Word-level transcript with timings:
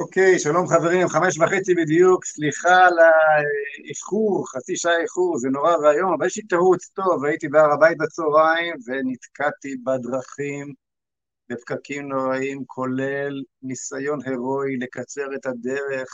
אוקיי, 0.00 0.38
שלום 0.38 0.66
חברים, 0.66 1.08
חמש 1.08 1.38
וחצי 1.38 1.74
בדיוק, 1.74 2.24
סליחה 2.24 2.76
על 2.86 2.98
האיחור, 2.98 4.50
חצי 4.50 4.76
שעה 4.76 5.00
איחור, 5.00 5.38
זה 5.38 5.48
נורא 5.48 5.76
ואיום, 5.76 6.12
אבל 6.12 6.26
יש 6.26 6.36
לי 6.36 6.42
תירוץ 6.42 6.88
טוב, 6.88 7.24
הייתי 7.24 7.48
בהר 7.48 7.72
הבית 7.72 7.98
בצהריים 7.98 8.74
ונתקעתי 8.86 9.76
בדרכים 9.76 10.74
בפקקים 11.48 12.08
נוראים, 12.08 12.64
כולל 12.66 13.42
ניסיון 13.62 14.18
הירואי 14.24 14.76
לקצר 14.76 15.34
את 15.34 15.46
הדרך 15.46 16.08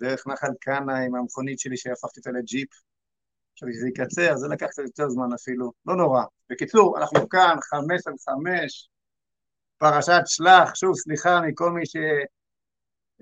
דרך 0.00 0.26
נחל 0.26 0.52
קאנה 0.60 0.98
עם 0.98 1.14
המכונית 1.14 1.58
שלי 1.58 1.76
שהפכתי 1.76 2.20
אותה 2.20 2.30
לג'יפ. 2.30 2.68
עכשיו, 3.52 3.68
שזה 3.72 3.88
יקצר, 3.88 4.36
זה 4.36 4.48
לקח 4.48 4.66
קצת 4.66 4.82
יותר 4.82 5.08
זמן 5.08 5.32
אפילו, 5.34 5.72
לא 5.86 5.96
נורא. 5.96 6.22
בקיצור, 6.50 6.98
אנחנו 6.98 7.28
כאן, 7.28 7.56
חמש 7.60 8.06
על 8.06 8.14
חמש, 8.24 8.88
פרשת 9.78 10.22
שלח, 10.26 10.74
שוב, 10.74 10.94
סליחה 10.96 11.40
מכל 11.40 11.70
מי 11.70 11.86
ש... 11.86 11.96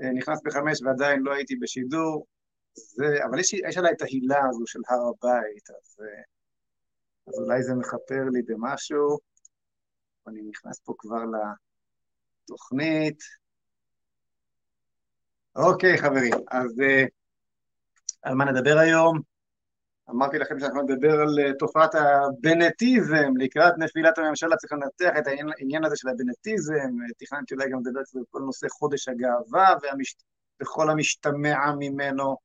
אה, 0.02 0.12
נכנס 0.12 0.38
בחמש 0.44 0.82
ועדיין 0.82 1.22
לא 1.22 1.32
הייתי 1.32 1.56
בשידור, 1.56 2.26
זה, 2.74 3.24
אבל 3.30 3.40
יש, 3.40 3.52
יש 3.52 3.78
עליי 3.78 3.92
את 3.92 4.02
ההילה 4.02 4.40
הזו 4.50 4.66
של 4.66 4.78
הר 4.88 5.08
הבית, 5.08 5.70
אז, 5.70 5.96
אה, 6.00 6.22
אז 7.26 7.38
אולי 7.38 7.62
זה 7.62 7.74
מכפר 7.74 8.24
לי 8.32 8.42
במשהו. 8.42 9.18
אני 10.28 10.42
נכנס 10.42 10.80
פה 10.80 10.94
כבר 10.98 11.22
לתוכנית. 12.44 13.18
אוקיי, 15.56 15.98
חברים, 15.98 16.32
אז 16.50 16.80
אה, 16.80 17.04
על 18.22 18.34
מה 18.34 18.44
נדבר 18.44 18.78
היום? 18.78 19.37
אמרתי 20.10 20.38
לכם 20.38 20.60
שאנחנו 20.60 20.82
נדבר 20.82 21.20
על 21.20 21.28
uh, 21.38 21.56
תופעת 21.58 21.94
הבנטיזם, 21.94 23.32
לקראת 23.38 23.72
נפילת 23.78 24.18
הממשלה 24.18 24.56
צריך 24.56 24.72
לנתח 24.72 25.18
את 25.18 25.26
העניין, 25.26 25.84
הזה 25.84 25.96
של 25.96 26.08
הבנטיזם, 26.08 26.90
תכננתי 27.18 27.54
אולי 27.54 27.70
גם 27.70 27.78
לדבר 27.78 28.00
על 28.16 28.22
כל 28.30 28.40
נושא 28.40 28.66
חודש 28.70 29.08
הגאווה 29.08 29.74
והמש... 29.82 30.16
וכל 30.62 30.90
המשתמע 30.90 31.72
ממנו, 31.78 32.36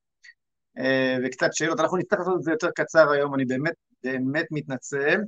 uh, 0.78 0.81
וקצת 1.25 1.53
שאלות, 1.53 1.80
אנחנו 1.80 1.97
נצטרך 1.97 2.20
לעשות 2.20 2.36
את 2.38 2.44
זה 2.44 2.52
יותר 2.52 2.70
קצר 2.75 3.11
היום, 3.11 3.36
אני 3.36 3.45
באמת 3.45 3.73
באמת 4.03 4.45
מתנצל, 4.52 5.22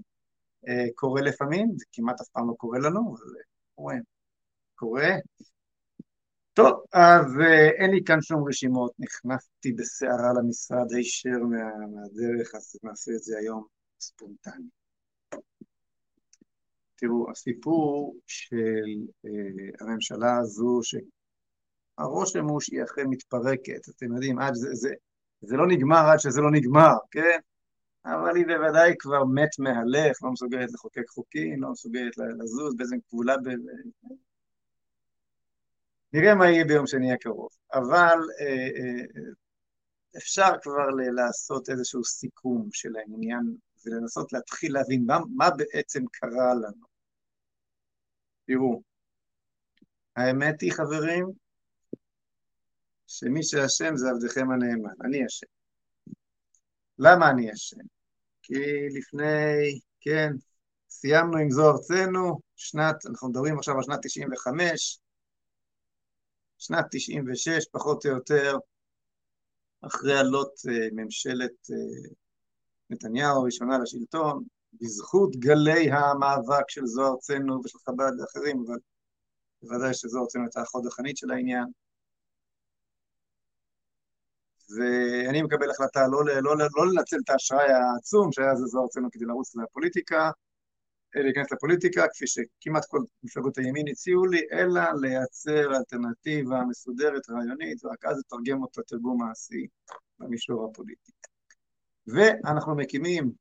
קורה 0.96 1.22
לפעמים, 1.22 1.72
זה 1.78 1.86
כמעט 1.92 2.22
אף 2.22 2.28
פעם 2.28 2.48
לא 2.48 2.54
קורה 2.58 2.80
לנו, 2.80 3.00
אבל 3.00 3.34
קורה, 3.76 3.96
קורה, 4.76 5.10
טוב, 6.56 6.84
אז 6.94 7.26
אה, 7.42 7.70
אין 7.70 7.92
לי 7.92 8.04
כאן 8.06 8.22
שום 8.22 8.48
רשימות, 8.48 8.92
נכנסתי 9.00 9.72
בסערה 9.72 10.34
למשרד 10.38 10.94
הישר 10.94 11.40
מה, 11.52 11.88
מהדרך, 11.94 12.56
אז 12.56 12.76
נעשה 12.84 13.12
את 13.12 13.24
זה 13.24 13.38
היום 13.38 13.66
ספונטני. 14.00 14.70
תראו, 16.96 17.32
הסיפור 17.32 18.16
של 18.28 18.86
אה, 19.26 19.30
הממשלה 19.80 20.38
הזו, 20.38 20.80
שהרושם 20.84 22.46
הוא 22.46 22.62
שהיא 22.62 22.84
אכן 22.84 23.08
מתפרקת, 23.10 23.90
אתם 23.90 24.14
יודעים, 24.14 24.40
עד 24.40 24.54
זה, 24.54 24.70
זה, 24.74 24.94
זה 25.42 25.56
לא 25.56 25.68
נגמר 25.68 26.10
עד 26.12 26.20
שזה 26.20 26.42
לא 26.42 26.52
נגמר, 26.52 26.94
כן? 27.12 27.40
אבל 28.06 28.36
היא 28.36 28.46
בוודאי 28.46 28.94
כבר 29.00 29.26
מת 29.26 29.60
מהלך, 29.60 30.24
לא 30.24 30.32
מסוגלת 30.32 30.74
לחוקק 30.74 31.10
חוקים, 31.10 31.64
לא 31.64 31.72
מסוגלת 31.72 32.18
לזוז 32.18 32.76
באיזה 32.76 32.96
כבולה 33.10 33.36
נראה 36.16 36.36
מה 36.36 36.46
יהיה 36.50 36.66
ביום 36.66 36.88
שני 36.88 37.14
הקרוב. 37.14 37.50
אבל 37.74 38.18
אה, 38.40 38.68
אה, 38.78 39.24
אפשר 40.18 40.50
כבר 40.62 40.88
לעשות 41.16 41.70
איזשהו 41.70 42.04
סיכום 42.04 42.70
של 42.72 42.96
העניין 42.96 43.56
ולנסות 43.86 44.34
להתחיל 44.34 44.74
להבין 44.74 45.06
מה, 45.06 45.18
מה 45.36 45.50
בעצם 45.58 46.04
קרה 46.12 46.54
לנו. 46.54 46.86
תראו, 48.48 48.82
האמת 50.16 50.62
היא, 50.62 50.72
חברים, 50.72 51.26
שמי 53.08 53.44
שאשם 53.44 53.96
זה 53.96 54.10
עבדכם 54.10 54.52
הנאמן, 54.52 54.94
אני 55.06 55.26
אשם. 55.26 55.48
למה 57.00 57.30
אני 57.30 57.54
אשם? 57.54 57.82
כי 58.42 58.54
לפני, 58.98 59.80
כן, 60.02 60.32
סיימנו 60.90 61.38
עם 61.38 61.50
זו 61.52 61.72
ארצנו, 61.72 62.40
שנת, 62.56 63.06
אנחנו 63.06 63.30
מדברים 63.30 63.58
עכשיו 63.58 63.76
על 63.76 63.84
שנת 63.84 64.00
95, 64.02 65.00
שנת 66.58 66.86
96, 66.92 67.66
פחות 67.72 68.06
או 68.06 68.12
יותר, 68.12 68.58
אחרי 69.82 70.20
עלות 70.20 70.54
אה, 70.70 70.88
ממשלת 70.92 71.52
אה, 71.72 72.10
נתניהו 72.90 73.42
הראשונה 73.42 73.78
לשלטון, 73.78 74.44
בזכות 74.74 75.36
גלי 75.36 75.92
המאבק 75.92 76.70
של 76.70 76.86
זוהר 76.86 77.12
ארצנו 77.12 77.62
ושל 77.66 77.78
חב"ד 77.86 78.12
ואחרים, 78.20 78.64
אבל 78.68 78.78
בוודאי 79.62 79.94
שזוהר 79.94 80.24
ארצנו 80.24 80.42
הייתה 80.44 80.62
החוד 80.62 80.88
החנית 80.88 81.18
של 81.18 81.32
העניין. 81.32 81.66
ואני 84.76 85.42
מקבל 85.42 85.72
החלטה 85.72 86.08
לא, 86.08 86.26
לא, 86.26 86.58
לא, 86.58 86.66
לא 86.76 86.88
לנצל 86.88 87.18
את 87.26 87.30
האשראי 87.30 87.72
העצום 87.72 88.32
שהיה 88.32 88.52
אז 88.52 88.64
לזוהר 88.64 88.84
ארצנו 88.84 89.08
כדי 89.12 89.26
לרוץ 89.26 89.56
לפוליטיקה, 89.56 90.32
להיכנס 91.24 91.52
לפוליטיקה, 91.52 92.06
כפי 92.14 92.26
שכמעט 92.28 92.86
כל 92.86 93.00
מפלגות 93.24 93.58
הימין 93.58 93.88
הציעו 93.88 94.26
לי, 94.26 94.42
אלא 94.52 94.82
לייצר 95.02 95.76
אלטרנטיבה 95.78 96.62
מסודרת, 96.70 97.30
רעיונית, 97.30 97.86
ורק 97.86 98.06
אז 98.06 98.20
לתרגם 98.20 98.62
אותה 98.62 98.82
תרגום 98.82 99.24
מעשי 99.24 99.68
במישור 100.20 100.66
הפוליטי. 100.66 101.12
ואנחנו 102.08 102.76
מקימים, 102.76 103.32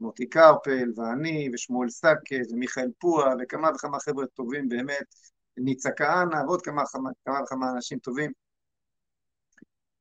מוטי 0.00 0.26
קרפל 0.26 0.92
ואני 0.96 1.48
ושמואל 1.52 1.88
סקט 1.88 2.52
ומיכאל 2.52 2.90
פועה 2.98 3.34
וכמה 3.40 3.70
וכמה 3.74 4.00
חבר'ה 4.00 4.26
טובים 4.26 4.68
באמת, 4.68 5.14
ניצה 5.56 5.90
כהנא 5.96 6.36
ועוד 6.36 6.62
כמה, 6.62 6.82
כמה 7.24 7.42
וכמה 7.42 7.70
אנשים 7.70 7.98
טובים, 7.98 8.32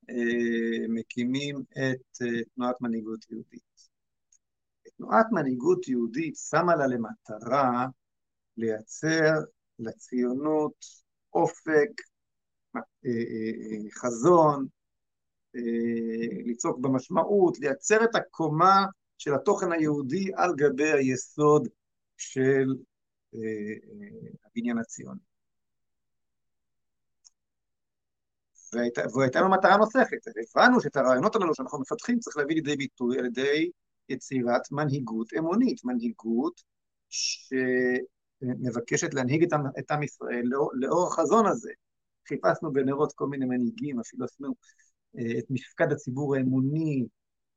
אה, 0.09 0.88
מקימים 0.89 1.55
את 1.71 2.21
אה, 2.21 2.44
תנועת 2.55 2.81
מנהיגות 2.81 3.25
יהודית. 3.31 3.92
תנועת 4.97 5.25
מנהיגות 5.31 5.87
יהודית 5.87 6.35
שמה 6.35 6.75
לה 6.75 6.87
למטרה 6.87 7.85
לייצר 8.57 9.33
לציונות 9.79 10.85
אופק, 11.33 11.89
אה, 12.75 12.81
אה, 13.05 13.11
אה, 13.11 13.91
חזון, 13.91 14.67
לצעוק 16.45 16.79
במשמעות, 16.79 17.59
לייצר 17.59 18.03
את 18.03 18.15
הקומה 18.15 18.85
של 19.17 19.33
התוכן 19.33 19.71
היהודי 19.71 20.31
על 20.35 20.53
גבי 20.55 20.91
היסוד 20.91 21.67
של 22.17 22.65
הבניין 24.45 24.77
הציוני. 24.77 25.19
והייתה 28.73 29.41
לנו 29.41 29.49
מטרה 29.49 29.77
נוספת, 29.77 30.17
הבנו 30.55 30.81
שאת 30.81 30.95
הרעיונות 30.95 31.35
הללו 31.35 31.55
שאנחנו 31.55 31.79
מפתחים 31.79 32.19
צריך 32.19 32.37
להביא 32.37 32.55
לידי 32.55 32.75
ביטוי 32.75 33.19
על 33.19 33.25
ידי 33.25 33.71
יצירת 34.09 34.71
מנהיגות 34.71 35.33
אמונית, 35.37 35.83
מנהיגות 35.83 36.61
שמבקשת 37.09 39.13
להנהיג 39.13 39.43
את 39.79 39.91
עם 39.91 40.03
ישראל 40.03 40.41
לאור, 40.43 40.71
לאור 40.73 41.07
החזון 41.07 41.45
הזה. 41.45 41.71
חיפשנו 42.27 42.73
בנרות 42.73 43.13
כל 43.15 43.27
מיני 43.27 43.45
מנהיגים, 43.45 43.99
אפילו 43.99 44.25
עשינו 44.25 44.53
אה, 45.17 45.39
את 45.39 45.45
מפקד 45.49 45.91
הציבור 45.91 46.35
האמוני, 46.35 47.05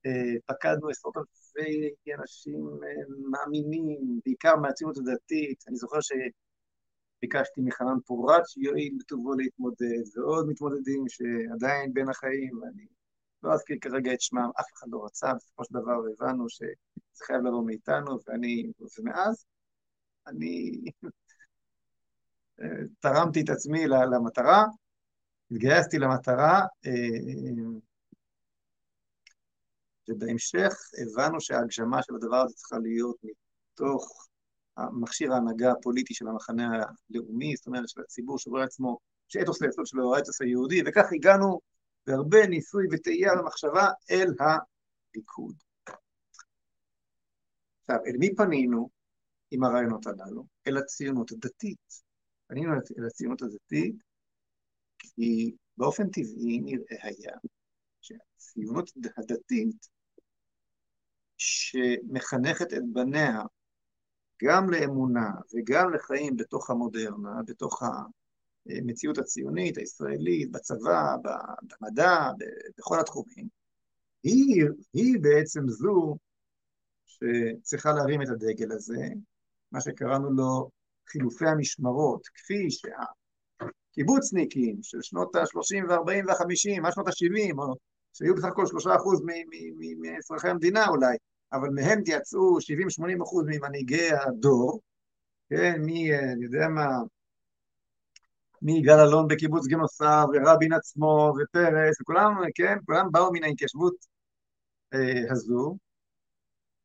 אה, 0.06 0.34
פקדנו 0.46 0.88
עשרות 0.88 1.16
אלפי 1.16 2.14
אנשים 2.20 2.60
אה, 2.84 3.28
מאמינים, 3.30 4.20
בעיקר 4.24 4.56
מהציונות 4.56 4.96
הדתית. 4.98 5.64
אני 5.68 5.76
זוכר 5.76 5.98
שביקשתי 6.00 7.60
מחנן 7.60 8.00
פורת 8.06 8.48
שיואיל 8.48 8.94
בטובו 8.98 9.34
להתמודד, 9.34 10.16
ועוד 10.16 10.48
מתמודדים 10.48 11.04
שעדיין 11.08 11.94
בין 11.94 12.08
החיים, 12.08 12.58
ואני 12.62 12.86
לא 13.46 13.54
אזכיר 13.54 13.76
כרגע 13.80 14.12
את 14.12 14.20
שמם, 14.20 14.50
אף 14.60 14.66
אחד 14.74 14.86
לא 14.90 15.04
רצה, 15.04 15.34
בסופו 15.34 15.64
של 15.64 15.74
דבר 15.74 15.96
הבנו 16.12 16.48
שזה 16.48 16.66
חייב 17.26 17.40
לבוא 17.40 17.66
מאיתנו, 17.66 18.18
ואני, 18.26 18.70
ומאז 18.98 19.46
אני 20.26 20.82
תרמתי 23.00 23.40
את 23.40 23.50
עצמי 23.50 23.87
למטרה, 23.87 24.64
התגייסתי 25.50 25.98
למטרה, 25.98 26.60
אה, 26.87 26.93
ובהמשך 30.08 30.72
הבנו 31.02 31.40
שההגשמה 31.40 32.02
של 32.02 32.14
הדבר 32.14 32.37
הזה 32.37 32.54
צריכה 32.54 32.78
להיות 32.78 33.16
מתוך 33.22 34.26
מכשיר 34.92 35.32
ההנהגה 35.32 35.72
הפוליטי 35.72 36.14
של 36.14 36.28
המחנה 36.28 36.69
הלאומי, 37.10 37.56
זאת 37.56 37.66
אומרת 37.66 37.88
של 37.88 38.00
הציבור 38.00 38.38
שרואה 38.38 38.64
עצמו, 38.64 38.99
שאתוס 39.28 39.62
היסוד 39.62 39.87
שלו 39.87 40.14
האתוס 40.14 40.42
היהודי, 40.42 40.82
וכך 40.87 41.12
הגענו 41.12 41.60
והרבה 42.06 42.47
ניסוי 42.47 42.87
וטעייה 42.93 43.32
ומחשבה 43.41 43.88
אל 44.11 44.35
הליכוד. 44.41 45.55
עכשיו, 47.81 47.97
אל 48.06 48.17
מי 48.19 48.35
פנינו 48.37 48.88
עם 49.50 49.64
הרעיונות 49.64 50.06
הללו? 50.06 50.47
אל 50.67 50.76
הציונות 50.76 51.32
הדתית. 51.32 52.03
פנינו 52.47 52.73
אל 52.99 53.06
הציונות 53.06 53.43
הדתית 53.43 53.97
כי 54.99 55.56
באופן 55.76 56.11
טבעי 56.11 56.61
נראה 56.61 56.97
היה 57.03 57.37
שהציונות 58.00 58.91
הדתית 59.17 59.88
שמחנכת 61.37 62.73
את 62.73 62.82
בניה 62.93 63.43
גם 64.43 64.70
לאמונה 64.70 65.31
וגם 65.55 65.94
לחיים 65.94 66.37
בתוך 66.37 66.70
המודרנה, 66.70 67.43
בתוך 67.47 67.82
המציאות 68.68 69.18
הציונית, 69.18 69.78
הישראלית, 69.78 70.52
בצבא, 70.52 71.16
במדע, 71.62 72.30
בכל 72.78 73.00
התחומים, 73.00 73.48
היא, 74.22 74.64
היא 74.92 75.18
בעצם 75.20 75.68
זו 75.68 76.16
שצריכה 77.06 77.92
להרים 77.92 78.22
את 78.22 78.28
הדגל 78.28 78.72
הזה, 78.72 79.08
מה 79.72 79.80
שקראנו 79.80 80.32
לו 80.32 80.70
חילופי 81.08 81.46
המשמרות, 81.46 82.28
כפי 82.34 82.68
שהקיבוצניקים 82.70 84.78
של 84.82 85.02
שנות 85.02 85.36
ה-30 85.36 85.84
וה-40 85.88 86.26
וה-50, 86.26 86.80
מה 86.80 86.92
שנות 86.92 87.08
ה-70, 87.08 87.58
או 87.58 87.74
שהיו 88.12 88.34
בסך 88.34 88.46
הכל 88.46 88.64
3% 88.64 88.66
מאזרחי 89.98 90.48
המדינה 90.48 90.88
אולי, 90.88 91.16
אבל 91.52 91.68
מהם 91.68 92.02
יצאו 92.06 92.58
70-80% 92.58 92.62
ממנהיגי 93.46 94.08
הדור, 94.12 94.80
כן, 95.50 95.82
מי, 95.82 96.18
אני 96.18 96.44
יודע 96.44 96.68
מה, 96.68 96.86
מיגאל 98.62 99.00
אלון 99.00 99.29
בקיבוץ 99.29 99.67
גינוסר, 99.67 100.25
ורבין 100.35 100.73
עצמו, 100.73 101.32
ופרס, 101.38 102.00
וכולם, 102.00 102.35
כן, 102.55 102.79
כולם 102.87 103.12
באו 103.12 103.32
מן 103.32 103.44
ההתיישבות 103.44 103.94
אה, 104.94 105.32
הזו, 105.32 105.76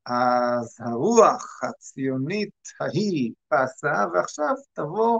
אז 0.05 0.77
הרוח 0.79 1.63
הציונית 1.63 2.53
ההיא 2.79 3.31
פסה, 3.47 4.05
ועכשיו 4.13 4.53
תבוא, 4.73 5.19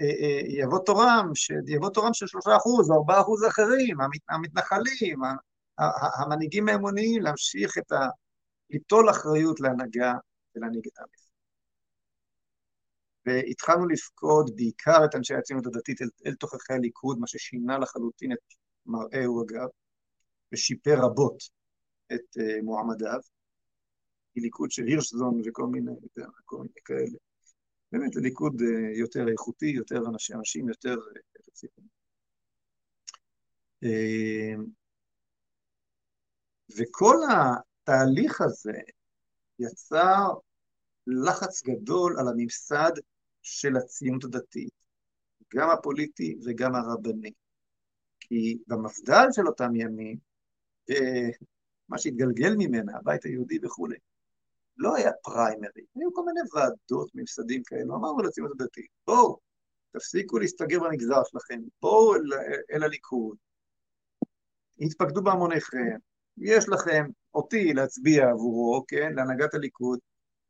אה, 0.00 0.06
אה, 0.06 0.40
יבוא 0.48 0.78
תורם, 0.78 1.30
יבוא 1.68 1.90
תורם 1.90 2.14
של 2.14 2.26
שלושה 2.26 2.56
אחוז 2.56 2.90
ארבעה 2.90 3.20
אחוז 3.20 3.46
אחרים, 3.46 3.96
המתנחלים, 4.28 5.18
המנהיגים 6.18 6.68
האמוניים, 6.68 7.22
להמשיך 7.22 7.78
את 7.78 7.92
ה... 7.92 8.08
ליטול 8.70 9.10
אחריות 9.10 9.60
להנהגה 9.60 10.14
ולהנהיג 10.56 10.86
את 10.86 10.98
עם 10.98 11.27
והתחלנו 13.28 13.86
לפקוד 13.86 14.50
בעיקר 14.56 15.04
את 15.04 15.14
אנשי 15.14 15.34
הציונות 15.34 15.66
הדתית 15.66 16.02
אל, 16.02 16.08
אל 16.26 16.34
תוככי 16.34 16.72
הליכוד, 16.72 17.18
מה 17.18 17.26
ששינה 17.26 17.78
לחלוטין 17.78 18.32
את 18.32 18.38
מראהו 18.86 19.44
אגב, 19.44 19.68
ושיפר 20.52 20.94
רבות 20.98 21.42
את 22.12 22.36
uh, 22.38 22.62
מועמדיו, 22.62 23.20
ליכוד 24.36 24.70
של 24.70 24.84
הירשזון 24.86 25.40
וכל 25.46 25.66
מיני, 25.66 25.90
כל 26.44 26.56
מיני 26.56 26.80
כאלה. 26.84 27.18
באמת, 27.92 28.12
זה 28.12 28.20
ליכוד 28.20 28.60
uh, 28.60 28.98
יותר 28.98 29.28
איכותי, 29.28 29.66
יותר 29.66 29.98
אנשים, 30.08 30.36
אנשים 30.36 30.68
יותר. 30.68 30.96
Uh, 33.84 34.60
וכל 36.76 37.16
התהליך 37.30 38.40
הזה 38.40 38.78
יצר 39.58 40.28
לחץ 41.06 41.62
גדול 41.62 42.16
על 42.20 42.28
הממסד 42.28 42.92
של 43.42 43.76
הציונות 43.76 44.24
הדתית, 44.24 44.72
גם 45.54 45.70
הפוליטי 45.70 46.38
וגם 46.44 46.74
הרבני. 46.74 47.32
כי 48.20 48.58
במפד"ל 48.66 49.26
של 49.32 49.46
אותם 49.46 49.76
ימים, 49.76 50.16
מה 51.88 51.98
שהתגלגל 51.98 52.54
ממנה, 52.58 52.96
הבית 52.96 53.24
היהודי 53.24 53.58
וכולי, 53.62 53.96
לא 54.76 54.96
היה 54.96 55.12
פריימרי, 55.22 55.82
היו 55.94 56.12
כל 56.14 56.22
מיני 56.26 56.40
ועדות, 56.54 57.10
ממסדים 57.14 57.62
כאלו, 57.62 57.94
אמרנו 57.94 58.18
לציונות 58.18 58.60
הדתית, 58.60 58.90
בואו, 59.06 59.38
תפסיקו 59.92 60.38
להסתגר 60.38 60.80
במגזר 60.80 61.24
שלכם, 61.24 61.60
בואו 61.82 62.14
אל, 62.14 62.20
אל 62.72 62.82
הליכוד, 62.82 63.36
התפקדו 64.80 65.22
בהמוניכם, 65.22 65.96
יש 66.38 66.68
לכם 66.68 67.06
אותי 67.34 67.72
להצביע 67.72 68.30
עבורו, 68.30 68.84
כן, 68.88 69.12
להנהגת 69.14 69.54
הליכוד, 69.54 69.98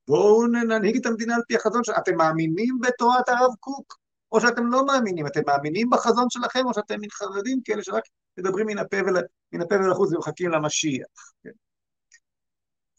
בואו 0.09 0.47
ננהיג 0.47 0.97
את 0.97 1.07
המדינה 1.07 1.35
על 1.35 1.43
פי 1.49 1.57
החזון 1.57 1.85
שלכם. 1.85 2.01
אתם 2.01 2.17
מאמינים 2.17 2.79
בתורת 2.81 3.29
הרב 3.29 3.55
קוק, 3.61 3.99
או 4.33 4.41
שאתם 4.41 4.67
לא 4.67 4.87
מאמינים? 4.87 5.27
אתם 5.27 5.41
מאמינים 5.47 5.91
בחזון 5.91 6.31
שלכם, 6.31 6.67
או 6.67 6.75
שאתם 6.75 7.01
מתחרדים 7.01 7.61
כאלה 7.65 7.83
שרק 7.83 8.03
מדברים 8.39 8.67
מן 8.67 8.79
הפה, 8.79 8.97
ול... 8.97 9.17
מן 9.53 9.63
הפה 9.63 9.75
ולחוץ 9.75 10.13
ומחכים 10.13 10.51
למשיח? 10.51 11.07
כן. 11.43 11.51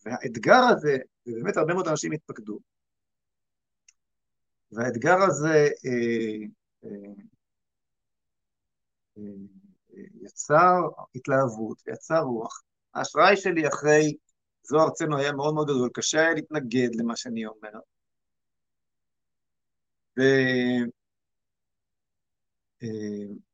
והאתגר 0.05 0.61
הזה, 0.71 0.97
ובאמת 1.27 1.57
הרבה 1.57 1.73
מאוד 1.73 1.87
אנשים 1.87 2.11
התפקדו, 2.11 2.59
והאתגר 4.71 5.17
הזה 5.27 5.67
אה, 5.85 6.45
אה, 6.83 6.89
אה, 9.17 9.23
יצר 10.21 10.81
התלהבות, 11.15 11.81
ויצר 11.87 12.19
רוח. 12.19 12.61
האשראי 12.93 13.37
שלי 13.37 13.67
אחרי 13.67 14.15
זו 14.69 14.83
ארצנו 14.83 15.17
היה 15.17 15.31
מאוד 15.31 15.53
מאוד 15.53 15.67
גדול, 15.67 15.89
קשה 15.93 16.19
היה 16.19 16.33
להתנגד 16.33 16.95
למה 16.95 17.15
שאני 17.15 17.45
אומר. 17.45 17.79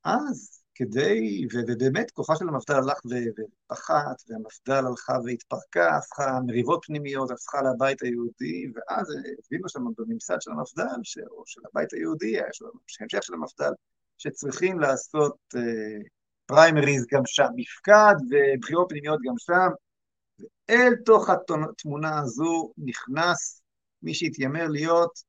ואז 0.05 0.61
כדי, 0.75 1.47
ובאמת 1.53 2.11
כוחה 2.11 2.35
של 2.35 2.49
המפד"ל 2.49 2.73
הלך 2.73 2.99
ופחת, 3.05 4.23
והמפד"ל 4.27 4.85
הלכה 4.85 5.13
והתפרקה, 5.25 5.95
הפכה 5.97 6.39
מריבות 6.47 6.85
פנימיות, 6.85 7.31
הפכה 7.31 7.61
לבית 7.61 8.01
היהודי, 8.01 8.65
ואז 8.75 9.07
הבינו 9.47 9.69
שם 9.69 9.81
בממסד 9.97 10.41
של 10.41 10.51
המפד"ל, 10.51 10.83
או 11.31 11.43
של 11.45 11.61
הבית 11.71 11.93
היהודי, 11.93 12.37
המשך 12.99 13.23
של 13.23 13.33
המפד"ל, 13.33 13.71
שצריכים 14.17 14.79
לעשות 14.79 15.35
פריימריז 16.45 17.05
גם 17.13 17.21
שם, 17.25 17.47
מפקד 17.55 18.15
ובחירות 18.29 18.87
פנימיות 18.89 19.19
גם 19.27 19.33
שם, 19.37 19.69
ואל 20.39 20.93
תוך 21.05 21.29
התמונה 21.29 22.19
הזו 22.19 22.71
נכנס 22.77 23.61
מי 24.01 24.13
שהתיימר 24.13 24.67
להיות 24.67 25.19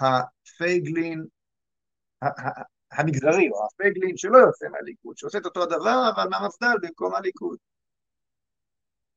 הפייגלין 0.00 1.24
המגזרי, 2.92 3.50
או 3.50 3.66
הפייגלין 3.66 4.16
שלא 4.16 4.38
יוצא 4.38 4.66
מהליכוד, 4.68 5.18
שעושה 5.18 5.38
את 5.38 5.44
אותו 5.44 5.62
הדבר, 5.62 6.10
אבל 6.14 6.28
מהמפד"ל 6.30 6.76
במקום 6.82 7.14
הליכוד. 7.14 7.58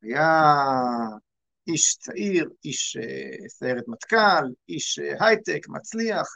היה 0.02 0.52
איש 1.68 1.96
צעיר, 1.96 2.50
איש 2.66 2.98
אה, 2.98 3.50
סיירת 3.50 3.88
מטכ"ל, 3.88 4.46
איש 4.70 5.00
אה, 5.00 5.26
הייטק, 5.28 5.68
מצליח, 5.68 6.28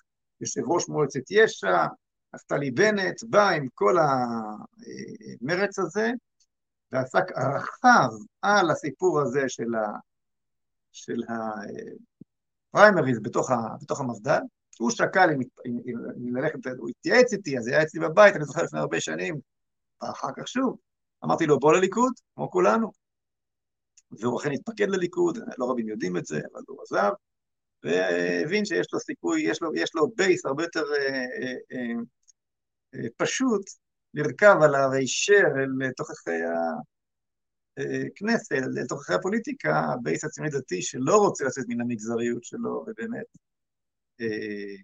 יושב 0.42 0.62
ראש 0.68 0.90
מועצת 0.90 1.31
יש"ע, 1.31 1.86
נפתלי 2.36 2.72
בנט, 2.72 3.24
בא 3.24 3.50
עם 3.50 3.68
כל 3.74 3.96
המרץ 3.98 5.80
הזה, 5.80 6.12
ועסק 6.96 7.32
רחב 7.38 8.10
על 8.42 8.72
הסיפור 8.72 9.22
הזה 9.22 9.42
של, 9.48 9.76
ה, 9.76 9.92
של 10.92 11.22
הפריימריז 12.74 13.20
בתוך, 13.22 13.52
ה, 13.52 13.56
בתוך 13.82 14.00
המפד"ל. 14.00 14.42
הוא 14.80 14.92
שקל 14.92 15.30
אם, 15.34 15.40
אם, 15.66 15.80
אם, 15.86 15.96
אם 16.18 16.36
ללכת, 16.36 16.60
הוא 16.78 16.90
התייעץ 16.90 17.34
איתי, 17.34 17.58
אז 17.58 17.68
היה 17.68 17.84
אצלי 17.84 18.00
בבית, 18.00 18.36
אני 18.36 18.46
זוכר 18.46 18.64
לפני 18.64 18.80
הרבה 18.80 19.00
שנים, 19.02 19.36
ואחר 20.02 20.28
כך 20.38 20.48
שוב, 20.48 20.78
אמרתי 21.25 21.46
לו, 21.46 21.60
בוא 21.60 21.74
לליכוד, 21.74 22.14
כמו 22.36 22.52
כולנו. 22.52 22.92
והוא 24.12 24.40
אכן 24.42 24.52
התפקד 24.52 24.90
לליכוד, 24.90 25.38
לא 25.58 25.72
רבים 25.72 25.90
יודעים 25.90 26.18
את 26.18 26.25
זה, 26.25 26.40
אבל 26.54 26.62
הוא 26.68 26.82
עזב, 26.82 27.12
והבין 27.84 28.66
שיש 28.66 28.88
לו 28.94 29.00
סיכוי, 29.00 29.42
יש 29.42 29.62
לו, 29.62 29.72
יש 29.75 29.96
לו 29.96 30.08
base 30.15 30.46
הרבה 30.46 30.64
יותר 30.64 30.84
אה, 31.00 31.08
אה, 31.08 31.54
אה, 31.72 31.94
אה 32.96 33.08
פשוט 33.18 33.62
לרכב 34.15 34.55
עליו 34.62 34.91
הישר 34.91 35.43
אל 35.57 35.91
תוככי 35.91 36.31
הכנסת, 37.79 38.51
אל 38.51 38.88
תוככי 38.88 39.13
הפוליטיקה, 39.13 39.79
ה 39.94 40.00
base 40.00 40.24
הציוני 40.24 40.50
דתי 40.50 40.81
שלא 40.81 41.17
רוצה 41.17 41.45
לצאת 41.45 41.65
מן 41.67 41.81
המגזריות 41.81 42.43
שלו, 42.43 42.86
ובאמת, 42.88 43.25
אה, 44.22 44.75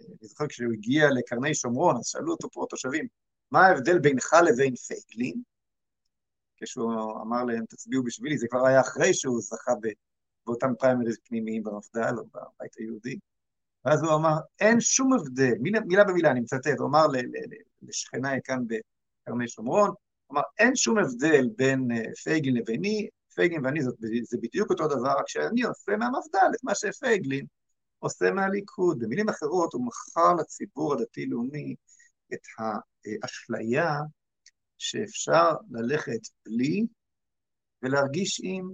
אני 0.00 0.28
זוכר 0.28 0.46
כשהוא 0.48 0.72
הגיע 0.72 1.04
לקרני 1.10 1.54
שומרון, 1.54 1.96
אז 1.96 2.06
שאלו 2.06 2.32
אותו 2.32 2.50
פה 2.50 2.66
תושבים, 2.70 3.06
מה 3.50 3.66
ההבדל 3.66 3.98
בינך 3.98 4.36
לבין 4.48 4.74
פייגלין? 4.76 5.42
כשהוא 6.56 7.22
אמר 7.22 7.44
להם, 7.44 7.64
תצביעו 7.68 8.02
בשבילי, 8.04 8.38
זה 8.38 8.46
כבר 8.50 8.66
היה 8.66 8.80
אחרי 8.80 9.14
שהוא 9.14 9.40
זכה 9.40 9.72
באותם 10.46 10.72
פריימריז 10.78 11.18
פנימיים 11.24 11.62
במפד"ל 11.62 12.18
או 12.18 12.24
בבית 12.26 12.74
היהודי. 12.78 13.18
ואז 13.84 14.02
הוא 14.02 14.14
אמר, 14.14 14.34
אין 14.60 14.80
שום 14.80 15.12
הבדל, 15.12 15.54
מילה, 15.60 15.80
מילה 15.80 16.04
במילה, 16.04 16.30
אני 16.30 16.40
מצטט, 16.40 16.78
הוא 16.78 16.88
אמר 16.88 17.06
לשכניי 17.82 18.40
כאן 18.44 18.58
בקרני 18.66 19.48
שומרון, 19.48 19.88
הוא 19.88 19.96
אמר, 20.32 20.42
אין 20.58 20.76
שום 20.76 20.98
הבדל 20.98 21.48
בין 21.56 21.88
אה, 21.92 22.14
פייגלין 22.24 22.56
לביני, 22.56 23.08
פייגלין 23.34 23.66
ואני 23.66 23.82
זאת, 23.82 23.94
זה 24.22 24.38
בדיוק 24.42 24.70
אותו 24.70 24.88
דבר, 24.88 25.10
רק 25.18 25.28
שאני 25.28 25.62
עושה 25.62 25.96
מהמפד"ל 25.96 26.50
את 26.54 26.64
מה 26.64 26.74
שפייגלין 26.74 27.46
עושה 27.98 28.30
מהליכוד. 28.30 28.98
במילים 28.98 29.28
אחרות, 29.28 29.72
הוא 29.72 29.86
מכר 29.86 30.34
לציבור 30.34 30.94
הדתי-לאומי 30.94 31.74
את 32.34 32.40
האשליה 33.22 33.94
שאפשר 34.78 35.52
ללכת 35.70 36.20
בלי 36.46 36.86
ולהרגיש 37.82 38.40
עם, 38.44 38.70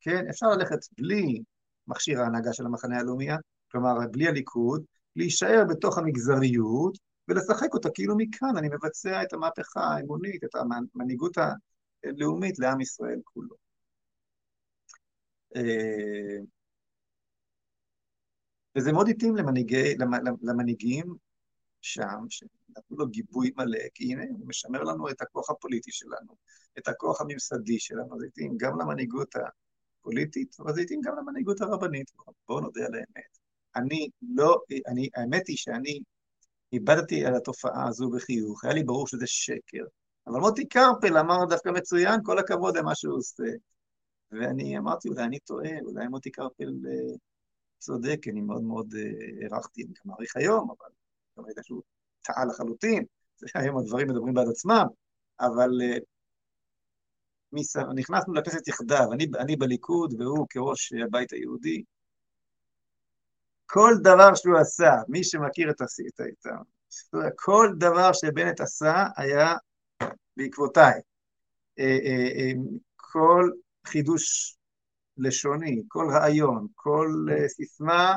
כן, 0.00 0.28
אפשר 0.30 0.46
ללכת 0.46 0.78
בלי 0.98 1.42
מכשיר 1.86 2.20
ההנהגה 2.20 2.52
של 2.52 2.66
המחנה 2.66 2.98
הלאומי, 2.98 3.28
כלומר, 3.70 3.94
בלי 4.10 4.28
הליכוד, 4.28 4.84
להישאר 5.16 5.64
בתוך 5.68 5.98
המגזריות 5.98 6.98
ולשחק 7.28 7.74
אותה 7.74 7.88
כאילו 7.94 8.14
מכאן 8.16 8.56
אני 8.56 8.68
מבצע 8.68 9.22
את 9.22 9.32
המהפכה 9.32 9.80
האמונית, 9.80 10.44
את 10.44 10.50
המנהיגות 10.54 11.36
הלאומית 12.04 12.58
לעם 12.58 12.80
ישראל 12.80 13.20
כולו. 13.24 13.56
אה, 15.56 16.38
וזה 18.76 18.92
מאוד 18.92 19.08
התאים 19.08 19.36
למנהיגי, 19.36 19.94
למנהיגים 20.42 21.14
שם, 21.80 22.24
שנתנו 22.28 22.96
לו 22.96 23.06
גיבוי 23.06 23.50
מלא, 23.56 23.78
כי 23.94 24.12
הנה, 24.12 24.24
הוא 24.30 24.48
משמר 24.48 24.82
לנו 24.82 25.10
את 25.10 25.22
הכוח 25.22 25.50
הפוליטי 25.50 25.92
שלנו, 25.92 26.36
את 26.78 26.88
הכוח 26.88 27.20
הממסדי 27.20 27.78
שלנו, 27.78 28.18
זה 28.18 28.26
התאים 28.26 28.56
גם 28.56 28.80
למנהיגות 28.80 29.34
הפוליטית, 29.36 30.56
אבל 30.60 30.74
זה 30.74 30.80
התאים 30.80 31.00
גם 31.00 31.16
למנהיגות 31.18 31.60
הרבנית, 31.60 32.10
בואו 32.48 32.60
נודה 32.60 32.86
על 32.86 32.94
האמת. 32.94 33.45
אני 33.76 34.08
לא, 34.22 34.58
אני, 34.86 35.08
האמת 35.16 35.48
היא 35.48 35.56
שאני 35.56 36.00
איבדתי 36.72 37.26
על 37.26 37.34
התופעה 37.34 37.88
הזו 37.88 38.10
בחיוך, 38.10 38.64
היה 38.64 38.74
לי 38.74 38.84
ברור 38.84 39.06
שזה 39.08 39.26
שקר. 39.26 39.84
אבל 40.26 40.40
מוטי 40.40 40.68
קרפל 40.68 41.18
אמר 41.18 41.44
דווקא 41.48 41.68
מצוין, 41.68 42.20
כל 42.22 42.38
הכבוד 42.38 42.76
למה 42.76 42.94
שהוא 42.94 43.16
עושה. 43.16 43.44
ואני 44.30 44.78
אמרתי, 44.78 45.08
אולי 45.08 45.22
אני 45.24 45.38
טועה, 45.38 45.80
אולי 45.80 46.08
מוטי 46.08 46.30
קרפל 46.30 46.64
אה, 46.64 47.16
צודק, 47.78 48.18
אני 48.28 48.40
מאוד 48.40 48.62
מאוד 48.62 48.94
אה, 48.94 49.02
הערכתי, 49.42 49.82
אני 49.82 49.92
גם 49.92 50.02
מעריך 50.04 50.36
היום, 50.36 50.70
אבל 50.70 50.90
גם 51.38 51.44
ראית 51.44 51.56
שהוא 51.62 51.82
טעה 52.22 52.44
לחלוטין, 52.44 53.04
היום 53.54 53.78
הדברים 53.78 54.08
מדברים 54.08 54.34
בעד 54.34 54.48
עצמם, 54.48 54.86
אבל 55.40 55.70
אה, 55.82 55.98
נכנסנו 57.94 58.34
לכנסת 58.34 58.68
יחדיו, 58.68 59.12
אני, 59.12 59.26
אני 59.38 59.56
בליכוד 59.56 60.20
והוא 60.20 60.46
כראש 60.50 60.92
הבית 60.92 61.32
היהודי, 61.32 61.82
כל 63.66 63.94
דבר 64.02 64.34
שהוא 64.34 64.58
עשה, 64.58 64.92
מי 65.08 65.24
שמכיר 65.24 65.70
את 65.70 65.80
ההיסטוריה, 65.80 67.30
כל 67.36 67.72
דבר 67.78 68.12
שבנט 68.12 68.60
עשה 68.60 69.06
היה 69.16 69.54
בעקבותיי. 70.36 71.00
אה, 71.78 71.98
אה, 72.04 72.28
אה, 72.36 72.52
כל 72.96 73.50
חידוש 73.86 74.56
לשוני, 75.18 75.82
כל 75.88 76.08
רעיון, 76.12 76.66
כל 76.74 77.26
סיסמה, 77.48 78.16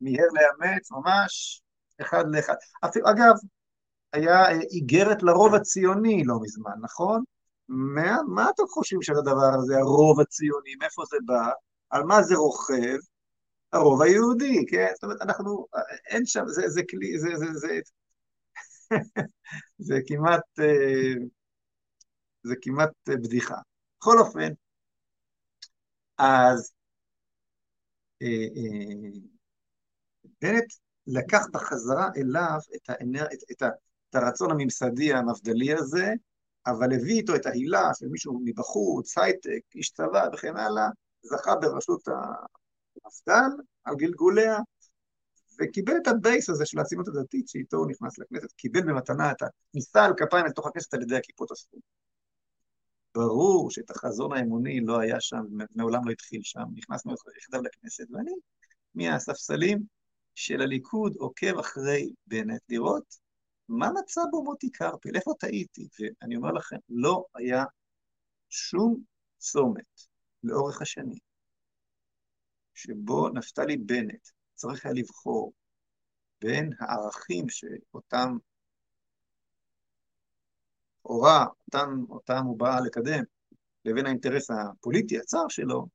מיהר 0.00 0.26
לאמץ, 0.32 0.90
ממש 0.90 1.62
אחד 2.00 2.24
לאחד. 2.26 2.54
אפילו, 2.84 3.10
אגב, 3.10 3.34
היה 4.12 4.50
איגרת 4.50 5.22
לרוב 5.22 5.54
הציוני 5.54 6.24
לא 6.24 6.34
מזמן, 6.42 6.72
נכון? 6.82 7.24
מה, 7.68 8.16
מה 8.28 8.50
אתם 8.50 8.62
חושבים 8.68 9.02
של 9.02 9.16
הדבר 9.16 9.50
הזה, 9.58 9.78
הרוב 9.78 10.20
הציוני, 10.20 10.74
מאיפה 10.80 11.02
זה 11.10 11.16
בא? 11.26 11.50
על 11.90 12.02
מה 12.02 12.22
זה 12.22 12.36
רוכב? 12.36 12.98
הרוב 13.72 14.02
היהודי, 14.02 14.66
כן? 14.70 14.86
זאת 14.94 15.04
אומרת, 15.04 15.22
אנחנו, 15.22 15.66
אין 16.06 16.26
שם, 16.26 16.44
זה, 16.46 16.68
זה 16.68 16.82
כלי, 16.90 17.18
זה, 17.18 17.28
זה, 17.36 17.46
זה, 17.52 17.80
זה 19.78 19.94
כמעט, 20.08 20.42
אה, 20.60 21.14
זה 22.42 22.54
כמעט 22.62 22.90
בדיחה. 23.08 23.56
בכל 24.00 24.18
אופן, 24.18 24.52
אז 26.18 26.72
אה, 28.22 28.46
אה, 28.56 29.10
בנט 30.42 30.72
לקח 31.06 31.46
בחזרה 31.52 32.08
אליו 32.16 32.58
את, 32.74 32.90
האנר... 32.90 33.24
את, 33.24 33.38
את, 33.52 33.62
את 34.10 34.14
הרצון 34.14 34.50
הממסדי 34.50 35.12
המבדלי 35.12 35.74
הזה, 35.74 36.12
אבל 36.66 36.94
הביא 36.94 37.16
איתו 37.16 37.34
את 37.34 37.46
ההילה 37.46 37.90
של 37.94 38.06
מישהו 38.08 38.40
מבחוץ, 38.44 39.18
הייטק, 39.18 39.60
איש 39.74 39.90
צבא 39.90 40.28
וכן 40.32 40.56
הלאה, 40.56 40.88
זכה 41.22 41.56
בראשות 41.56 42.08
המפד"ל 43.04 43.62
על 43.84 43.94
גלגוליה, 43.96 44.58
וקיבל 45.60 45.92
את 46.02 46.06
הבייס 46.06 46.50
הזה 46.50 46.66
של 46.66 46.78
הציונות 46.78 47.08
הדתית 47.08 47.48
שאיתו 47.48 47.76
הוא 47.76 47.86
נכנס 47.90 48.18
לכנסת, 48.18 48.52
קיבל 48.52 48.82
במתנה 48.82 49.32
את 49.32 49.42
הכניסה 49.42 50.04
על 50.04 50.12
כפיים 50.16 50.46
לתוך 50.46 50.66
הכנסת 50.66 50.94
על 50.94 51.02
ידי 51.02 51.16
הכיפות 51.16 51.50
הספורות. 51.50 51.84
ברור 53.14 53.70
שאת 53.70 53.90
החזון 53.90 54.32
האמוני 54.32 54.80
לא 54.80 55.00
היה 55.00 55.20
שם, 55.20 55.42
מעולם 55.76 56.06
לא 56.06 56.10
התחיל 56.10 56.40
שם, 56.42 56.64
נכנסנו 56.74 57.14
יחדיו 57.38 57.62
לכנסת, 57.62 58.04
ואני 58.10 58.32
מהספסלים 58.94 59.78
של 60.34 60.62
הליכוד 60.62 61.14
עוקב 61.16 61.58
אחרי 61.58 62.12
בנט 62.26 62.60
לראות 62.68 63.16
מה 63.68 63.90
מצא 64.00 64.20
בו 64.30 64.44
מוטי 64.44 64.70
קרפל, 64.70 65.16
איפה 65.16 65.32
טעיתי? 65.38 65.88
ואני 66.00 66.36
אומר 66.36 66.52
לכם, 66.52 66.76
לא 66.88 67.24
היה 67.34 67.64
שום 68.48 69.02
צומת 69.38 70.00
לאורך 70.44 70.82
השנים 70.82 71.29
שבו 72.82 73.28
נפתלי 73.28 73.76
בנט 73.76 74.28
צריך 74.54 74.86
היה 74.86 74.94
לבחור 74.94 75.52
בין 76.40 76.70
הערכים 76.78 77.48
שאותם 77.48 78.36
הורה, 81.02 81.46
אותם, 81.64 82.04
אותם 82.10 82.44
הוא 82.44 82.58
בא 82.58 82.80
לקדם, 82.80 83.24
לבין 83.84 84.06
האינטרס 84.06 84.50
הפוליטי 84.50 85.18
הצר 85.18 85.48
שלו, 85.48 85.86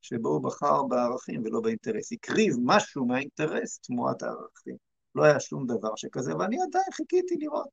שבו 0.00 0.28
הוא 0.28 0.42
בחר 0.42 0.82
בערכים 0.82 1.42
ולא 1.44 1.60
באינטרס. 1.60 2.12
הקריב 2.12 2.54
משהו 2.64 3.06
מהאינטרס 3.06 3.78
תמורת 3.78 4.22
הערכים. 4.22 4.76
לא 5.14 5.24
היה 5.24 5.40
שום 5.40 5.66
דבר 5.66 5.96
שכזה, 5.96 6.36
ואני 6.36 6.56
עדיין 6.62 6.92
חיכיתי 6.92 7.34
לראות. 7.38 7.68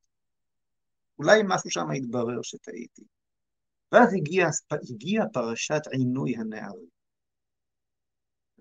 אולי 1.18 1.42
משהו 1.44 1.70
שם 1.70 1.90
התברר 1.90 2.42
שטעיתי. 2.42 3.02
ואז 3.92 4.14
הגיעה 4.14 4.50
הגיע 4.90 5.24
פרשת 5.32 5.82
עינוי 5.90 6.36
הנערים. 6.36 7.01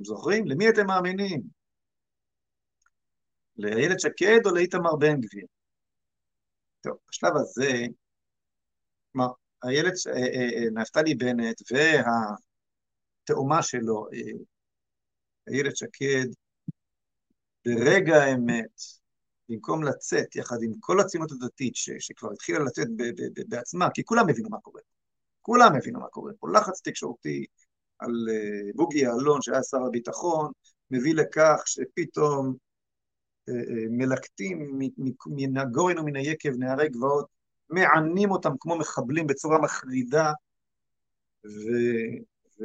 אתם 0.02 0.08
זוכרים? 0.08 0.48
למי 0.48 0.70
אתם 0.70 0.88
מאמינים? 0.88 1.42
לאיילת 3.58 4.00
שקד 4.00 4.40
או 4.46 4.52
לאיתמר 4.56 4.96
בן 4.96 5.22
גביר? 5.22 5.46
טוב, 6.82 6.98
בשלב 7.10 7.32
הזה, 7.36 7.72
כלומר, 9.12 9.32
איילת, 9.64 9.94
אה, 10.08 10.14
אה, 10.14 10.64
אה, 10.64 10.70
נפתלי 10.74 11.16
בנט 11.16 11.62
והתאומה 11.72 13.64
שלו, 13.64 14.08
איילת 15.48 15.78
שקד, 15.78 16.28
ברגע 17.66 18.16
האמת, 18.16 18.82
במקום 19.50 19.84
לצאת 19.84 20.36
יחד 20.36 20.58
עם 20.64 20.72
כל 20.80 21.00
הציונות 21.00 21.32
הדתית 21.32 21.76
ש, 21.76 21.90
שכבר 22.00 22.32
התחילה 22.32 22.60
לצאת 22.60 22.88
ב, 22.96 23.04
ב, 23.04 23.40
ב, 23.40 23.42
בעצמה, 23.48 23.88
כי 23.94 24.04
כולם 24.04 24.30
הבינו 24.30 24.50
מה 24.50 24.60
קורה. 24.60 24.82
כולם 25.42 25.76
הבינו 25.76 26.00
מה 26.00 26.08
קורה 26.08 26.32
פה. 26.40 26.48
לחץ 26.50 26.82
תקשורתי 26.82 27.46
על 28.02 28.12
uh, 28.30 28.76
בוגי 28.76 29.00
יעלון, 29.00 29.42
שהיה 29.42 29.64
שר 29.64 29.84
הביטחון, 29.88 30.52
מביא 30.92 31.16
לכך 31.16 31.62
שפתאום 31.66 32.56
uh, 33.50 33.54
uh, 33.54 33.88
מלקטים 33.90 34.80
מן 35.26 35.58
הגורן 35.58 36.00
ומן 36.00 36.16
היקב 36.16 36.52
נערי 36.60 36.90
גבעות, 36.90 37.26
מענים 37.70 38.32
אותם 38.32 38.52
כמו 38.60 38.78
מחבלים 38.78 39.28
בצורה 39.28 39.62
מחרידה, 39.62 40.32
ו... 41.46 41.70
ו... 42.60 42.64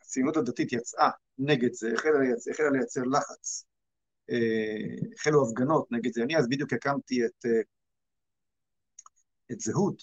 הציונות 0.00 0.36
הדתית 0.36 0.72
יצאה 0.72 1.10
נגד 1.38 1.72
זה, 1.72 1.92
החלה 1.94 2.18
לייצר, 2.18 2.50
החלה 2.50 2.70
לייצר 2.70 3.02
לחץ, 3.02 3.64
החלו 5.14 5.48
הפגנות 5.48 5.92
נגד 5.92 6.12
זה. 6.12 6.22
אני 6.22 6.36
אז 6.36 6.48
בדיוק 6.48 6.72
הקמתי 6.72 7.26
את, 7.26 7.46
את 9.52 9.60
זהות, 9.60 10.02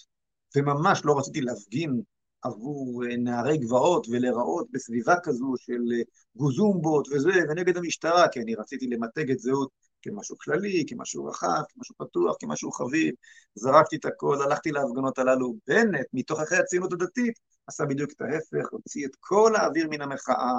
וממש 0.55 1.01
לא 1.05 1.17
רציתי 1.17 1.41
להפגין 1.41 2.01
עבור 2.41 3.03
נערי 3.17 3.57
גבעות 3.57 4.07
ולהיראות 4.12 4.67
בסביבה 4.71 5.15
כזו 5.24 5.53
של 5.57 5.81
גוזומבות 6.35 7.07
וזה, 7.12 7.29
ונגד 7.50 7.77
המשטרה, 7.77 8.27
כי 8.27 8.41
אני 8.41 8.55
רציתי 8.55 8.88
למתג 8.88 9.31
את 9.31 9.39
זהות 9.39 9.69
כמשהו 10.01 10.38
כללי, 10.38 10.83
כמשהו 10.88 11.25
רחב, 11.25 11.62
כמשהו 11.69 11.95
פתוח, 11.97 12.35
כמשהו 12.39 12.71
חביב. 12.71 13.13
זרקתי 13.55 13.95
את 13.95 14.05
הכל, 14.05 14.41
הלכתי 14.41 14.71
להפגנות 14.71 15.19
הללו. 15.19 15.55
בנט, 15.67 16.05
מתוך 16.13 16.39
אחרי 16.39 16.57
הציונות 16.57 16.93
הדתית, 16.93 17.39
עשה 17.67 17.85
בדיוק 17.85 18.12
את 18.12 18.21
ההפך, 18.21 18.71
הוציא 18.71 19.05
את 19.05 19.12
כל 19.19 19.55
האוויר 19.55 19.88
מן 19.89 20.01
המחאה, 20.01 20.57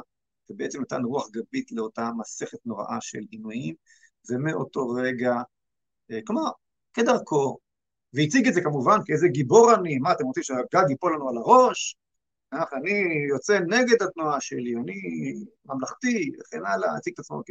ובעצם 0.50 0.80
נתן 0.80 1.02
רוח 1.04 1.28
גבית 1.30 1.72
לאותה 1.72 2.10
מסכת 2.18 2.58
נוראה 2.66 2.96
של 3.00 3.20
עינויים, 3.30 3.74
ומאותו 4.30 4.88
רגע, 4.88 5.34
אה, 6.10 6.18
כלומר, 6.26 6.50
כדרכו, 6.94 7.58
והציג 8.14 8.48
את 8.48 8.54
זה 8.54 8.60
כמובן 8.60 8.98
כאיזה 9.04 9.28
גיבור 9.28 9.74
אני, 9.74 9.98
מה 9.98 10.12
אתם 10.12 10.24
רוצים 10.24 10.42
שהגג 10.42 10.90
ייפול 10.90 11.14
לנו 11.14 11.28
על 11.28 11.36
הראש? 11.36 11.96
אך, 12.50 12.72
אני 12.72 13.26
יוצא 13.28 13.58
נגד 13.58 14.02
התנועה 14.02 14.40
שלי, 14.40 14.74
אני 14.76 14.94
ממלכתי, 15.66 16.30
וכן 16.40 16.66
הלאה, 16.66 16.96
הציג 16.96 17.12
את 17.12 17.18
עצמו 17.18 17.42
כ... 17.46 17.50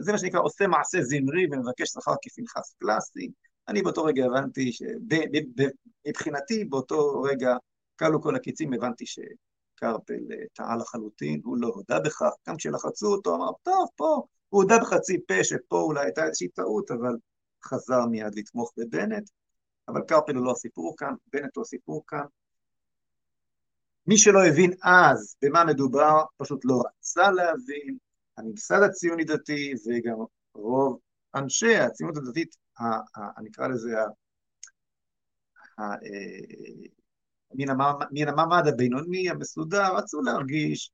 זה 0.00 0.12
מה 0.12 0.18
שנקרא 0.18 0.40
עושה 0.40 0.66
מעשה 0.66 1.02
זמרי 1.02 1.46
ומבקש 1.52 1.88
שכר 1.88 2.14
כפנחס 2.22 2.74
קלאסי. 2.78 3.30
אני 3.68 3.82
באותו 3.82 4.04
רגע 4.04 4.24
הבנתי 4.24 4.70
שמבחינתי 4.72 6.64
באותו 6.64 7.22
רגע 7.22 7.56
כלו 7.98 8.22
כל 8.22 8.36
הקיצים, 8.36 8.72
הבנתי 8.72 9.04
שקרפל 9.06 10.32
אה, 10.32 10.44
טעה 10.52 10.76
לחלוטין, 10.76 11.40
הוא 11.44 11.56
לא 11.56 11.68
הודה 11.68 12.00
בכך, 12.00 12.30
גם 12.48 12.56
כשלחצו 12.56 13.06
אותו 13.06 13.34
אמר, 13.34 13.50
טוב, 13.62 13.88
פה, 13.96 14.22
הוא 14.48 14.62
הודה 14.62 14.78
בחצי 14.78 15.18
פה 15.28 15.44
שפה 15.44 15.80
אולי 15.80 16.04
הייתה 16.04 16.24
איזושהי 16.24 16.48
טעות, 16.48 16.90
אבל 16.90 17.16
חזר 17.64 18.06
מיד 18.06 18.34
לתמוך 18.34 18.72
בבנט, 18.76 19.30
אבל 19.88 20.00
קרפל 20.08 20.36
הוא 20.36 20.44
לא 20.44 20.50
הסיפור 20.50 20.94
כאן, 20.96 21.14
בנט 21.32 21.56
הוא 21.56 21.62
הסיפור 21.62 22.04
כאן. 22.06 22.24
מי 24.06 24.18
שלא 24.18 24.46
הבין 24.46 24.72
אז 24.82 25.36
במה 25.42 25.64
מדובר, 25.64 26.24
פשוט 26.36 26.64
לא 26.64 26.82
רצה 26.86 27.30
להבין, 27.30 27.98
הממסד 28.36 28.82
הציוני 28.82 29.24
דתי 29.24 29.72
וגם 29.86 30.18
רוב 30.54 31.00
אנשי 31.34 31.76
הציונות 31.76 32.16
הדתית, 32.16 32.56
אני 33.38 33.48
אקרא 33.50 33.68
לזה, 33.68 33.96
אה, 35.78 35.96
מן 38.10 38.28
המעמד 38.28 38.66
הבינוני, 38.66 39.30
המסודר, 39.30 39.96
רצו 39.96 40.20
להרגיש 40.20 40.90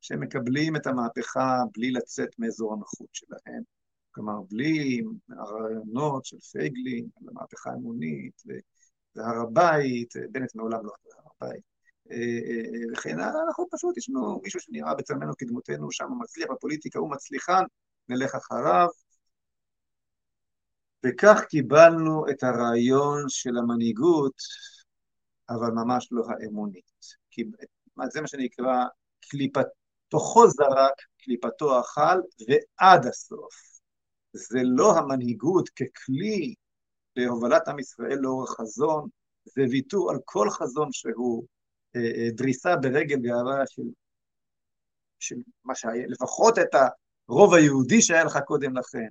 שהם 0.00 0.20
מקבלים 0.20 0.76
את 0.76 0.86
המהפכה 0.86 1.56
בלי 1.74 1.90
לצאת 1.90 2.28
מאזור 2.38 2.72
הנוחות 2.72 3.08
שלהם. 3.12 3.75
כלומר, 4.16 4.40
בלי 4.50 5.02
הרעיונות 5.28 6.24
של 6.24 6.40
פייגלין, 6.40 7.08
המהפכה 7.28 7.70
האמונית, 7.70 8.42
והר 9.16 9.40
הבית, 9.40 10.14
בנט 10.30 10.54
מעולם 10.54 10.86
לא 10.86 10.92
היה 11.04 11.14
הר 11.18 11.48
הבית, 11.48 11.62
אה, 12.10 12.16
אה, 12.16 12.92
וכן 12.92 13.20
הלאה, 13.20 13.42
אנחנו 13.46 13.66
פשוט, 13.70 13.96
יש 13.96 14.08
לנו 14.08 14.40
מישהו 14.42 14.60
שנראה 14.60 14.94
בצלמנו 14.94 15.32
כדמותנו, 15.38 15.92
שם 15.92 16.08
הוא 16.08 16.20
מצליח 16.20 16.48
בפוליטיקה, 16.50 16.98
הוא 16.98 17.10
מצליחן, 17.10 17.62
נלך 18.08 18.34
אחריו. 18.34 18.88
וכך 21.06 21.44
קיבלנו 21.48 22.30
את 22.30 22.42
הרעיון 22.42 23.24
של 23.28 23.56
המנהיגות, 23.58 24.34
אבל 25.50 25.70
ממש 25.70 26.08
לא 26.10 26.24
האמונית. 26.28 26.90
כי 27.30 27.44
זה 28.12 28.20
מה 28.20 28.26
שנקרא 28.26 28.84
קליפת, 29.20 29.66
תוכו 30.08 30.48
זרק, 30.48 30.94
קליפתו 31.18 31.80
אכל, 31.80 32.20
ועד 32.48 33.06
הסוף. 33.06 33.75
זה 34.36 34.58
לא 34.64 34.98
המנהיגות 34.98 35.68
ככלי 35.68 36.54
להובלת 37.16 37.68
עם 37.68 37.78
ישראל 37.78 38.18
לאורך 38.18 38.50
חזון, 38.50 39.08
זה 39.44 39.62
ויתור 39.70 40.10
על 40.10 40.18
כל 40.24 40.50
חזון 40.50 40.88
שהוא 40.92 41.46
אה, 41.96 42.00
אה, 42.00 42.28
דריסה 42.30 42.76
ברגל 42.76 43.18
גאווה 43.18 43.66
של, 43.66 43.82
של 45.18 45.36
מה 45.64 45.74
שהיה, 45.74 46.06
לפחות 46.06 46.58
את 46.58 46.74
הרוב 47.28 47.54
היהודי 47.54 48.02
שהיה 48.02 48.24
לך 48.24 48.38
קודם 48.46 48.76
לכן. 48.76 49.08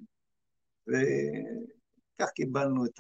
וכך 0.88 2.29
קיבלנו 2.29 2.86
את 2.86 3.00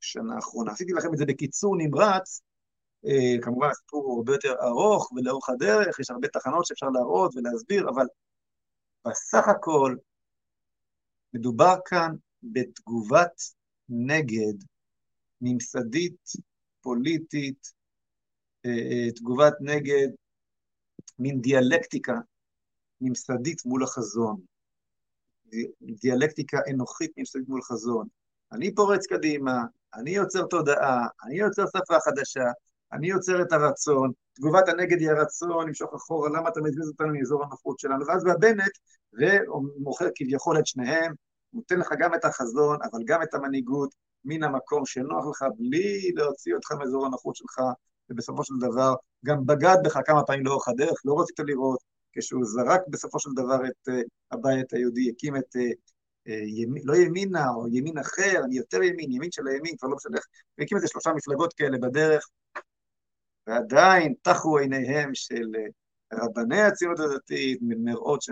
השנה 0.00 0.34
האחרונה. 0.34 0.72
עשיתי 0.72 0.92
לכם 0.92 1.12
את 1.12 1.18
זה 1.18 1.24
בקיצור 1.26 1.76
נמרץ, 1.78 2.42
אה, 3.06 3.42
כמובן 3.42 3.68
הסיפור 3.70 4.04
הוא 4.04 4.16
הרבה 4.16 4.32
יותר 4.32 4.54
ארוך 4.62 5.12
ולאורך 5.12 5.48
הדרך, 5.48 6.00
יש 6.00 6.10
הרבה 6.10 6.28
תחנות 6.28 6.66
שאפשר 6.66 6.88
להראות 6.88 7.36
ולהסביר, 7.36 7.88
אבל 7.88 8.06
בסך 9.06 9.48
הכל 9.48 9.96
מדובר 11.34 11.74
כאן 11.84 12.14
בתגובת 12.42 13.42
נגד 13.88 14.64
ממסדית, 15.40 16.32
פוליטית, 16.80 17.72
אה, 18.66 18.70
אה, 18.70 19.12
תגובת 19.12 19.54
נגד, 19.60 20.08
מין 21.18 21.40
דיאלקטיקה 21.40 22.14
ממסדית 23.00 23.64
מול 23.64 23.84
החזון, 23.84 24.40
דיאלקטיקה 26.00 26.58
אנוכית 26.70 27.10
ממסדית 27.16 27.48
מול 27.48 27.62
חזון. 27.62 28.08
אני 28.52 28.74
פורץ 28.74 29.06
קדימה, 29.06 29.64
אני 29.94 30.10
יוצר 30.10 30.46
תודעה, 30.46 31.06
אני 31.24 31.38
יוצר 31.38 31.64
שפה 31.66 32.00
חדשה, 32.04 32.44
אני 32.92 33.08
יוצר 33.08 33.42
את 33.42 33.52
הרצון, 33.52 34.12
תגובת 34.34 34.68
הנגד 34.68 35.00
היא 35.00 35.10
הרצון, 35.10 35.66
למשוך 35.66 35.94
אחורה, 35.94 36.28
למה 36.28 36.48
אתה 36.48 36.60
מזיז 36.60 36.88
אותנו 36.88 37.14
מאזור 37.14 37.44
הנוחות 37.44 37.78
שלנו? 37.78 38.06
ואז 38.06 38.24
בא 38.24 38.34
בנט 38.40 38.72
ומוכר 39.12 40.06
כביכול 40.14 40.58
את 40.58 40.66
שניהם, 40.66 41.14
נותן 41.52 41.78
לך 41.78 41.88
גם 41.98 42.14
את 42.14 42.24
החזון, 42.24 42.78
אבל 42.92 43.00
גם 43.04 43.22
את 43.22 43.34
המנהיגות, 43.34 43.94
מן 44.24 44.42
המקום 44.42 44.86
שנוח 44.86 45.26
לך, 45.30 45.44
בלי 45.58 46.12
להוציא 46.14 46.54
אותך 46.54 46.72
מאזור 46.72 47.06
הנוחות 47.06 47.36
שלך, 47.36 47.60
ובסופו 48.10 48.44
של 48.44 48.54
דבר 48.60 48.94
גם 49.24 49.46
בגד 49.46 49.76
בך 49.84 49.98
כמה 50.04 50.22
פעמים 50.22 50.46
לאורך 50.46 50.68
הדרך, 50.68 51.00
לא 51.04 51.20
רצית 51.20 51.40
לראות, 51.40 51.78
כשהוא 52.12 52.44
זרק 52.44 52.80
בסופו 52.88 53.18
של 53.18 53.30
דבר 53.36 53.66
את 53.66 53.88
uh, 53.88 53.92
הבית 54.30 54.72
היהודי, 54.72 55.10
הקים 55.10 55.36
את, 55.36 55.56
uh, 55.56 56.30
לא 56.84 56.96
ימינה 56.96 57.48
או 57.50 57.68
ימין 57.68 57.98
אחר, 57.98 58.40
אני 58.44 58.56
יותר 58.56 58.82
ימין, 58.82 59.12
ימין 59.12 59.30
של 59.32 59.46
הימין, 59.46 59.76
כבר 59.78 59.88
לא 59.88 59.96
משנה 59.96 60.16
איך, 60.16 60.24
והקים 60.58 60.76
איזה 60.76 60.88
שלושה 60.88 61.12
מפלגות 61.12 61.52
כאלה 61.52 61.78
בדרך, 61.78 62.28
ועדיין 63.50 64.14
טחו 64.22 64.58
עיניהם 64.58 65.14
של 65.14 65.46
רבני 66.12 66.60
הציונות 66.60 67.00
הדתית, 67.00 67.58
מראות 67.62 68.24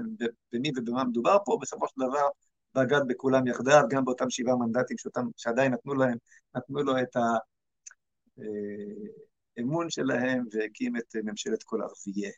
במי 0.52 0.70
ובמה 0.76 1.04
מדובר 1.04 1.36
פה, 1.44 1.58
בסופו 1.60 1.88
של 1.88 1.94
דבר 2.08 2.28
בגד 2.74 3.00
בכולם 3.08 3.46
יחדיו, 3.46 3.82
גם 3.90 4.04
באותם 4.04 4.30
שבעה 4.30 4.56
מנדטים 4.56 4.98
שאותם, 4.98 5.26
שעדיין 5.36 5.72
נתנו 5.72 5.94
להם, 5.94 6.16
נתנו 6.56 6.82
לו 6.82 6.92
את 6.98 7.16
האמון 9.56 9.90
שלהם 9.90 10.44
והקים 10.52 10.96
את 10.96 11.16
ממשלת 11.24 11.62
כל 11.62 11.80
ערבייה. 11.82 12.32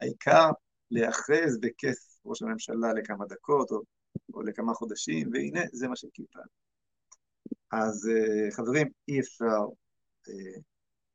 העיקר 0.00 0.50
להיאחז 0.90 1.58
בכס 1.60 2.20
ראש 2.24 2.42
הממשלה 2.42 2.92
לכמה 2.92 3.26
דקות 3.26 3.70
או, 3.70 3.80
או 4.34 4.42
לכמה 4.42 4.74
חודשים, 4.74 5.28
והנה 5.32 5.60
זה 5.72 5.88
מה 5.88 5.96
שקיבלנו. 5.96 6.46
אז 7.72 8.10
חברים, 8.52 8.88
אי 9.08 9.20
אפשר 9.20 9.60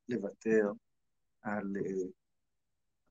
לוותר 0.10 0.71
על 1.41 1.73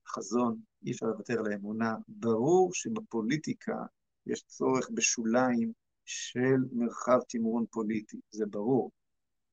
חזון, 0.07 0.61
אי 0.85 0.91
אפשר 0.91 1.05
לוותר 1.05 1.39
על 1.39 1.51
האמונה. 1.51 1.95
ברור 2.07 2.73
שבפוליטיקה 2.73 3.77
יש 4.25 4.43
צורך 4.43 4.89
בשוליים 4.93 5.71
של 6.05 6.57
מרחב 6.71 7.19
תמרון 7.27 7.65
פוליטי, 7.71 8.19
זה 8.31 8.45
ברור. 8.45 8.91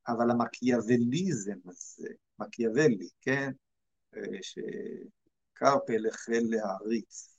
אבל 0.09 0.31
המקיאווליזם 0.31 1.59
הזה, 1.67 2.09
מקיאוולי, 2.38 3.09
כן, 3.21 3.51
אה, 4.17 4.38
שקרפל 4.43 6.07
החל 6.07 6.43
להעריץ, 6.51 7.38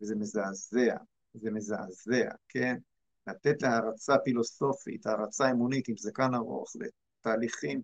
וזה 0.00 0.16
מזעזע, 0.16 0.96
זה 1.34 1.50
מזעזע, 1.50 2.30
כן? 2.48 2.76
לתת 3.26 3.62
הערצה 3.62 4.18
פילוסופית, 4.24 5.06
הערצה 5.06 5.50
אמונית 5.50 5.88
עם 5.88 5.96
זקן 5.96 6.34
ארוך, 6.34 6.72
לתהליכים 6.76 7.82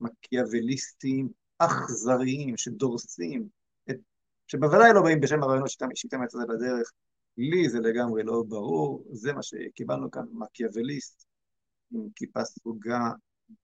מקיאווליסטיים 0.00 1.28
אכזריים 1.58 2.56
שדורסים, 2.56 3.48
את, 3.90 3.96
שבוודאי 4.46 4.92
לא 4.94 5.02
באים 5.02 5.20
בשם 5.20 5.42
הרעיונות 5.42 5.70
שאיתם 5.94 6.22
יצאת 6.24 6.48
בדרך, 6.48 6.92
לי 7.38 7.68
זה 7.68 7.80
לגמרי 7.80 8.22
לא 8.22 8.42
ברור, 8.48 9.04
זה 9.12 9.32
מה 9.32 9.42
שקיבלנו 9.42 10.10
כאן, 10.10 10.22
מקיאווליסט 10.32 11.26
עם 11.92 12.08
כיפה 12.14 12.44
סרוגה, 12.44 13.10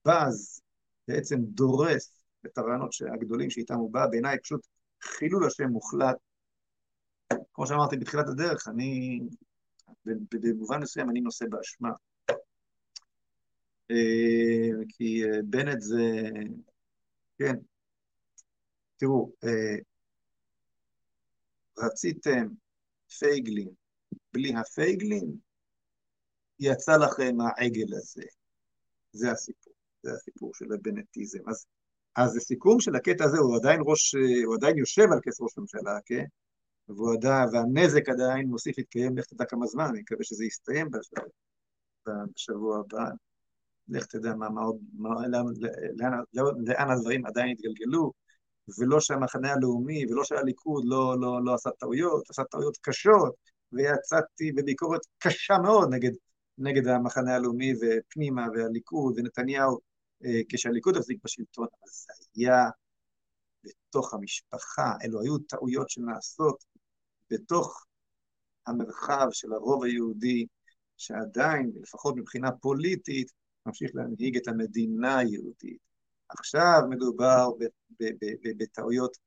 בז, 0.05 0.61
בעצם 1.07 1.39
דורס 1.41 2.23
את 2.45 2.57
הרעיונות 2.57 2.91
הגדולים 3.13 3.49
שאיתם 3.49 3.75
הוא 3.75 3.91
בא, 3.91 4.07
בעיניי 4.07 4.39
פשוט 4.39 4.67
חילול 5.01 5.45
השם 5.45 5.69
מוחלט. 5.69 6.15
כמו 7.53 7.67
שאמרתי 7.67 7.97
בתחילת 7.97 8.27
הדרך, 8.27 8.67
אני, 8.67 9.19
במובן 10.05 10.81
מסוים 10.81 11.09
אני 11.09 11.21
נושא 11.21 11.45
באשמה. 11.49 11.89
אה, 13.91 14.85
כי 14.89 15.23
אה, 15.23 15.39
בנט 15.43 15.81
זה, 15.81 16.29
כן, 17.37 17.55
תראו, 19.03 19.31
אה, 19.43 19.75
רציתם 21.77 22.47
פייגלין, 23.19 23.69
בלי 24.33 24.53
הפייגלין, 24.55 25.37
יצא 26.59 26.97
לכם 26.97 27.35
העגל 27.41 27.95
הזה. 27.97 28.23
זה 29.11 29.31
הסיפור, 29.31 29.73
זה 30.03 30.11
הסיפור 30.11 30.51
של 30.53 30.65
הבנטיזם. 30.73 31.39
אז, 31.49 31.65
אז 32.15 32.35
הסיכום 32.35 32.79
של 32.79 32.95
הקטע 32.95 33.23
הזה, 33.23 33.37
הוא 33.37 33.55
עדיין 33.55 33.79
ראש, 33.85 34.15
הוא 34.45 34.55
עדיין 34.55 34.77
יושב 34.77 35.11
על 35.11 35.19
כס 35.23 35.41
ראש 35.41 35.57
ממשלה, 35.57 35.99
כן? 36.05 36.25
והוא 36.87 37.13
עדיין, 37.13 37.49
והנזק 37.53 38.09
עדיין 38.09 38.47
מוסיף 38.47 38.77
להתקיים, 38.77 39.17
לך 39.17 39.25
תדע 39.25 39.45
כמה 39.45 39.65
זמן, 39.65 39.85
אני 39.85 39.99
מקווה 39.99 40.23
שזה 40.23 40.45
יסתיים 40.45 40.87
בשבוע, 40.91 41.23
בשבוע 42.35 42.79
הבא. 42.79 43.09
לך 43.87 44.05
תדע 44.05 44.35
מה, 44.35 44.49
מה 44.49 44.61
עוד, 44.61 44.77
מה, 44.93 45.27
לאן, 45.27 45.45
לאן, 45.95 46.11
לאן 46.67 46.89
הדברים 46.91 47.25
עדיין 47.25 47.51
התגלגלו. 47.51 48.22
ולא 48.79 48.99
שהמחנה 48.99 49.53
הלאומי 49.53 50.05
ולא 50.05 50.23
שהליכוד 50.23 50.83
לא, 50.85 51.15
לא, 51.21 51.43
לא 51.43 51.53
עשה 51.53 51.69
טעויות, 51.79 52.29
עשה 52.29 52.43
טעויות 52.43 52.77
קשות, 52.81 53.33
ויצאתי 53.71 54.51
בביקורת 54.51 55.01
קשה 55.17 55.57
מאוד 55.63 55.93
נגד, 55.93 56.11
נגד 56.57 56.87
המחנה 56.87 57.35
הלאומי 57.35 57.73
ופנימה 57.81 58.47
והליכוד 58.53 59.13
ונתניהו 59.17 59.79
אה, 60.25 60.41
כשהליכוד 60.49 60.97
החזיק 60.97 61.17
בשלטון, 61.23 61.67
אבל 61.71 61.89
זה 61.91 62.13
היה 62.35 62.69
בתוך 63.63 64.13
המשפחה, 64.13 64.93
אלו 65.03 65.21
היו 65.21 65.37
טעויות 65.37 65.89
שנעשות 65.89 66.63
בתוך 67.29 67.85
המרחב 68.67 69.27
של 69.31 69.53
הרוב 69.53 69.83
היהודי, 69.83 70.45
שעדיין, 70.97 71.71
לפחות 71.81 72.15
מבחינה 72.17 72.51
פוליטית, 72.51 73.31
ממשיך 73.65 73.91
להנהיג 73.93 74.37
את 74.37 74.47
המדינה 74.47 75.17
היהודית. 75.17 75.92
עכשיו 76.29 76.81
מדובר 76.89 77.49
בטעויות 78.57 79.17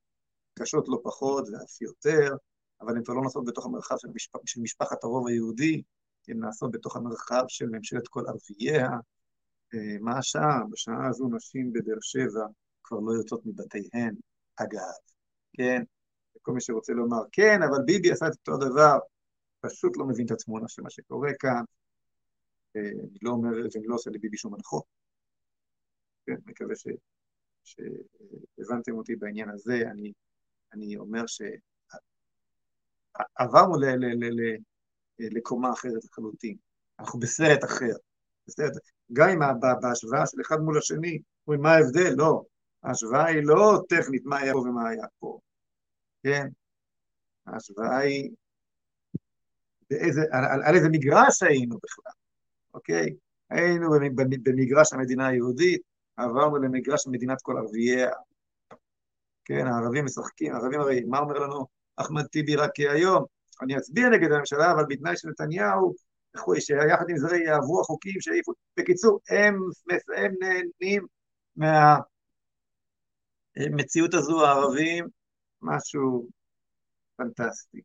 קשות 0.58 0.88
לא 0.88 1.00
פחות 1.04 1.48
ואף 1.48 1.80
יותר, 1.80 2.36
אבל 2.80 2.96
הן 2.96 3.04
כבר 3.04 3.14
לא 3.14 3.22
נעשות 3.22 3.44
בתוך 3.44 3.66
המרחב 3.66 3.94
של, 3.98 4.08
משפ... 4.14 4.36
של 4.46 4.60
משפחת 4.60 5.04
הרוב 5.04 5.28
היהודי, 5.28 5.82
הן 6.28 6.38
נעשות 6.38 6.70
בתוך 6.70 6.96
המרחב 6.96 7.44
של 7.48 7.66
ממשלת 7.66 8.08
כל 8.08 8.22
ערבייה. 8.28 8.88
אה, 9.74 9.96
מה 10.00 10.18
השעה? 10.18 10.60
בשעה 10.70 11.08
הזו 11.08 11.28
נשים 11.28 11.72
בבאר 11.72 12.00
שבע 12.00 12.46
כבר 12.84 12.98
לא 13.00 13.12
יוצאות 13.12 13.46
מבתיהן, 13.46 14.14
אגב, 14.56 14.94
כן? 15.52 15.82
כל 16.42 16.52
מי 16.52 16.60
שרוצה 16.60 16.92
לומר, 16.92 17.22
כן, 17.32 17.60
אבל 17.62 17.78
ביבי 17.86 18.12
עשה 18.12 18.26
את 18.26 18.32
אותו 18.32 18.68
דבר, 18.68 18.98
פשוט 19.60 19.96
לא 19.96 20.06
מבין 20.06 20.26
את 20.26 20.30
התמונה 20.30 20.68
של 20.68 20.82
מה 20.82 20.90
שקורה 20.90 21.30
כאן. 21.38 21.62
אה, 22.76 22.80
אני 22.80 23.18
לא 23.22 23.30
אומר, 23.30 23.50
ואני 23.50 23.86
לא 23.86 23.94
עושה 23.94 24.10
לביבי 24.10 24.36
שום 24.36 24.54
הנחות. 24.54 24.84
כן, 26.26 26.36
מקווה 26.46 26.76
ש... 26.76 26.86
שהבנתם 27.64 28.92
אותי 28.92 29.16
בעניין 29.16 29.48
הזה. 29.48 29.82
אני, 29.90 30.12
אני 30.72 30.96
אומר 30.96 31.26
עברנו 33.34 33.74
לקומה 35.18 35.72
אחרת 35.72 36.04
לחלוטין. 36.04 36.56
אנחנו 36.98 37.20
בסרט 37.20 37.64
אחר. 37.64 37.94
בסרט, 38.46 38.72
גם 39.12 39.28
אם 39.28 39.38
בהשוואה 39.82 40.26
של 40.26 40.40
אחד 40.40 40.56
מול 40.56 40.78
השני, 40.78 41.18
אומרים 41.46 41.62
מה 41.62 41.72
ההבדל? 41.72 42.14
לא. 42.16 42.42
ההשוואה 42.82 43.26
היא 43.26 43.42
לא 43.44 43.82
טכנית 43.88 44.22
מה 44.24 44.38
היה 44.38 44.52
פה 44.52 44.58
ומה 44.58 44.88
היה 44.88 45.06
פה, 45.18 45.38
כן? 46.22 46.48
ההשוואה 47.46 47.98
היא 47.98 48.30
באיזה, 49.90 50.20
על, 50.32 50.62
על 50.62 50.74
איזה 50.74 50.88
מגרש 50.88 51.42
היינו 51.42 51.78
בכלל, 51.82 52.12
אוקיי? 52.74 53.16
היינו 53.50 53.90
במגרש 54.42 54.92
המדינה 54.92 55.26
היהודית, 55.26 55.82
עברנו 56.16 56.56
למגרש 56.56 57.06
מדינת 57.06 57.42
כל 57.42 57.56
ערבייה. 57.58 58.10
כן, 59.44 59.66
הערבים 59.66 60.04
משחקים, 60.04 60.52
הערבים 60.52 60.80
הרי, 60.80 61.04
מה 61.04 61.18
אומר 61.18 61.38
לנו 61.38 61.66
אחמד 61.96 62.26
טיבי 62.26 62.56
רק 62.56 62.70
היום? 62.78 63.24
אני 63.62 63.78
אצביע 63.78 64.08
נגד 64.08 64.32
הממשלה, 64.32 64.72
אבל 64.72 64.84
בתנאי 64.88 65.16
שנתניהו, 65.16 65.94
שיחד 66.58 67.04
עם 67.08 67.16
זה 67.16 67.36
יעברו 67.36 67.80
החוקים 67.80 68.20
שיעיפו. 68.20 68.52
בקיצור, 68.76 69.20
הם, 69.30 69.58
הם 70.16 70.34
נהנים 70.40 71.06
מהמציאות 73.56 74.14
הזו, 74.14 74.46
הערבים, 74.46 75.08
משהו 75.62 76.28
פנטסטי. 77.16 77.80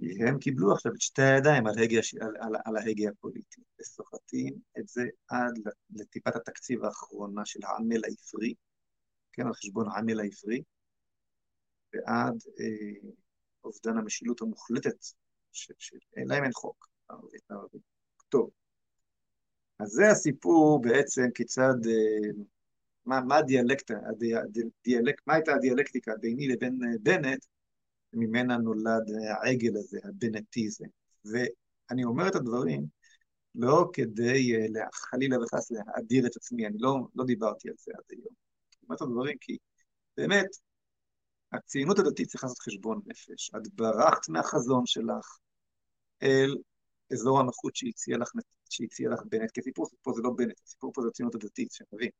הם 0.00 0.38
קיבלו 0.38 0.72
עכשיו 0.72 0.92
את 0.92 1.00
שתי 1.00 1.22
הידיים 1.22 1.66
על, 1.66 1.74
הגה, 1.78 2.00
על, 2.20 2.36
על, 2.40 2.52
על 2.64 2.76
ההגה 2.76 3.08
הפוליטי, 3.08 3.60
וסוחטים 3.80 4.54
את 4.78 4.88
זה 4.88 5.02
עד 5.28 5.54
לטיפת 5.90 6.36
התקציב 6.36 6.84
האחרונה 6.84 7.44
של 7.44 7.60
העמל 7.64 8.00
העברי, 8.04 8.54
כן, 9.32 9.46
על 9.46 9.54
חשבון 9.54 9.88
העמל 9.88 10.20
העברי, 10.20 10.62
ועד 11.92 12.42
אה, 12.60 13.10
אובדן 13.64 13.98
המשילות 13.98 14.40
המוחלטת, 14.42 15.04
שלהם 15.52 16.44
אין 16.44 16.52
חוק, 16.52 16.88
ערבית 17.08 17.42
לערבית. 17.50 17.82
טוב, 18.28 18.50
אז 19.78 19.88
זה 19.88 20.10
הסיפור 20.10 20.82
בעצם 20.82 21.22
כיצד, 21.34 21.86
אה, 21.86 22.42
מה, 23.06 23.20
מה 23.20 23.36
הדיאלקטה, 23.36 23.94
הדיאלק, 24.04 25.20
מה 25.26 25.34
הייתה 25.34 25.54
הדיאלקטיקה 25.54 26.12
ביני 26.20 26.48
לבין 26.48 26.78
אה, 26.84 26.98
בנט, 27.02 27.44
ממנה 28.14 28.56
נולד 28.56 29.02
העגל 29.30 29.76
הזה, 29.76 29.98
הבנטיזם. 30.04 30.84
ואני 31.24 32.04
אומר 32.04 32.28
את 32.28 32.34
הדברים 32.34 32.86
לא 33.54 33.90
כדי 33.92 34.56
אה, 34.56 34.86
חלילה 34.92 35.36
וחס 35.42 35.70
להאדיר 35.70 36.26
את 36.26 36.36
עצמי, 36.36 36.66
אני 36.66 36.78
לא, 36.78 36.98
לא 37.14 37.24
דיברתי 37.24 37.68
על 37.68 37.74
זה 37.78 37.92
עד 37.94 38.04
היום. 38.10 38.34
אני 38.72 38.82
אומר 38.82 38.96
את 38.96 39.02
הדברים 39.02 39.36
כי 39.40 39.58
באמת, 40.16 40.46
הציונות 41.52 41.98
הדתית 41.98 42.28
צריכה 42.28 42.46
לעשות 42.46 42.58
חשבון 42.58 43.00
נפש. 43.06 43.50
את 43.56 43.74
ברחת 43.74 44.28
מהחזון 44.28 44.86
שלך 44.86 45.38
אל 46.22 46.54
אזור 47.12 47.40
הנוחות 47.40 47.76
שהציע 47.76 48.18
לך, 48.18 48.30
שהציע 48.70 49.10
לך 49.10 49.20
בנט, 49.28 49.50
כי 49.50 49.60
הסיפור 49.60 49.86
פה 50.02 50.12
זה 50.16 50.22
לא 50.22 50.30
בנט, 50.30 50.60
הסיפור 50.64 50.92
פה 50.92 51.02
זה 51.02 51.08
הציונות 51.08 51.34
הדתית, 51.34 51.72
שנבין. 51.72 52.10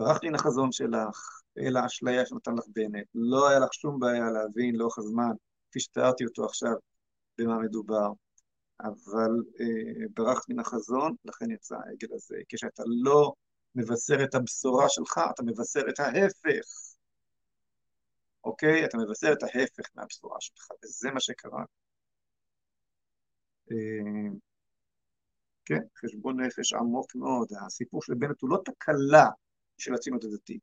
ברחת 0.00 0.24
מן 0.24 0.34
החזון 0.34 0.72
שלך, 0.72 1.40
אל 1.58 1.76
האשליה 1.76 2.26
שנתן 2.26 2.54
לך 2.54 2.64
בנט. 2.68 3.06
לא 3.14 3.48
היה 3.48 3.58
לך 3.58 3.74
שום 3.74 3.98
בעיה 3.98 4.30
להבין 4.30 4.76
לאורך 4.76 4.98
הזמן, 4.98 5.32
כפי 5.70 5.80
שתיארתי 5.80 6.24
אותו 6.24 6.44
עכשיו, 6.44 6.72
במה 7.38 7.58
מדובר. 7.58 8.08
אבל 8.80 9.30
אה, 9.60 10.06
ברחת 10.14 10.48
מן 10.48 10.58
החזון, 10.58 11.14
לכן 11.24 11.50
יצא 11.50 11.74
העגל 11.74 12.14
הזה. 12.14 12.36
כשאתה 12.48 12.82
לא 12.86 13.32
מבשר 13.74 14.24
את 14.24 14.34
הבשורה 14.34 14.88
שלך, 14.88 15.20
אתה 15.34 15.42
מבשר 15.42 15.80
את 15.88 16.00
ההפך. 16.00 16.96
אוקיי? 18.44 18.84
אתה 18.84 18.98
מבשר 18.98 19.32
את 19.32 19.42
ההפך 19.42 19.84
מהבשורה 19.94 20.36
שלך, 20.40 20.68
וזה 20.84 21.10
מה 21.10 21.20
שקרה. 21.20 21.64
אה, 23.70 24.30
כן, 25.64 25.80
חשבון 26.04 26.40
נפש 26.40 26.72
עמוק 26.72 27.14
מאוד. 27.14 27.48
הסיפור 27.66 28.02
של 28.02 28.14
בנט 28.14 28.40
הוא 28.40 28.50
לא 28.50 28.58
תקלה 28.64 29.26
של 29.80 29.94
הציונות 29.94 30.24
הדתית. 30.24 30.62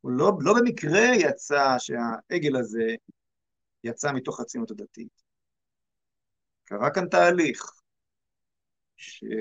הוא 0.00 0.12
לא, 0.12 0.32
לא 0.40 0.54
במקרה 0.60 1.06
יצא 1.14 1.76
שהעגל 1.78 2.56
הזה 2.56 2.94
יצא 3.84 4.12
מתוך 4.12 4.40
הציונות 4.40 4.70
הדתית. 4.70 5.22
קרה 6.64 6.90
כאן 6.90 7.08
תהליך, 7.08 7.72
שכמו 8.96 9.36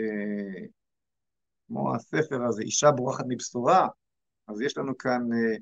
הספר 1.95 2.43
הזה, 2.47 2.61
אישה 2.61 2.91
בורחת 2.91 3.25
מבשורה, 3.27 3.87
אז 4.47 4.61
יש 4.61 4.77
לנו 4.77 4.97
כאן 4.97 5.21
אה, 5.33 5.57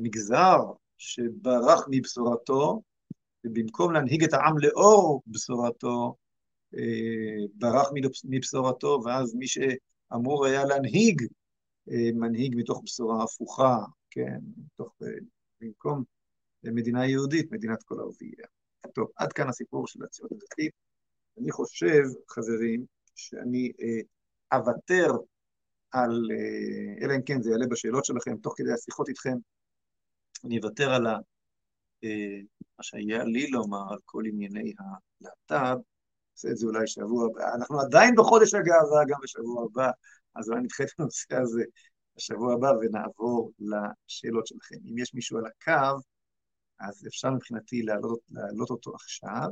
מגזר 0.00 0.58
שברח 0.96 1.86
מבשורתו, 1.90 2.82
ובמקום 3.44 3.92
להנהיג 3.92 4.24
את 4.24 4.32
העם 4.32 4.58
לאור 4.58 5.22
בשורתו, 5.26 6.16
אה, 6.74 7.46
ברח 7.54 7.88
מבשורתו, 8.24 9.00
ואז 9.04 9.34
מי 9.34 9.46
שאמור 9.46 10.46
היה 10.46 10.64
להנהיג 10.64 11.22
מנהיג 12.14 12.54
מתוך 12.56 12.82
בשורה 12.84 13.24
הפוכה, 13.24 13.78
כן, 14.10 14.38
מתוך, 14.56 14.94
אה, 15.02 15.08
במקום 15.60 16.04
מדינה 16.64 17.06
יהודית, 17.06 17.52
מדינת 17.52 17.82
כל 17.82 18.00
ערבייה. 18.00 18.46
טוב, 18.94 19.08
עד 19.16 19.32
כאן 19.32 19.48
הסיפור 19.48 19.86
של 19.86 20.04
הציונות 20.04 20.32
הדתית. 20.32 20.72
אני 21.40 21.52
חושב, 21.52 22.02
חברים, 22.28 22.84
שאני 23.14 23.72
אה, 23.80 24.58
אוותר 24.58 25.12
על, 25.90 26.30
אלא 27.02 27.14
אם 27.16 27.22
כן 27.22 27.42
זה 27.42 27.50
יעלה 27.50 27.66
בשאלות 27.66 28.04
שלכם, 28.04 28.36
תוך 28.36 28.54
כדי 28.56 28.72
השיחות 28.72 29.08
איתכם, 29.08 29.36
אני 30.44 30.58
אוותר 30.58 30.90
על 30.90 31.06
ה, 31.06 31.18
מה 32.78 32.82
שהיה 32.82 33.24
לי 33.24 33.46
לומר 33.46 33.92
על 33.92 33.98
כל 34.04 34.22
ענייני 34.26 34.72
הלהט"ב, 34.78 35.76
נעשה 36.38 36.50
את 36.50 36.56
זה 36.56 36.66
אולי 36.66 36.86
שבוע 36.86 37.26
הבא. 37.26 37.54
אנחנו 37.54 37.80
עדיין 37.80 38.14
בחודש 38.14 38.54
הגאווה, 38.54 39.04
גם 39.08 39.18
בשבוע 39.22 39.64
הבא, 39.64 39.90
אז 40.38 40.48
אולי 40.48 40.60
נדחה 40.60 40.84
את 40.84 40.88
הנושא 40.98 41.36
הזה 41.36 41.62
בשבוע 42.16 42.54
הבא 42.54 42.66
ונעבור 42.80 43.52
לשאלות 43.58 44.46
שלכם. 44.46 44.76
אם 44.84 44.98
יש 44.98 45.14
מישהו 45.14 45.38
על 45.38 45.44
הקו, 45.46 46.00
אז 46.80 47.06
אפשר 47.06 47.30
מבחינתי 47.30 47.82
להעלות, 47.82 48.18
להעלות 48.30 48.70
אותו 48.70 48.94
עכשיו. 48.94 49.48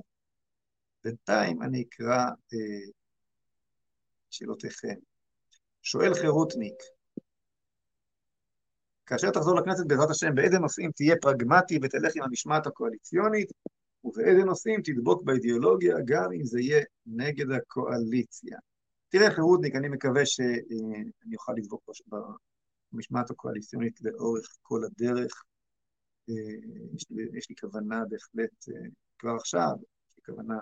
בינתיים 1.05 1.63
אני 1.63 1.83
אקרא 1.83 2.25
אה, 2.53 2.91
שאלותיכם. 4.31 4.95
שואל 5.83 6.15
חירותניק, 6.15 6.75
כאשר 9.07 9.31
תחזור 9.31 9.55
לכנסת 9.55 9.87
בעזרת 9.87 10.11
השם, 10.11 10.35
באיזה 10.35 10.59
נושאים 10.59 10.91
תהיה 10.95 11.15
פרגמטי 11.21 11.79
ותלך 11.83 12.17
עם 12.17 12.23
המשמעת 12.23 12.67
הקואליציונית, 12.67 13.53
ובאיזה 14.05 14.45
נושאים 14.45 14.81
תדבוק 14.85 15.23
באידיאולוגיה, 15.23 15.97
גם 16.05 16.33
אם 16.33 16.45
זה 16.45 16.61
יהיה 16.61 16.85
נגד 17.07 17.51
הקואליציה. 17.51 18.59
תראה, 19.09 19.35
חירותניק, 19.35 19.75
אני 19.75 19.89
מקווה 19.89 20.27
שאני 20.27 21.35
אוכל 21.37 21.53
לדבוק 21.57 21.85
במשמעת 22.93 23.31
הקואליציונית 23.31 24.01
לאורך 24.01 24.57
כל 24.63 24.81
הדרך. 24.85 25.45
אה, 26.29 26.35
יש 26.95 27.05
לי, 27.11 27.39
יש 27.39 27.51
לי 27.51 27.57
כוונה 27.61 28.03
בהחלט, 28.11 28.69
אה, 28.69 28.89
כבר 29.19 29.35
עכשיו, 29.35 29.73
יש 30.09 30.17
לי 30.17 30.23
כוונה 30.35 30.59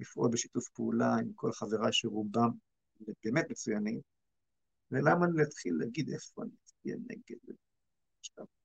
לפעול 0.00 0.30
בשיתוף 0.32 0.68
פעולה 0.68 1.14
עם 1.14 1.32
כל 1.34 1.52
חבריי 1.52 1.92
שרובם 1.92 2.50
באמת 3.24 3.50
מצוינים, 3.50 4.00
ולמה 4.90 5.26
להתחיל 5.34 5.74
להגיד 5.80 6.10
איפה 6.10 6.42
אני 6.42 6.50
אצביע 6.64 6.96
נגד? 6.96 7.54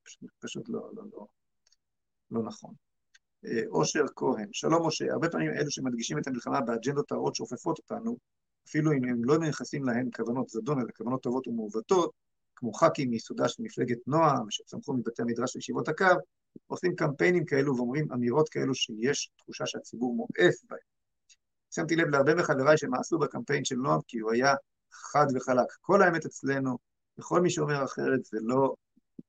פשוט, 0.03 0.29
פשוט 0.39 0.69
לא, 0.69 0.89
לא, 0.93 1.03
לא, 1.13 1.25
לא 2.31 2.43
נכון. 2.43 2.73
אה, 3.45 3.61
אושר 3.67 4.03
כהן, 4.15 4.49
שלום 4.51 4.87
משה, 4.87 5.05
הרבה 5.11 5.29
פעמים 5.29 5.51
אלו 5.51 5.71
שמדגישים 5.71 6.17
את 6.17 6.27
המלחמה 6.27 6.61
באג'נדות 6.61 7.11
הרעות 7.11 7.35
שאופפות 7.35 7.77
אותנו, 7.77 8.17
אפילו 8.67 8.91
אם 8.91 9.03
הם 9.03 9.23
לא 9.23 9.39
מייחסים 9.39 9.83
להן 9.83 10.09
כוונות 10.15 10.49
זדון, 10.49 10.79
אלא 10.79 10.87
כוונות 10.97 11.21
טובות 11.21 11.47
ומעוותות, 11.47 12.11
כמו 12.55 12.73
ח"כים 12.73 13.09
מיסודה 13.09 13.47
של 13.47 13.63
מפלגת 13.63 13.97
נועם, 14.07 14.45
שצמחו 14.49 14.93
מבתי 14.93 15.21
המדרש 15.21 15.55
וישיבות 15.55 15.87
הקו, 15.87 16.05
עושים 16.67 16.95
קמפיינים 16.95 17.45
כאלו 17.45 17.75
ואומרים 17.75 18.11
אמירות 18.13 18.49
כאלו 18.49 18.75
שיש 18.75 19.31
תחושה 19.37 19.65
שהציבור 19.65 20.15
מואף 20.15 20.55
בהן. 20.69 20.79
שמתי 21.71 21.95
לב 21.95 22.07
להרבה 22.07 22.35
מחבריי 22.35 22.77
שמעשו 22.77 23.19
בקמפיין 23.19 23.65
של 23.65 23.75
נועם, 23.75 23.99
כי 24.07 24.19
הוא 24.19 24.31
היה 24.31 24.53
חד 24.91 25.25
וחלק. 25.35 25.65
כל 25.81 26.01
האמת 26.01 26.25
אצלנו, 26.25 26.77
וכל 27.19 27.41
מי 27.41 27.49
שאומר 27.49 27.83
אחרת, 27.83 28.25
זה 28.25 28.37
לא, 28.41 28.75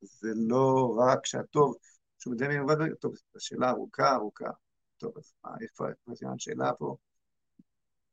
זה 0.01 0.31
לא 0.49 0.97
רק 0.99 1.27
שהטוב, 1.27 1.75
שהוא 2.19 2.35
מדי 2.35 2.49
מיוחד, 2.49 2.75
טוב, 3.01 3.15
זו 3.15 3.41
שאלה 3.41 3.71
ארוכה, 3.71 4.15
ארוכה. 4.15 4.51
טוב, 4.99 5.13
אז 5.19 5.33
מה, 5.45 5.51
איפה, 5.61 5.85
איפה 5.89 6.27
השאלה 6.35 6.73
פה? 6.79 6.97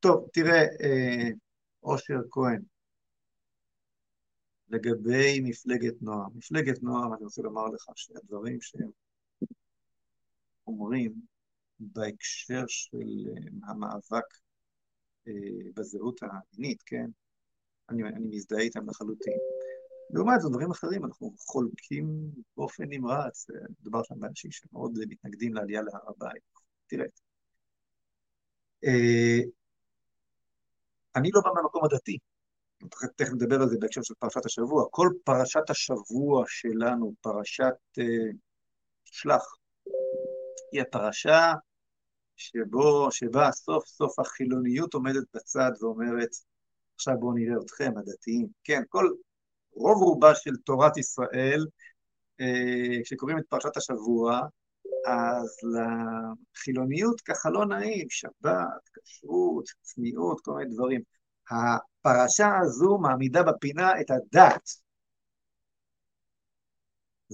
טוב, 0.08 0.28
תראה, 0.34 0.62
אה, 0.62 1.30
אושר 1.84 2.20
כהן, 2.32 2.62
לגבי 4.70 5.40
מפלגת 5.44 6.02
נועם. 6.02 6.30
מפלגת 6.36 6.84
נועם, 6.84 7.14
אני 7.14 7.24
רוצה 7.24 7.42
לומר 7.42 7.66
לך 7.66 7.86
שהדברים 7.96 8.62
שהם 8.62 8.90
אומרים 10.68 11.14
בהקשר 11.80 12.64
של 12.68 13.28
אה, 13.28 13.70
המאבק 13.72 14.26
אה, 15.28 15.34
בזהות 15.76 16.20
המינית, 16.22 16.84
כן? 16.86 17.06
אני, 17.90 18.04
אני 18.04 18.28
מזדהה 18.30 18.60
איתם 18.60 18.90
לחלוטין. 18.90 19.38
לעומת 20.10 20.42
זאת, 20.42 20.52
דברים 20.52 20.72
אחרים 20.72 21.06
אנחנו 21.06 21.34
חולקים 21.38 22.32
באופן 22.58 22.84
נמרץ, 22.90 23.48
מדובר 23.80 24.04
שם 24.04 24.20
באנשים 24.20 24.52
שמאוד 24.52 24.92
מתנגדים 25.10 25.54
לעלייה 25.54 25.82
להר 25.82 26.10
הבית. 26.10 26.44
תראה, 26.88 27.06
אה, 28.84 29.40
אני 31.18 31.30
לא 31.34 31.42
בא 31.42 31.50
מהמקום 31.56 31.86
הדתי, 31.86 32.18
תכף 33.16 33.34
נדבר 33.34 33.62
על 33.62 33.70
זה 33.70 33.78
בהקשר 33.80 34.02
של 34.02 34.14
פרשת 34.20 34.46
השבוע. 34.46 34.86
כל 34.92 35.10
פרשת 35.24 35.70
השבוע 35.70 36.44
שלנו, 36.48 37.14
פרשת 37.22 37.74
uh, 38.00 38.36
שלח, 39.06 39.56
היא 40.72 40.82
הפרשה 40.82 41.54
שבו, 42.36 43.12
שבה 43.12 43.52
סוף 43.52 43.88
סוף 43.88 44.20
החילוניות 44.20 44.94
עומדת 44.94 45.24
בצד 45.34 45.72
ואומרת, 45.82 46.30
עכשיו 46.96 47.14
בואו 47.20 47.34
נראה 47.34 47.56
אתכם, 47.66 47.92
הדתיים. 47.98 48.48
כן, 48.64 48.82
כל, 48.90 49.10
רוב 49.72 50.04
רובה 50.04 50.36
של 50.36 50.56
תורת 50.66 50.98
ישראל, 50.98 51.66
uh, 52.42 53.04
כשקוראים 53.04 53.38
את 53.38 53.44
פרשת 53.50 53.78
השבוע, 53.78 54.42
אז 55.08 55.58
לחילוניות 55.74 57.22
ככה 57.22 57.50
לא 57.50 57.66
נעים, 57.66 58.08
שבת, 58.10 58.90
כשרות, 59.06 59.66
צניעות, 59.82 60.42
כל 60.42 60.54
מיני 60.54 60.74
דברים. 60.74 61.02
הפרשה 61.52 62.58
הזו 62.62 62.98
מעמידה 62.98 63.44
בפינה 63.44 64.02
את 64.02 64.12
הדת. 64.12 64.70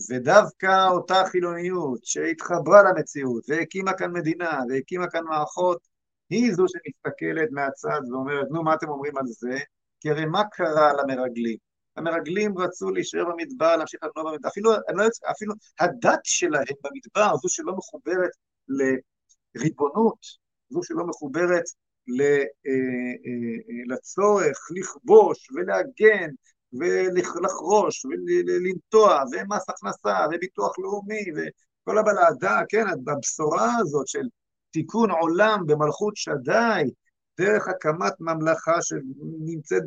ודווקא 0.09 0.87
אותה 0.89 1.23
חילוניות 1.31 1.99
שהתחברה 2.03 2.83
למציאות 2.83 3.43
והקימה 3.49 3.93
כאן 3.93 4.11
מדינה 4.11 4.59
והקימה 4.69 5.09
כאן 5.09 5.23
מערכות, 5.23 5.87
היא 6.29 6.53
זו 6.53 6.65
שמסתכלת 6.67 7.49
מהצד 7.51 8.01
ואומרת, 8.11 8.47
נו, 8.51 8.63
מה 8.63 8.75
אתם 8.75 8.89
אומרים 8.89 9.17
על 9.17 9.25
זה? 9.27 9.59
כי 9.99 10.09
הרי 10.09 10.25
מה 10.25 10.43
קרה 10.51 10.93
למרגלים? 10.93 11.72
המרגלים 11.95 12.57
רצו 12.57 12.91
להישאר 12.91 13.25
במדבר, 13.25 13.75
להמשיך 13.75 13.99
לנוע 14.03 14.31
במדבר, 14.31 14.49
אפילו, 14.49 14.71
לא, 14.71 15.03
אפילו 15.31 15.53
הדת 15.79 16.19
שלהם 16.23 16.75
במדבר, 16.83 17.35
זו 17.35 17.49
שלא 17.49 17.73
מחוברת 17.77 18.31
לריבונות, 19.55 20.17
זו 20.69 20.79
שלא 20.83 21.07
מחוברת 21.07 21.63
אה, 22.19 22.43
אה, 22.67 23.95
לצורך 23.95 24.57
לכבוש 24.77 25.51
ולהגן 25.51 26.29
ולחרוש 26.73 28.05
ולנטוע 28.05 29.23
ומס 29.31 29.69
הכנסה 29.69 30.25
וביטוח 30.31 30.79
לאומי 30.79 31.25
וכל 31.35 31.97
הבלעדה, 31.97 32.61
כן, 32.69 32.85
הבשורה 33.07 33.75
הזאת 33.79 34.07
של 34.07 34.27
תיקון 34.71 35.11
עולם 35.11 35.59
במלכות 35.67 36.15
שדי 36.15 36.83
דרך 37.39 37.67
הקמת 37.67 38.13
ממלכה 38.19 38.81
שנמצאת 38.81 39.83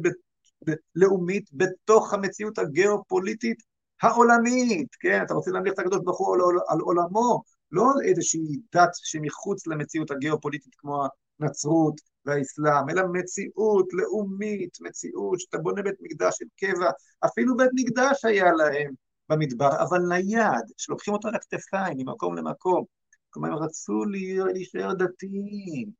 לאומית 0.94 1.50
בתוך 1.52 2.14
המציאות 2.14 2.58
הגיאופוליטית 2.58 3.62
העולמית, 4.02 4.88
כן, 5.00 5.22
אתה 5.22 5.34
רוצה 5.34 5.50
להמליך 5.50 5.74
את 5.74 5.78
הקדוש 5.78 6.00
ברוך 6.04 6.18
הוא 6.18 6.36
על 6.68 6.80
עולמו, 6.80 7.42
לא 7.70 7.82
על 7.82 8.08
איזושהי 8.08 8.60
דת 8.74 8.90
שמחוץ 8.94 9.66
למציאות 9.66 10.10
הגיאופוליטית 10.10 10.74
כמו 10.74 11.06
הנצרות 11.40 12.00
והאסלאם, 12.24 12.90
אלא 12.90 13.02
מציאות 13.12 13.88
לאומית, 13.92 14.78
מציאות 14.80 15.40
שאתה 15.40 15.58
בונה 15.58 15.82
בית 15.82 15.94
מקדש 16.00 16.36
של 16.38 16.44
קבע, 16.56 16.90
אפילו 17.26 17.56
בית 17.56 17.70
מקדש 17.74 18.24
היה 18.24 18.52
להם 18.52 18.94
במדבר, 19.28 19.82
אבל 19.82 19.98
נייד, 20.08 20.64
שלוקחים 20.76 21.14
אותו 21.14 21.28
על 21.28 21.34
הכתפיים 21.34 21.96
ממקום 21.96 22.36
למקום. 22.36 22.84
כלומר, 23.30 23.48
הם 23.48 23.54
רצו 23.54 24.04
להישאר 24.04 24.92
דתיים, 24.94 25.90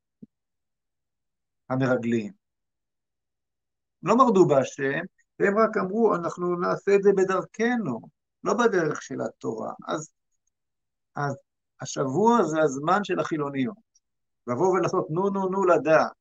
המרגלים. 1.70 2.45
לא 4.06 4.16
מרדו 4.16 4.46
בהשם, 4.46 5.00
והם 5.38 5.58
רק 5.58 5.76
אמרו, 5.76 6.14
אנחנו 6.14 6.56
נעשה 6.56 6.94
את 6.94 7.02
זה 7.02 7.10
בדרכנו, 7.16 8.00
לא 8.44 8.54
בדרך 8.54 9.02
של 9.02 9.20
התורה. 9.20 9.72
אז, 9.88 10.10
אז 11.16 11.36
השבוע 11.80 12.42
זה 12.42 12.62
הזמן 12.62 13.04
של 13.04 13.20
החילוניות. 13.20 13.86
לבוא 14.46 14.68
ולעשות 14.68 15.06
נו 15.10 15.30
נו 15.30 15.48
נו 15.48 15.64
לדעת. 15.64 16.12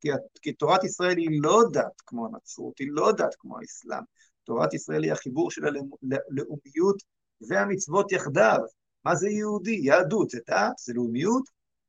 כי, 0.00 0.08
כי 0.42 0.52
תורת 0.52 0.84
ישראל 0.84 1.16
היא 1.16 1.40
לא 1.42 1.62
דת 1.72 2.00
כמו 2.06 2.26
הנצרות, 2.26 2.78
היא 2.78 2.88
לא 2.90 3.12
דת 3.12 3.34
כמו 3.38 3.58
האסלאם. 3.58 4.02
תורת 4.44 4.74
ישראל 4.74 5.02
היא 5.02 5.12
החיבור 5.12 5.50
של 5.50 5.62
הלאומיות 5.64 7.02
והמצוות 7.48 8.12
יחדיו. 8.12 8.58
מה 9.04 9.14
זה 9.14 9.28
יהודי? 9.28 9.80
יהדות 9.82 10.30
זה 10.30 10.38
דת, 10.48 10.78
זה 10.78 10.92
לאומיות, 10.94 11.42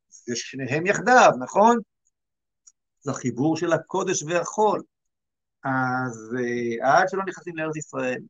זה 0.08 0.36
שניהם 0.36 0.86
יחדיו, 0.86 1.30
נכון? 1.40 1.78
זה 3.00 3.10
החיבור 3.10 3.56
של 3.56 3.72
הקודש 3.72 4.22
והחול. 4.22 4.82
אז 5.64 6.34
אה, 6.38 6.98
עד 7.00 7.08
שלא 7.08 7.22
נכנסים 7.28 7.56
לארץ 7.56 7.76
ישראל, 7.76 8.20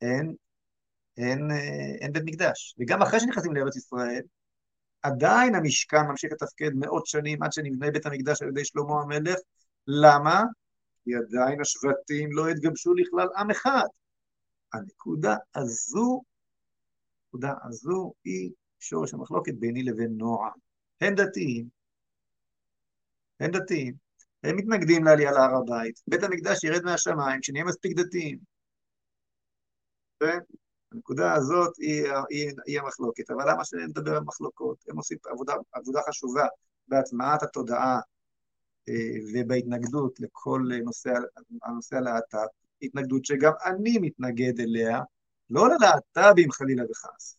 אין, 0.00 0.34
אין, 1.16 1.50
אה, 1.50 1.96
אין 2.00 2.12
בית 2.12 2.22
מקדש. 2.26 2.74
וגם 2.78 3.02
אחרי 3.02 3.20
שנכנסים 3.20 3.56
לארץ 3.56 3.76
ישראל, 3.76 4.22
עדיין 5.02 5.54
המשכן 5.54 6.06
ממשיך 6.08 6.32
לתפקד 6.32 6.70
מאות 6.74 7.06
שנים 7.06 7.42
עד 7.42 7.52
שנבנה 7.52 7.90
בית 7.90 8.06
המקדש 8.06 8.42
על 8.42 8.48
ידי 8.48 8.64
שלמה 8.64 9.02
המלך. 9.02 9.38
למה? 9.86 10.42
כי 11.04 11.10
עדיין 11.14 11.60
השבטים 11.60 12.32
לא 12.32 12.48
התגבשו 12.48 12.94
לכלל 12.94 13.28
עם 13.36 13.50
אחד. 13.50 13.86
הנקודה 14.72 15.36
הזו, 15.54 16.22
הנקודה 17.24 17.54
הזו 17.64 18.12
היא 18.24 18.50
שורש 18.78 19.14
המחלוקת 19.14 19.54
ביני 19.54 19.82
לבין 19.82 20.10
נועם. 20.16 20.52
הם 21.00 21.14
דתיים, 21.14 21.68
הם 23.40 23.50
דתיים, 23.50 23.94
הם 24.42 24.56
מתנגדים 24.56 25.04
לעלייה 25.04 25.32
להר 25.32 25.56
הבית, 25.56 26.00
בית 26.06 26.22
המקדש 26.22 26.64
ירד 26.64 26.82
מהשמיים 26.84 27.40
כשנהיה 27.40 27.64
מספיק 27.64 27.98
דתיים. 27.98 28.38
הנקודה 30.92 31.32
הזאת 31.32 31.76
היא, 31.78 32.04
היא, 32.30 32.50
היא 32.66 32.80
המחלוקת, 32.80 33.30
אבל 33.30 33.50
למה 33.50 33.64
שנדבר 33.64 34.16
על 34.16 34.22
מחלוקות? 34.22 34.84
הם 34.88 34.96
עושים 34.96 35.18
עבודה, 35.30 35.54
עבודה 35.72 36.00
חשובה 36.08 36.46
בהטמעת 36.88 37.42
התודעה 37.42 38.00
אה, 38.88 38.94
ובהתנגדות 39.34 40.20
לכל 40.20 40.62
נושא, 40.84 41.10
הנושא 41.62 41.96
הלהט"ב, 41.96 42.46
התנגדות 42.82 43.24
שגם 43.24 43.52
אני 43.64 43.98
מתנגד 43.98 44.60
אליה, 44.60 45.00
לא 45.50 45.68
ללהט"בים 45.68 46.50
חלילה 46.50 46.84
וחס, 46.90 47.36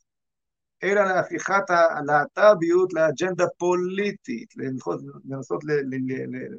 אלא 0.83 1.01
להפיכת 1.03 1.69
הלהט"ביות 1.69 2.93
לאג'נדה 2.93 3.45
פוליטית, 3.57 4.57
לנסות, 4.57 4.99
לנסות 5.25 5.63
ל... 5.63 5.71
ל, 5.71 5.95
ל, 6.35 6.55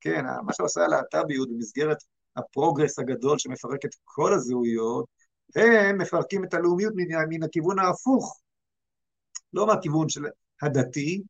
כן, 0.00 0.24
מה 0.44 0.52
שעושה 0.52 0.84
הלהט"ביות 0.84 1.48
במסגרת 1.50 1.96
הפרוגרס 2.36 2.98
הגדול 2.98 3.38
שמפרק 3.38 3.84
את 3.84 3.90
כל 4.04 4.32
הזהויות, 4.32 5.06
הם 5.54 5.98
מפרקים 5.98 6.44
את 6.44 6.54
הלאומיות 6.54 6.92
מן, 6.96 7.28
מן 7.28 7.42
הכיוון 7.42 7.78
ההפוך, 7.78 8.40
לא 9.52 9.66
מהכיוון 9.66 10.08
של 10.08 10.24
הדתי, 10.62 11.22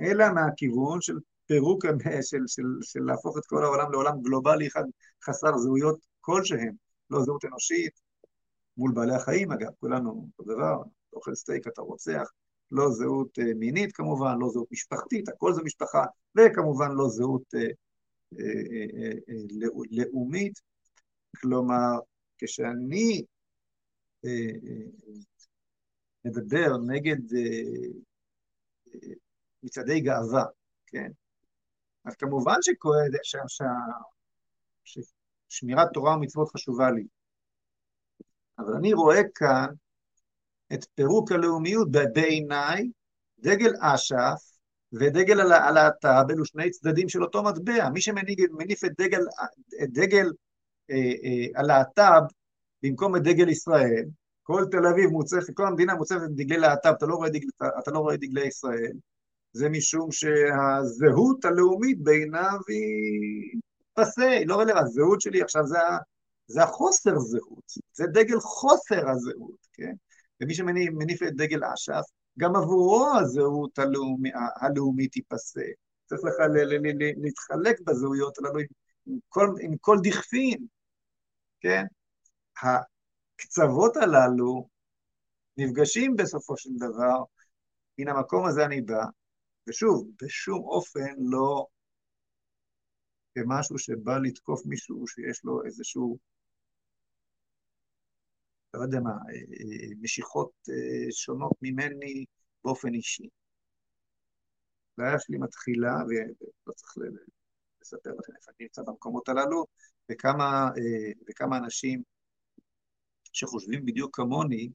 אלא 0.00 0.24
מהכיוון 0.34 1.00
של 1.00 1.14
פירוק, 1.46 1.84
של, 2.22 2.38
של, 2.46 2.62
של 2.82 3.00
להפוך 3.00 3.38
את 3.38 3.46
כל 3.46 3.64
העולם 3.64 3.92
לעולם 3.92 4.22
גלובלי 4.22 4.66
אחד 4.66 4.84
חסר 5.24 5.56
זהויות 5.58 5.98
כלשהם, 6.20 6.72
לא 7.10 7.22
זהות 7.24 7.44
אנושית, 7.44 8.00
מול 8.76 8.92
בעלי 8.94 9.14
החיים 9.14 9.52
אגב, 9.52 9.70
כולנו 9.80 10.28
אותו 10.38 10.54
דבר, 10.54 10.82
אוכל 11.12 11.34
סטייק 11.34 11.66
אתה 11.66 11.82
רוצח, 11.82 12.30
לא 12.70 12.90
זהות 12.90 13.38
אה, 13.38 13.54
מינית 13.54 13.92
כמובן, 13.92 14.38
לא 14.40 14.48
זהות 14.48 14.72
משפחתית, 14.72 15.28
הכל 15.28 15.52
זה 15.52 15.62
משפחה, 15.62 16.04
וכמובן 16.38 16.90
לא 16.92 17.08
זהות 17.08 17.54
אה, 17.54 17.68
לאומית, 19.90 20.60
כלומר, 21.36 21.98
כשאני 22.38 23.24
מדבר 26.24 26.76
נגד 26.86 27.16
מצעדי 29.62 30.00
גאווה, 30.00 30.44
כן? 30.86 31.10
אז 32.04 32.16
כמובן 32.16 32.56
ששמירת 34.84 35.88
תורה 35.94 36.16
ומצוות 36.16 36.48
חשובה 36.48 36.90
לי, 36.90 37.04
אבל 38.58 38.72
אני 38.76 38.92
רואה 38.92 39.20
כאן 39.34 39.74
את 40.72 40.84
פירוק 40.94 41.32
הלאומיות 41.32 41.88
בעיניי, 41.90 42.90
דגל 43.38 43.72
אש"ף 43.80 44.50
ודגל 44.92 45.40
הלהט"ב 45.40 46.30
אלו 46.30 46.44
שני 46.44 46.70
צדדים 46.70 47.08
של 47.08 47.22
אותו 47.22 47.42
מטבע. 47.42 47.88
מי 47.90 48.00
שמניף 48.00 48.84
את 48.84 48.90
דגל, 48.98 49.20
דגל 49.82 50.30
אה, 50.90 50.96
אה, 50.96 51.60
הלהט"ב 51.60 52.22
במקום 52.82 53.16
את 53.16 53.22
דגל 53.22 53.48
ישראל, 53.48 54.04
כל 54.42 54.64
תל 54.70 54.86
אביב 54.86 55.10
מוצפת, 55.10 55.54
כל 55.54 55.66
המדינה 55.66 55.94
מוצפת 55.94 56.28
דגלי 56.30 56.58
להט"ב, 56.58 56.92
אתה, 56.98 57.06
לא 57.06 57.18
אתה 57.78 57.90
לא 57.90 57.98
רואה 57.98 58.16
דגלי 58.16 58.46
ישראל, 58.46 58.92
זה 59.52 59.68
משום 59.68 60.12
שהזהות 60.12 61.44
הלאומית 61.44 62.02
בעיניו 62.02 62.58
היא 62.68 63.60
פסה, 63.94 64.30
היא 64.30 64.46
לא 64.46 64.54
רלוונטית. 64.54 64.82
הזהות 64.82 65.20
שלי 65.20 65.42
עכשיו 65.42 65.66
זה, 65.66 65.78
זה 66.46 66.62
החוסר 66.62 67.18
זהות, 67.18 67.72
זה 67.92 68.06
דגל 68.06 68.40
חוסר 68.40 69.10
הזהות, 69.10 69.66
כן? 69.72 69.92
ומי 70.40 70.54
שמניף 70.54 71.22
את 71.22 71.36
דגל 71.36 71.64
אש"ף, 71.64 72.04
גם 72.38 72.56
עבורו 72.56 73.06
הזהות 73.20 73.78
הלאומי, 73.78 74.30
הלאומית 74.60 75.12
תיפסה. 75.12 75.64
צריך 76.06 76.20
לך 76.24 76.34
להתחלק 77.16 77.80
בזהויות 77.80 78.38
הללו 78.38 78.60
עם 79.06 79.18
כל, 79.28 79.54
עם 79.62 79.76
כל 79.80 79.96
דכפין, 80.02 80.66
כן? 81.60 81.84
הקצוות 82.62 83.96
הללו 83.96 84.68
נפגשים 85.56 86.16
בסופו 86.16 86.56
של 86.56 86.70
דבר, 86.76 87.22
מן 87.98 88.08
המקום 88.08 88.46
הזה 88.46 88.64
אני 88.64 88.80
בא, 88.80 89.04
ושוב, 89.68 90.10
בשום 90.22 90.64
אופן 90.64 91.14
לא 91.18 91.66
כמשהו 93.34 93.78
שבא 93.78 94.18
לתקוף 94.18 94.66
מישהו 94.66 95.06
שיש 95.06 95.44
לו 95.44 95.64
איזשהו, 95.64 96.18
לא 98.74 98.82
יודע 98.82 99.00
מה, 99.00 99.10
אה, 99.10 99.34
אה, 99.34 99.88
משיכות 100.00 100.52
אה, 100.70 101.12
שונות 101.12 101.52
ממני 101.62 102.24
באופן 102.64 102.94
אישי. 102.94 103.28
הבעיה 104.98 105.18
שלי 105.18 105.38
מתחילה, 105.38 105.94
ולא 106.08 106.72
צריך 106.74 106.94
לספר 107.82 108.10
לכם 108.10 108.32
איפה 108.36 108.50
אני 108.50 108.56
נמצא 108.60 108.82
במקומות 108.82 109.28
הללו, 109.28 109.66
וכמה, 110.10 110.70
וכמה 111.28 111.56
אנשים 111.56 112.02
שחושבים 113.32 113.84
בדיוק 113.84 114.16
כמוני, 114.16 114.68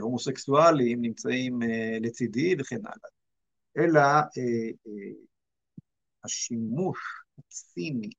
הומוסקסואלים 0.00 1.00
נמצאים 1.00 1.58
לצידי 2.00 2.54
וכן 2.58 2.80
הלאה. 2.86 3.10
אלא 3.76 4.00
השימוש 6.24 6.98
הציני 7.38 8.10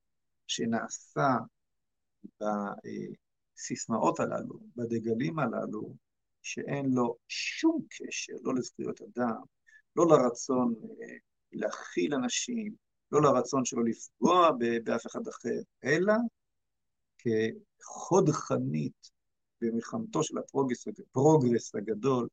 שנעשה 0.47 1.37
בסיסמאות 3.57 4.19
הללו, 4.19 4.59
בדגלים 4.75 5.39
הללו, 5.39 5.95
שאין 6.41 6.85
לו 6.93 7.15
שום 7.27 7.81
קשר, 7.89 8.33
לא 8.43 8.55
לזכויות 8.55 9.01
אדם, 9.01 9.41
לא 9.95 10.05
לרצון 10.07 10.73
אה, 11.01 11.17
להכיל 11.51 12.13
אנשים, 12.13 12.73
לא 13.11 13.21
לרצון 13.21 13.65
שלו 13.65 13.83
לפגוע 13.83 14.49
באף 14.83 15.05
אחד 15.07 15.27
אחר, 15.27 15.59
אלא 15.83 16.13
כחוד 17.17 18.29
חנית 18.29 19.11
במלחמתו 19.61 20.23
של 20.23 20.37
ה 20.37 20.42
progress, 20.42 20.87
ה 20.87 20.97
progress 20.97 21.75
הגדול 21.75 22.27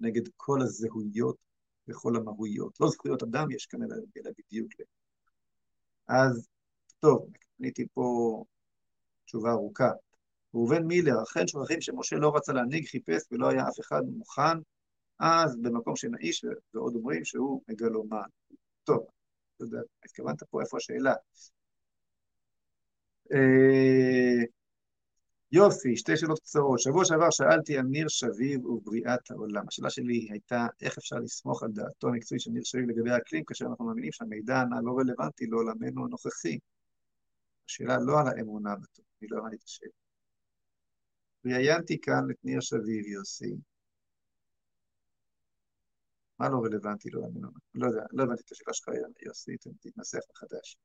נגד 0.00 0.22
כל 0.36 0.62
הזהויות 0.62 1.36
וכל 1.88 2.16
המהויות. 2.16 2.80
לא 2.80 2.88
זכויות 2.88 3.22
אדם 3.22 3.50
יש 3.50 3.66
כאן, 3.66 3.82
אלא 3.82 4.30
בדיוק 4.38 4.72
אז 6.08 6.48
טוב, 6.98 7.30
עניתי 7.58 7.86
פה 7.94 8.44
תשובה 9.24 9.50
ארוכה. 9.50 9.90
ראובן 10.58 10.82
מילר, 10.82 11.22
אכן 11.22 11.46
שוכחים 11.46 11.80
שמשה 11.80 12.16
לא 12.16 12.36
רצה 12.36 12.52
להנהיג, 12.52 12.86
חיפש 12.86 13.22
ולא 13.32 13.48
היה 13.48 13.68
אף 13.68 13.80
אחד 13.80 14.02
מוכן, 14.16 14.58
אז 15.20 15.56
במקום 15.62 15.96
שאין 15.96 16.20
איש, 16.20 16.44
ועוד 16.74 16.94
אומרים 16.94 17.24
שהוא 17.24 17.62
מגלומן. 17.68 18.28
טוב, 18.84 19.06
אתה 19.56 19.64
יודע, 19.64 19.78
התכוונת 20.04 20.42
פה 20.42 20.60
איפה 20.60 20.76
השאלה. 20.76 21.14
אה, 23.32 24.44
יופי, 25.52 25.96
שתי 25.96 26.16
שאלות 26.16 26.38
קצרות. 26.38 26.80
שבוע 26.80 27.04
שעבר 27.04 27.30
שאלתי 27.30 27.78
על 27.78 27.84
ניר 27.84 28.08
שביב 28.08 28.66
ובריאת 28.66 29.30
העולם. 29.30 29.64
השאלה 29.68 29.90
שלי 29.90 30.28
הייתה, 30.30 30.66
איך 30.80 30.98
אפשר 30.98 31.16
לסמוך 31.16 31.62
על 31.62 31.72
דעתו 31.72 32.08
המקצועית 32.08 32.42
של 32.42 32.50
ניר 32.50 32.62
שביב 32.64 32.88
לגבי 32.88 33.10
האקלים, 33.10 33.44
כאשר 33.44 33.66
אנחנו 33.66 33.84
מאמינים 33.84 34.12
שהמידע 34.12 34.56
הנ"ל 34.56 34.80
לא 34.84 34.98
רלוונטי 34.98 35.46
לעולמנו 35.46 36.04
הנוכחי. 36.04 36.58
השאלה 37.68 37.96
לא 37.98 38.20
על 38.20 38.26
האמונה 38.28 38.76
בטוב, 38.76 39.04
אני 39.22 39.28
לא 39.30 39.38
הבנתי 39.38 39.56
את 39.56 39.62
השאלה. 39.64 40.07
ראיינתי 41.52 42.00
כאן 42.00 42.30
את 42.30 42.36
ניר 42.44 42.60
שביב, 42.60 43.06
יוסי. 43.06 43.54
מה 46.38 46.48
לא 46.48 46.58
רלוונטי 46.64 47.10
לעולמנו? 47.10 47.48
לא 47.74 47.86
יודע, 47.86 48.02
לא 48.12 48.22
הבנתי 48.22 48.42
את 48.46 48.52
השאלה 48.52 48.74
שלך, 48.74 48.88
יוסי, 49.26 49.56
תתנסח 49.80 50.18
מחדש. 50.30 50.76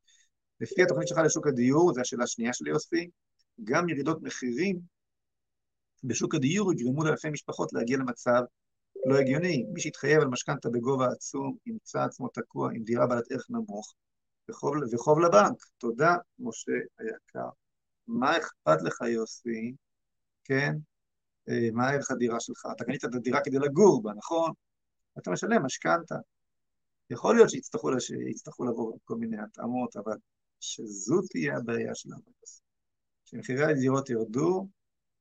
לפי 0.61 0.83
התוכנית 0.83 1.07
שלך 1.07 1.17
לשוק 1.17 1.47
הדיור, 1.47 1.93
זו 1.93 2.01
השאלה 2.01 2.23
השנייה 2.23 2.53
של 2.53 2.67
יוסי, 2.67 3.09
גם 3.63 3.89
ירידות 3.89 4.21
מחירים 4.21 4.79
בשוק 6.03 6.35
הדיור 6.35 6.73
יגרמו 6.73 7.03
לאלפי 7.03 7.29
משפחות 7.29 7.73
להגיע 7.73 7.97
למצב 7.97 8.41
לא 9.05 9.17
הגיוני. 9.17 9.65
מי 9.73 9.81
שהתחייב 9.81 10.21
על 10.21 10.27
משכנתה 10.27 10.69
בגובה 10.69 11.07
עצום, 11.07 11.57
ימצא 11.65 11.99
עצמו 11.99 12.27
תקוע 12.27 12.71
עם 12.73 12.83
דירה 12.83 13.07
בעלת 13.07 13.31
ערך 13.31 13.47
נמוך 13.49 13.93
וחוב, 14.49 14.73
וחוב 14.93 15.19
לבנק. 15.19 15.63
תודה, 15.77 16.15
משה 16.39 16.71
היקר. 16.99 17.49
מה 18.07 18.37
אכפת 18.37 18.81
לך, 18.81 19.01
יוסי? 19.01 19.75
כן? 20.43 20.73
אה, 21.49 21.69
מה 21.73 21.89
ערך 21.89 22.11
הדירה 22.11 22.39
שלך? 22.39 22.65
אתה 22.75 22.85
קנית 22.85 23.05
את 23.05 23.15
הדירה 23.15 23.39
כדי 23.43 23.59
לגור 23.59 24.03
בה, 24.03 24.13
נכון? 24.13 24.51
אתה 25.17 25.31
משלם 25.31 25.65
משכנתה. 25.65 26.15
יכול 27.09 27.35
להיות 27.35 27.49
שיצטרכו 27.49 28.65
לבוא 28.65 28.97
כל 29.03 29.15
מיני 29.15 29.37
התאמות, 29.41 29.95
אבל 29.95 30.17
שזו 30.59 31.21
תהיה 31.29 31.57
הבעיה 31.57 31.95
שלנו. 31.95 32.21
שמחירי 33.25 33.63
הדירות 33.63 34.09
ירדו, 34.09 34.67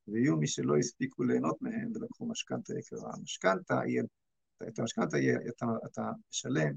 ויהיו 0.09 0.37
מי 0.37 0.47
שלא 0.47 0.77
הספיקו 0.77 1.23
ליהנות 1.23 1.63
מהם 1.63 1.93
ולקחו 1.95 2.27
משכנתה 2.27 2.79
יקרה. 2.79 3.11
המשכנתה, 3.19 3.81
את 4.69 4.79
המשכנתה 4.79 5.17
אתה, 5.49 5.67
אתה 5.87 6.03
משלם 6.31 6.75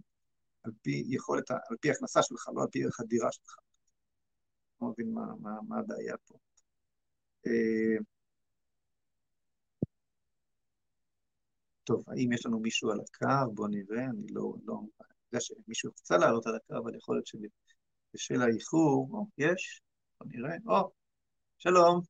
על 0.64 0.72
פי 0.82 1.04
יכולת, 1.08 1.52
על 1.52 1.78
פי 1.82 1.92
הכנסה 1.92 2.24
שלך, 2.24 2.50
לא 2.56 2.62
על 2.62 2.68
פי 2.72 2.84
ערך 2.84 3.00
הדירה 3.00 3.32
שלך. 3.32 3.56
לא 4.82 4.88
מבין 4.88 5.14
מה, 5.14 5.26
מה, 5.42 5.52
מה 5.68 5.80
הבעיה 5.80 6.16
פה. 6.28 6.38
טוב, 11.86 12.04
האם 12.08 12.32
יש 12.32 12.46
לנו 12.46 12.60
מישהו 12.60 12.92
על 12.92 13.00
הקו? 13.00 13.54
בואו 13.54 13.68
נראה, 13.68 14.06
אני 14.06 14.26
לא, 14.32 14.54
לא, 14.66 14.74
אני 14.74 15.10
יודע 15.34 15.40
שמישהו 15.40 15.92
רצה 16.00 16.18
לעלות 16.18 16.48
על 16.48 16.56
הקו, 16.56 16.78
אבל 16.84 16.96
יכול 16.96 17.16
להיות 17.16 17.28
שבשל 17.28 18.42
האיחור, 18.42 19.10
או, 19.12 19.28
יש, 19.38 19.82
בואו 20.20 20.30
נראה, 20.34 20.56
או, 20.68 20.92
שלום. 21.58 22.02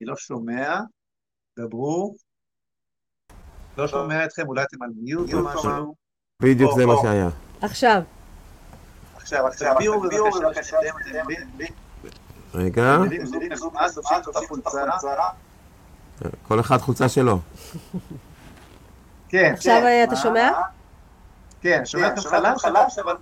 אני 0.00 0.08
לא 0.08 0.16
שומע, 0.16 0.80
דברו. 1.58 2.14
לא 3.78 3.88
שומע 3.88 4.24
אתכם, 4.24 4.46
אולי 4.46 4.62
אתם 4.62 4.82
על 4.82 4.90
מיוט 4.96 5.34
או 5.34 5.44
משהו. 5.44 5.94
בדיוק 6.42 6.72
זה 6.76 6.86
מה 6.86 6.94
שהיה. 7.02 7.28
עכשיו. 7.60 8.02
עכשיו, 9.14 9.46
עכשיו, 9.46 9.74
תגבירו 9.74 10.30
בבקשה, 10.30 10.76
רגע. 12.54 12.98
כל 16.42 16.60
אחד 16.60 16.78
חולצה 16.78 17.08
שלו. 17.08 17.38
כן. 19.28 19.52
עכשיו 19.52 19.80
כן. 19.82 20.04
אתה 20.08 20.16
שומע? 20.16 20.50
כן, 21.60 21.86
שומע 21.86 22.08
אתכם 22.08 22.28
חלש, 22.30 22.62
חלש, 22.62 22.98
אבל 22.98 23.16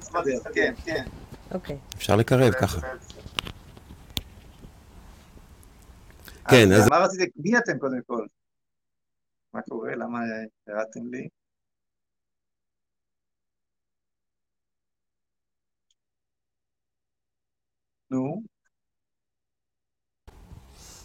כן, 0.55 0.74
כן. 0.85 1.05
אוקיי. 1.55 1.79
אפשר 1.96 2.16
לקרב 2.16 2.53
ככה. 2.53 2.81
כן, 6.50 6.72
אז... 6.72 6.88
מה 6.88 6.98
רציתם, 6.98 7.24
מי 7.37 7.59
אתם 7.59 7.79
קודם 7.79 8.00
כל? 8.07 8.26
מה 9.55 9.61
קורה? 9.62 9.94
למה 9.94 10.18
ירדתם 10.68 11.00
לי? 11.11 11.29
נו? 18.11 18.42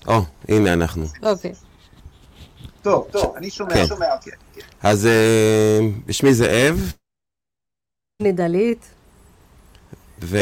או, 0.07 0.21
הנה 0.47 0.73
אנחנו. 0.73 1.03
אוקיי. 1.23 1.53
טוב, 2.85 3.07
טוב, 3.11 3.35
אני 3.35 3.49
שומע, 3.49 3.73
כן. 3.73 3.87
שומע, 3.87 4.05
כן. 4.21 4.31
אז 4.83 5.05
אה, 5.05 5.79
בשמי 6.05 6.33
זאב. 6.33 6.93
מדלית. 8.21 8.85
ו... 10.21 10.37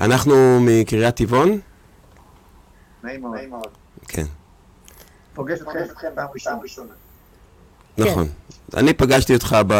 אנחנו 0.00 0.60
מקריית 0.60 1.16
טבעון. 1.16 1.60
נעים 3.02 3.22
מאוד. 3.50 3.68
כן. 4.08 4.24
פוגש 5.34 5.58
אתכם 5.62 6.08
פעם 6.14 6.28
ראשונה. 6.62 6.92
נכון. 7.98 8.28
אני 8.76 8.94
פגשתי 8.94 9.34
אותך 9.34 9.56
ב... 9.66 9.74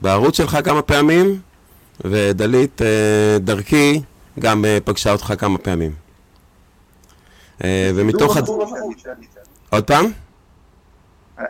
בערוץ 0.00 0.36
שלך 0.36 0.58
כמה 0.64 0.82
פעמים, 0.82 1.40
ודלית 2.04 2.82
אה, 2.82 3.38
דרכי 3.40 4.00
גם 4.38 4.64
אה, 4.64 4.78
פגשה 4.84 5.12
אותך 5.12 5.34
כמה 5.38 5.58
פעמים. 5.58 6.05
אה, 7.64 7.90
ומתוך... 7.94 8.36
עוד 9.70 9.84
פעם? 9.84 10.06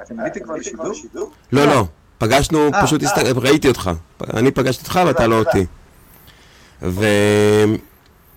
אתם 0.02 0.20
הייתם 0.20 0.40
כבר 0.40 0.54
בשידור? 0.90 1.30
לא, 1.52 1.64
לא. 1.64 1.84
פגשנו, 2.18 2.70
פשוט 2.82 3.02
ראיתי 3.36 3.68
אותך. 3.68 3.90
אני 4.34 4.50
פגשתי 4.50 4.82
אותך 4.82 5.00
ואתה 5.06 5.26
לא 5.26 5.38
אותי. 5.38 5.66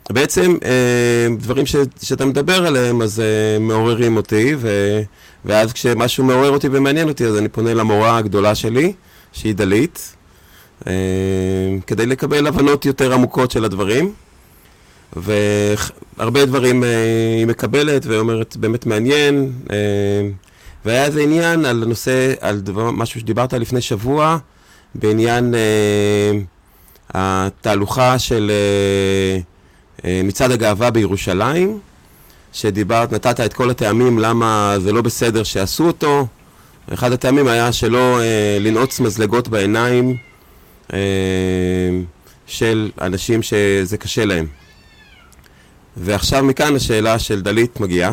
בעצם 0.09 0.57
אה, 0.65 1.27
דברים 1.37 1.65
ש, 1.65 1.75
שאתה 2.01 2.25
מדבר 2.25 2.67
עליהם, 2.67 3.01
אז 3.01 3.21
מעוררים 3.59 4.17
אותי, 4.17 4.55
ו, 4.57 4.69
ואז 5.45 5.73
כשמשהו 5.73 6.23
מעורר 6.23 6.49
אותי 6.49 6.67
ומעניין 6.71 7.07
אותי, 7.09 7.25
אז 7.25 7.37
אני 7.37 7.49
פונה 7.49 7.73
למורה 7.73 8.17
הגדולה 8.17 8.55
שלי, 8.55 8.93
שהיא 9.31 9.55
דלית, 9.55 10.15
כדי 11.87 12.05
לקבל 12.05 12.47
הבנות 12.47 12.85
יותר 12.85 13.13
עמוקות 13.13 13.51
של 13.51 13.65
הדברים. 13.65 14.13
והרבה 15.15 16.45
דברים 16.45 16.83
uh, 16.83 16.85
היא 17.37 17.45
מקבלת 17.45 18.05
ואומרת, 18.05 18.57
באמת 18.57 18.85
מעניין. 18.85 19.51
Uh, 19.65 19.71
והיה 20.85 21.05
איזה 21.05 21.21
עניין 21.21 21.65
על 21.65 21.83
נושא, 21.87 22.33
על 22.39 22.59
דבר, 22.59 22.91
משהו 22.91 23.19
שדיברת 23.19 23.53
לפני 23.53 23.81
שבוע, 23.81 24.37
בעניין... 24.95 25.53
Uh, 25.53 25.57
התהלוכה 27.13 28.19
של 28.19 28.51
מצעד 30.03 30.51
הגאווה 30.51 30.91
בירושלים, 30.91 31.79
שדיברת, 32.53 33.13
נתת 33.13 33.39
את 33.39 33.53
כל 33.53 33.69
הטעמים 33.69 34.19
למה 34.19 34.75
זה 34.79 34.91
לא 34.91 35.01
בסדר 35.01 35.43
שעשו 35.43 35.87
אותו. 35.87 36.27
אחד 36.93 37.11
הטעמים 37.11 37.47
היה 37.47 37.71
שלא 37.71 38.21
אה, 38.21 38.57
לנעוץ 38.59 38.99
מזלגות 38.99 39.47
בעיניים 39.47 40.17
אה, 40.93 40.99
של 42.47 42.91
אנשים 43.01 43.41
שזה 43.41 43.97
קשה 43.97 44.25
להם. 44.25 44.47
ועכשיו 46.01 46.43
מכאן 46.43 46.75
השאלה 46.75 47.19
של 47.19 47.41
דלית 47.41 47.79
מגיעה. 47.79 48.11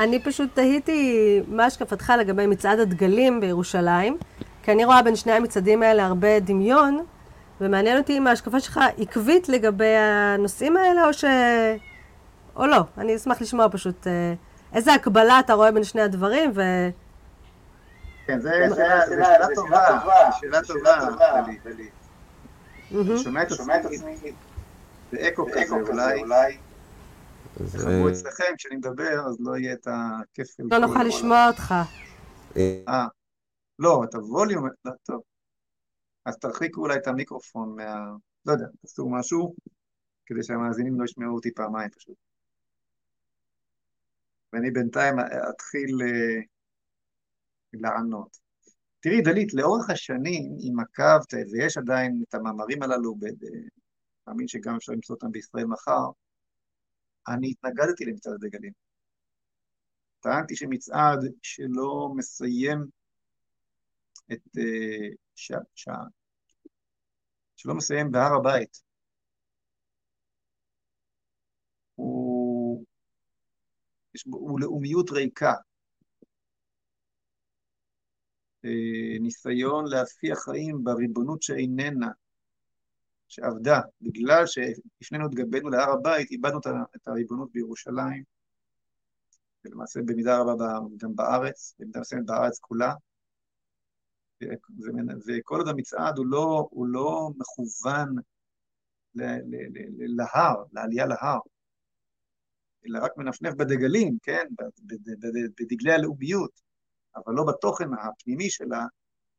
אני 0.00 0.18
פשוט 0.22 0.50
תהיתי 0.54 1.40
מה 1.48 1.64
השקפתך 1.64 2.12
לגבי 2.18 2.46
מצעד 2.46 2.78
הדגלים 2.78 3.40
בירושלים, 3.40 4.16
כי 4.62 4.72
אני 4.72 4.84
רואה 4.84 5.02
בין 5.02 5.16
שני 5.16 5.32
המצעדים 5.32 5.82
האלה 5.82 6.06
הרבה 6.06 6.40
דמיון, 6.40 7.04
ומעניין 7.60 7.98
אותי 7.98 8.18
אם 8.18 8.26
ההשקפה 8.26 8.60
שלך 8.60 8.80
עקבית 8.98 9.48
לגבי 9.48 9.96
הנושאים 9.96 10.76
האלה, 10.76 11.06
או 11.06 11.12
ש... 11.12 11.24
או 12.56 12.66
לא. 12.66 12.80
אני 12.98 13.16
אשמח 13.16 13.40
לשמוע 13.40 13.66
פשוט 13.70 14.06
אה, 14.06 14.34
איזה 14.74 14.94
הקבלה 14.94 15.38
אתה 15.38 15.54
רואה 15.54 15.72
בין 15.72 15.84
שני 15.84 16.02
הדברים, 16.02 16.50
ו... 16.54 16.62
כן, 18.26 18.40
זו 18.40 18.48
שאלה 18.76 19.46
טובה, 19.54 19.80
שאלה 20.40 20.60
טובה, 20.62 20.92
דלית. 21.64 21.90
אני 22.94 23.18
שומע 23.18 23.42
את 23.42 23.84
עצמי 23.84 24.16
באקו 25.12 25.46
כזה, 25.52 25.74
אולי. 25.74 26.58
תחברו 27.54 28.08
אצלכם, 28.08 28.52
כשאני 28.58 28.76
מדבר, 28.76 29.26
אז 29.26 29.36
לא 29.40 29.56
יהיה 29.56 29.72
את 29.72 29.86
הכפל. 29.86 30.62
לא 30.70 30.78
נוכל 30.78 31.04
לשמוע 31.04 31.46
אותך. 31.48 31.74
אה, 32.56 33.06
לא, 33.78 34.04
את 34.04 34.14
הווליום, 34.14 34.68
לא, 34.84 34.92
טוב. 35.02 35.22
אז 36.26 36.36
תרחיקו 36.36 36.80
אולי 36.80 36.96
את 36.96 37.06
המיקרופון 37.06 37.76
מה... 37.76 38.12
לא 38.46 38.52
יודע, 38.52 38.66
תעשו 38.80 39.08
משהו, 39.08 39.54
כדי 40.26 40.42
שהמאזינים 40.42 41.00
לא 41.00 41.04
ישמעו 41.04 41.34
אותי 41.34 41.54
פעמיים 41.54 41.90
פשוט. 41.90 42.16
ואני 44.52 44.70
בינתיים 44.70 45.14
אתחיל 45.50 45.98
אה, 46.02 46.40
לענות. 47.72 48.38
תראי, 49.00 49.20
דלית, 49.20 49.54
לאורך 49.54 49.90
השנים, 49.90 50.56
אם 50.60 50.80
עקבת, 50.80 51.34
ויש 51.52 51.78
עדיין 51.78 52.22
את 52.28 52.34
המאמרים 52.34 52.82
הללו, 52.82 53.14
מאמין 54.32 54.48
שגם 54.48 54.76
אפשר 54.76 54.92
למצוא 54.92 55.14
אותם 55.14 55.32
בישראל 55.32 55.66
מחר, 55.66 56.10
אני 57.28 57.50
התנגדתי 57.50 58.04
למצעד 58.04 58.32
הדגלים. 58.32 58.72
טענתי 60.20 60.56
שמצעד 60.56 61.18
שלא 61.42 62.08
מסיים 62.16 62.86
את... 64.32 64.58
אה, 64.58 65.08
ש... 65.34 65.52
ש... 65.74 65.88
שלא 67.56 67.74
מסיים 67.74 68.12
בהר 68.12 68.34
הבית. 68.40 68.82
הוא, 71.94 72.84
הוא 74.30 74.60
לאומיות 74.60 75.10
ריקה. 75.10 75.54
אה, 78.64 79.18
ניסיון 79.20 79.84
להפיח 79.86 80.38
חיים 80.38 80.84
בריבונות 80.84 81.42
שאיננה, 81.42 82.10
שעבדה. 83.32 83.80
בגלל 84.00 84.46
שהפנינו 84.46 85.26
את 85.26 85.34
גבינו 85.34 85.70
להר 85.70 85.90
הבית, 85.90 86.30
איבדנו 86.30 86.58
את 86.96 87.08
הריבונות 87.08 87.52
בירושלים, 87.52 88.24
ולמעשה 89.64 90.00
במידה 90.04 90.38
רבה 90.38 90.78
גם 90.96 91.16
בארץ, 91.16 91.74
במידה 91.78 92.00
מסוימת 92.00 92.26
בארץ 92.26 92.58
כולה. 92.58 92.94
וכל 95.26 95.58
עוד 95.58 95.68
המצעד 95.68 96.18
הוא 96.18 96.26
לא, 96.26 96.68
הוא 96.70 96.86
לא 96.86 97.30
מכוון 97.36 98.08
להר, 99.94 100.64
לעלייה 100.72 101.06
להר, 101.06 101.38
אלא 102.86 102.98
רק 103.04 103.16
מנפנף 103.16 103.54
בדגלים, 103.54 104.18
כן, 104.22 104.46
בדגלי 105.60 105.92
הלאומיות, 105.92 106.60
אבל 107.16 107.34
לא 107.34 107.44
בתוכן 107.44 107.88
הפנימי 107.94 108.50
שלה, 108.50 108.86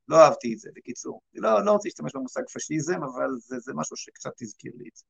לא 0.08 0.18
אהבתי 0.22 0.54
את 0.54 0.60
זה, 0.60 0.70
בקיצור. 0.76 1.22
אני 1.34 1.42
לא, 1.42 1.66
לא 1.66 1.72
רוצה 1.72 1.88
להשתמש 1.88 2.16
במושג 2.16 2.42
פשיזם, 2.54 3.04
אבל 3.04 3.30
זה, 3.38 3.60
זה 3.60 3.72
משהו 3.76 3.98
שקצת 3.98 4.42
הזכיר 4.42 4.72
לי 4.76 4.90
את 4.90 4.96
זה. 4.96 5.06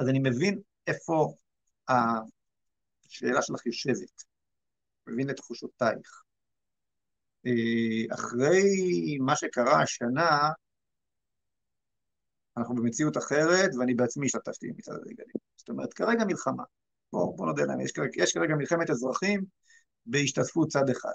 אז 0.00 0.08
אני 0.08 0.18
מבין 0.18 0.60
איפה 0.86 1.34
השאלה 1.88 3.42
שלך 3.42 3.66
יושבת, 3.66 4.24
מבין 5.06 5.30
את 5.30 5.36
תחושותייך. 5.36 6.22
אה, 7.46 8.14
אחרי 8.14 8.62
מה 9.20 9.36
שקרה 9.36 9.82
השנה, 9.82 10.48
אנחנו 12.56 12.74
במציאות 12.74 13.16
אחרת, 13.16 13.70
ואני 13.78 13.94
בעצמי 13.94 14.26
השתתפתי 14.26 14.68
במצעד 14.68 14.94
הדגלים. 14.94 15.36
זאת 15.56 15.68
אומרת, 15.68 15.94
כרגע 15.94 16.24
מלחמה. 16.24 16.62
בואו 17.12 17.36
בוא 17.36 17.46
נודה 17.46 17.64
להם, 17.64 17.80
יש, 17.80 17.92
יש 18.16 18.32
כרגע 18.32 18.54
מלחמת 18.54 18.90
אזרחים 18.90 19.44
בהשתתפות 20.06 20.68
צד 20.68 20.90
אחד. 20.90 21.12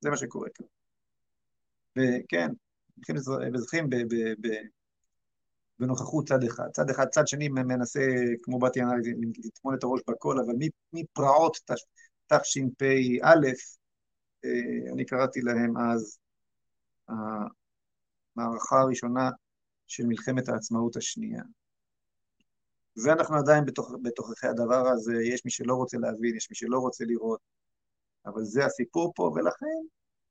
זה 0.00 0.10
מה 0.10 0.16
שקורה 0.16 0.48
כאן. 0.54 0.66
וכן, 1.96 2.48
מלחמת 3.02 3.16
אזרחים 3.54 3.90
בנוכחות 5.78 6.28
צד 6.28 6.44
אחד. 6.44 6.68
צד 6.72 6.90
אחד, 6.90 7.06
צד 7.08 7.26
שני 7.26 7.48
מנסה, 7.48 8.00
כמו 8.42 8.58
באתי 8.58 8.80
לטמון 9.44 9.74
את 9.74 9.82
הראש 9.82 10.00
בכל, 10.08 10.36
אבל 10.46 10.54
מפרעות 10.92 11.56
תשפ"א, 12.26 13.34
אה, 14.44 14.92
אני 14.92 15.04
קראתי 15.04 15.40
להם 15.40 15.76
אז 15.76 16.18
המערכה 17.08 18.80
הראשונה 18.80 19.30
של 19.86 20.06
מלחמת 20.06 20.48
העצמאות 20.48 20.96
השנייה. 20.96 21.42
ואנחנו 23.04 23.36
עדיין 23.36 23.64
בתוככי 24.02 24.46
הדבר 24.46 24.88
הזה, 24.88 25.14
יש 25.22 25.44
מי 25.44 25.50
שלא 25.50 25.74
רוצה 25.74 25.96
להבין, 25.98 26.36
יש 26.36 26.50
מי 26.50 26.56
שלא 26.56 26.78
רוצה 26.78 27.04
לראות, 27.04 27.40
אבל 28.26 28.44
זה 28.44 28.64
הסיפור 28.66 29.12
פה, 29.16 29.32
ולכן 29.34 29.66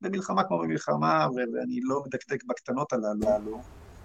במלחמה 0.01 0.43
כמו 0.47 0.59
במלחמה, 0.59 1.27
ואני 1.35 1.79
לא 1.81 2.01
מדקדק 2.05 2.43
בקטנות 2.43 2.93
הללו, 2.93 3.61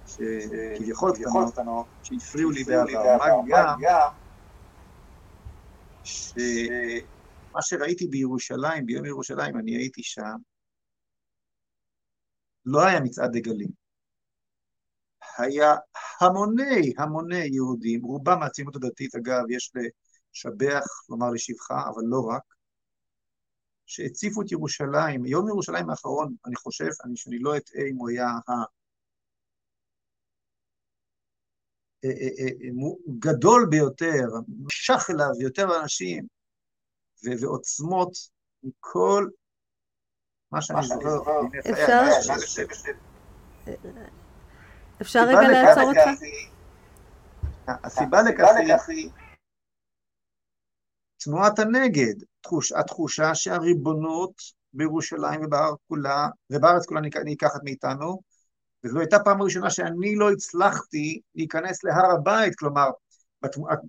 שכביכול 0.07 1.13
קטנות, 1.53 1.87
שהפריעו 2.03 2.51
לי 2.51 2.65
בעבר, 2.65 3.17
מה 3.49 3.75
גם 3.81 4.11
שמה 6.03 7.63
שראיתי 7.63 8.07
בירושלים, 8.07 8.87
ביום 8.87 9.05
ירושלים, 9.05 9.57
אני 9.57 9.77
הייתי 9.77 10.03
שם, 10.03 10.37
לא 12.65 12.87
היה 12.87 13.01
מצעד 13.01 13.31
דגלים. 13.33 13.81
היה 15.39 15.75
המוני 16.21 16.93
המוני 16.99 17.45
יהודים, 17.47 18.03
רובם 18.03 18.39
מהציונות 18.41 18.77
הדתית, 18.77 19.15
אגב, 19.15 19.43
יש 19.51 19.73
לשבח, 19.75 20.85
לומר 21.09 21.31
לשבחה, 21.31 21.83
אבל 21.89 22.03
לא 22.05 22.21
רק, 22.29 22.43
שהציפו 23.91 24.43
את 24.43 24.53
ירושלים. 24.53 25.27
יום 25.27 25.49
ירושלים 25.49 25.91
האחרון, 25.91 26.35
אני 26.47 26.57
חושב, 26.57 26.89
אני, 27.05 27.17
שאני 27.17 27.39
לא 27.39 27.57
אטעה 27.57 27.83
אם 27.91 27.97
הוא 27.97 28.09
היה 28.09 28.27
ה... 28.27 28.53
אה, 32.05 32.11
אה, 32.11 32.47
אה, 32.47 32.91
גדול 33.19 33.67
ביותר, 33.71 34.27
משך 34.65 35.11
אליו 35.11 35.31
יותר 35.41 35.81
אנשים 35.83 36.27
ועוצמות 37.41 38.13
מכל 38.63 39.29
מה 40.53 40.63
שאני 40.63 40.83
זוכר. 40.83 41.21
אפשר? 41.71 42.01
אפשר 45.03 45.21
רגע 45.29 45.49
לעצור 45.53 45.83
אותך? 45.83 46.23
הסיבה 47.67 48.23
לכך 48.23 48.89
היא 48.89 49.11
תנועת 51.25 51.59
הנגד, 51.59 52.15
תחוש, 52.41 52.73
התחושה 52.73 53.35
שהריבונות 53.35 54.33
בירושלים 54.73 55.41
ובהר 55.45 55.75
כולה, 55.89 56.29
ובארץ 56.51 56.87
כולה 56.87 57.01
ניקחת 57.25 57.61
מאיתנו, 57.65 58.21
וזו 58.85 58.99
הייתה 58.99 59.19
פעם 59.19 59.43
ראשונה 59.43 59.71
שאני 59.71 60.17
לא 60.17 60.31
הצלחתי 60.31 61.21
להיכנס 61.35 61.85
להר 61.85 62.11
הבית, 62.15 62.55
כלומר, 62.55 62.91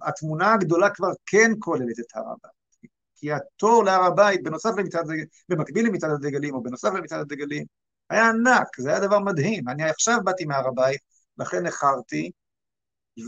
התמונה 0.02 0.54
הגדולה 0.54 0.89
כבר 0.89 1.12
כן 1.26 1.52
כוללת 1.60 1.99
את 1.99 2.16
הר 2.16 2.24
הבית. 2.24 2.91
כי 3.16 3.32
התור 3.32 3.84
להר 3.84 4.04
הבית, 4.04 4.43
בנוסף 4.43 4.70
למצעד, 4.78 5.06
במקביל 5.49 5.86
למצעד 5.86 6.12
הדגלים, 6.12 6.56
או 6.56 6.64
בנוסף 6.64 6.89
למצעד 6.93 7.20
הדגלים, 7.20 7.66
היה 8.10 8.30
ענק, 8.30 8.68
זה 8.80 8.89
היה 8.89 8.99
דבר 8.99 9.20
מדהים. 9.20 9.70
אני 9.70 9.89
עכשיו 9.89 10.18
באתי 10.24 10.45
מהר 10.45 10.68
הבית, 10.68 10.99
לכן 11.38 11.66
איחרתי, 11.66 12.32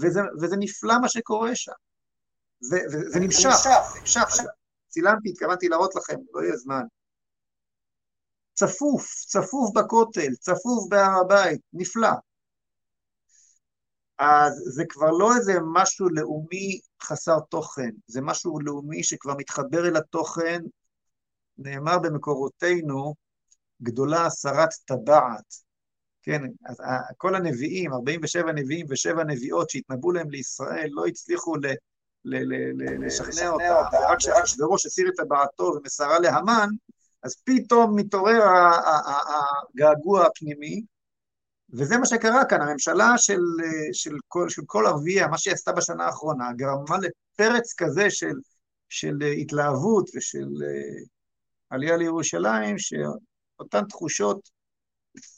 וזה, 0.01 0.21
וזה 0.41 0.55
נפלא 0.59 0.99
מה 0.99 1.09
שקורה 1.09 1.55
שם. 1.55 1.71
וזה 2.71 3.19
נמשך, 3.19 3.49
נמשך. 3.99 4.43
צילמתי, 4.93 5.29
התכוונתי 5.29 5.69
להראות 5.69 5.95
לכם, 5.95 6.15
לא 6.33 6.41
יהיה 6.41 6.57
זמן. 6.57 6.83
צפוף, 8.53 9.07
צפוף 9.27 9.71
בכותל, 9.75 10.35
צפוף 10.39 10.89
בהר 10.89 11.19
הבית, 11.21 11.61
נפלא. 11.73 12.09
אז 14.17 14.53
זה 14.53 14.83
כבר 14.89 15.11
לא 15.11 15.35
איזה 15.35 15.53
משהו 15.73 16.09
לאומי 16.09 16.79
חסר 17.03 17.39
תוכן, 17.39 17.89
זה 18.07 18.21
משהו 18.21 18.59
לאומי 18.59 19.03
שכבר 19.03 19.33
מתחבר 19.37 19.87
אל 19.87 19.97
התוכן, 19.97 20.61
נאמר 21.57 21.99
במקורותינו, 21.99 23.13
גדולה 23.81 24.25
הסרת 24.25 24.69
טבעת. 24.85 25.55
כן, 26.21 26.41
אז 26.65 26.77
כל 27.17 27.35
הנביאים, 27.35 27.93
47 27.93 28.51
נביאים 28.51 28.85
ושבע 28.89 29.23
נביאות 29.23 29.69
שהתנבאו 29.69 30.11
להם 30.11 30.29
לישראל, 30.29 30.89
לא 30.91 31.05
הצליחו 31.05 31.55
לשכנע 32.25 33.49
אותה, 33.49 33.81
ורק 33.93 34.17
כשאחשוורוש 34.17 34.85
הסיר 34.85 35.07
את 35.07 35.13
טבעתו 35.17 35.63
ומסרה 35.63 36.19
להמן, 36.19 36.69
אז 37.23 37.35
פתאום 37.43 37.95
מתעורר 37.95 38.41
הגעגוע 39.75 40.25
הפנימי, 40.25 40.83
וזה 41.73 41.97
מה 41.97 42.05
שקרה 42.05 42.45
כאן, 42.45 42.61
הממשלה 42.61 43.17
של, 43.17 43.41
של, 43.93 44.15
כל, 44.27 44.49
של 44.49 44.61
כל 44.65 44.87
ערבייה, 44.87 45.27
מה 45.27 45.37
שהיא 45.37 45.53
עשתה 45.53 45.71
בשנה 45.71 46.05
האחרונה, 46.05 46.53
גרמה 46.55 46.97
לפרץ 46.97 47.73
כזה 47.77 48.09
של, 48.09 48.33
של 48.89 49.17
התלהבות 49.41 50.09
ושל 50.15 50.47
עלייה 51.69 51.97
לירושלים, 51.97 52.75
שאותן 52.77 53.85
תחושות 53.89 54.49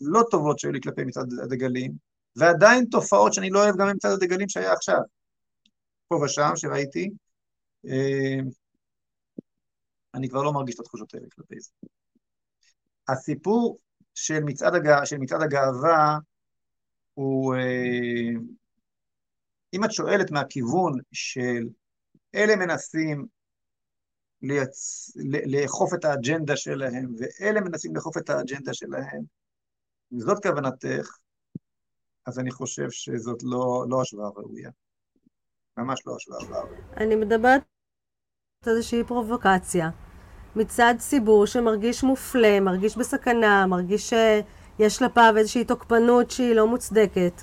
לא 0.02 0.24
טובות 0.32 0.60
שהיו 0.60 0.72
לי 0.72 0.82
כלפי 0.82 1.04
מצעד 1.04 1.34
הדגלים, 1.44 1.92
ועדיין 2.36 2.86
תופעות 2.86 3.34
שאני 3.34 3.50
לא 3.50 3.64
אוהב 3.64 3.78
גם 3.78 3.88
במצעד 3.88 4.12
הדגלים 4.12 4.50
שהיה 4.50 4.74
עכשיו. 4.74 5.00
פה 6.08 6.16
ושם, 6.16 6.52
שראיתי, 6.56 7.10
אה, 7.88 8.40
אני 10.14 10.30
כבר 10.30 10.44
לא 10.44 10.54
מרגיש 10.54 10.76
את 10.76 10.80
התחושות 10.80 11.14
האלה 11.14 11.26
כלפי 11.36 11.60
זה. 11.60 11.72
הסיפור 13.08 13.78
של 14.14 14.44
מצעד, 14.44 14.76
הגא... 14.76 15.06
של 15.06 15.18
מצעד 15.18 15.42
הגאווה 15.42 16.18
הוא, 17.14 17.56
אה, 17.56 18.40
אם 19.74 19.86
את 19.86 19.92
שואלת 19.92 20.32
מהכיוון 20.32 20.94
של 21.12 21.70
אלה 22.36 22.56
מנסים 22.56 23.26
ליצ... 24.42 25.12
לאכוף 25.46 25.94
את 25.94 26.06
האג'נדה 26.06 26.58
שלהם, 26.58 27.16
ואלה 27.18 27.62
מנסים 27.62 27.96
לאכוף 27.96 28.18
את 28.18 28.30
האג'נדה 28.30 28.74
שלהם, 28.74 29.22
אם 30.14 30.20
זאת 30.20 30.44
כוונתך, 30.44 31.18
אז 32.26 32.40
אני 32.40 32.52
חושב 32.52 32.90
שזאת 32.90 33.44
לא, 33.44 33.86
לא 33.90 34.02
השוואה 34.02 34.30
ראויה. 34.30 34.70
ממש 35.78 36.00
לא 36.08 36.16
השוואה 36.16 36.62
ראויה. 36.62 36.82
אני 36.98 37.16
מדברת 37.16 37.62
על 38.66 38.74
איזושהי 38.78 39.04
פרובוקציה. 39.04 39.90
מצד 40.56 40.94
ציבור 40.98 41.46
שמרגיש 41.46 42.04
מופלה, 42.04 42.60
מרגיש 42.60 42.98
בסכנה, 42.98 43.66
מרגיש 43.66 44.14
שיש 44.14 44.98
כלפיו 45.00 45.34
איזושהי 45.38 45.64
תוקפנות 45.64 46.32
שהיא 46.32 46.56
לא 46.56 46.68
מוצדקת. 46.68 47.42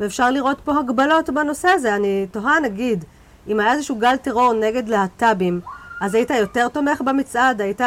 ואפשר 0.00 0.30
לראות 0.30 0.60
פה 0.64 0.78
הגבלות 0.78 1.30
בנושא 1.30 1.68
הזה. 1.68 1.96
אני 1.96 2.26
תוהה, 2.30 2.60
נגיד, 2.60 3.04
אם 3.48 3.60
היה 3.60 3.72
איזשהו 3.72 3.96
גל 3.96 4.16
טרור 4.16 4.52
נגד 4.52 4.88
להט"בים, 4.88 5.60
אז 6.02 6.14
היית 6.14 6.30
יותר 6.30 6.68
תומך 6.68 7.00
במצעד? 7.00 7.60
היית 7.60 7.80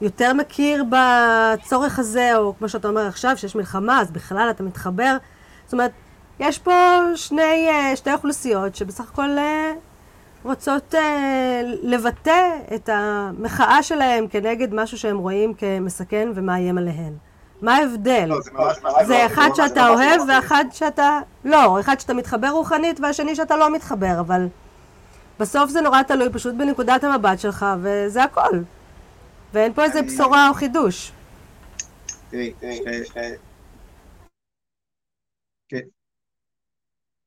יותר 0.00 0.32
מכיר 0.32 0.84
בצורך 0.84 1.98
הזה, 1.98 2.36
או 2.36 2.54
כמו 2.58 2.68
שאתה 2.68 2.88
אומר 2.88 3.06
עכשיו, 3.06 3.36
שיש 3.36 3.56
מלחמה, 3.56 4.00
אז 4.00 4.10
בכלל 4.10 4.48
אתה 4.50 4.62
מתחבר. 4.62 5.16
זאת 5.64 5.72
אומרת, 5.72 5.90
יש 6.40 6.58
פה 6.58 7.00
שני, 7.14 7.68
אה, 7.68 7.96
שתי 7.96 8.12
אוכלוסיות 8.12 8.76
שבסך 8.76 9.10
הכל 9.12 9.38
אה, 9.38 9.72
רוצות 10.44 10.94
אה, 10.94 11.62
לבטא 11.82 12.50
את 12.74 12.88
המחאה 12.92 13.82
שלהם 13.82 14.28
כנגד 14.28 14.74
משהו 14.74 14.98
שהם 14.98 15.18
רואים 15.18 15.54
כמסכן 15.54 16.28
ומאיים 16.34 16.78
עליהן. 16.78 17.12
מה 17.62 17.76
ההבדל? 17.76 18.26
לא, 18.28 18.40
זה, 18.40 18.50
ממש, 18.52 18.76
זה 19.06 19.26
אחד 19.26 19.48
שאתה 19.54 19.88
אוהב 19.88 20.20
ואחד 20.28 20.64
שאתה... 20.72 21.20
לא, 21.44 21.80
אחד 21.80 22.00
שאתה 22.00 22.14
מתחבר 22.14 22.48
רוחנית 22.48 23.00
והשני 23.00 23.34
שאתה 23.34 23.56
לא 23.56 23.74
מתחבר, 23.74 24.20
אבל 24.20 24.46
בסוף 25.40 25.70
זה 25.70 25.80
נורא 25.80 26.02
תלוי 26.02 26.28
פשוט 26.32 26.54
בנקודת 26.54 27.04
המבט 27.04 27.38
שלך, 27.38 27.66
וזה 27.80 28.24
הכל. 28.24 28.58
ואין 29.54 29.72
פה 29.72 29.84
איזה 29.84 30.02
בשורה 30.02 30.48
או 30.48 30.54
חידוש. 30.54 31.12
כן. 32.30 33.32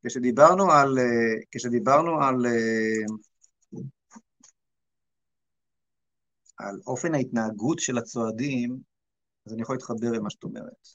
כשדיברנו 0.06 0.72
על, 0.72 0.98
כשדיברנו 1.52 2.24
על, 2.24 2.46
על 6.58 6.80
אופן 6.88 7.16
ההתנהגות 7.16 7.80
של 7.80 7.98
הצועדים, 7.98 8.78
אז 9.46 9.54
אני 9.54 9.62
יכול 9.62 9.76
להתחבר 9.76 10.12
למה 10.12 10.30
שאת 10.30 10.44
אומרת. 10.44 10.88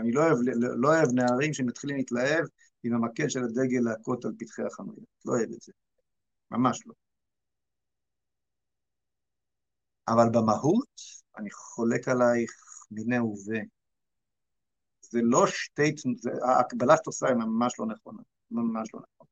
אני 0.00 0.12
לא 0.12 0.20
אוהב, 0.20 0.36
לא 0.76 0.88
אוהב 0.88 1.08
נערים 1.14 1.54
שמתחילים 1.54 1.96
להתלהב 1.96 2.44
עם 2.84 2.94
המקל 2.94 3.28
של 3.28 3.44
הדגל 3.44 3.80
להכות 3.84 4.24
על 4.24 4.32
פתחי 4.38 4.62
החנויות. 4.62 5.04
לא 5.24 5.32
אוהב 5.32 5.52
את 5.52 5.60
זה. 5.60 5.72
ממש 6.50 6.82
לא. 6.86 6.94
אבל 10.08 10.28
במהות 10.32 11.00
אני 11.38 11.50
חולק 11.50 12.08
עלייך 12.08 12.50
מיני 12.90 13.18
ובה. 13.18 13.75
זה 15.10 15.20
לא 15.22 15.46
שתי, 15.46 15.92
זה, 16.18 16.30
ההקבלה 16.44 16.96
שאת 16.96 17.06
עושה 17.06 17.26
היא 17.26 17.36
ממש 17.36 17.72
לא 17.78 17.86
נכונה, 17.86 18.22
ממש 18.50 18.88
לא 18.94 19.00
נכונה. 19.00 19.28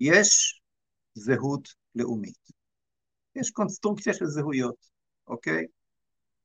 יש 0.00 0.60
זהות 1.14 1.68
לאומית. 1.94 2.48
יש 3.36 3.50
קונסטרוקציה 3.50 4.14
של 4.14 4.26
זהויות, 4.26 4.86
אוקיי? 5.26 5.66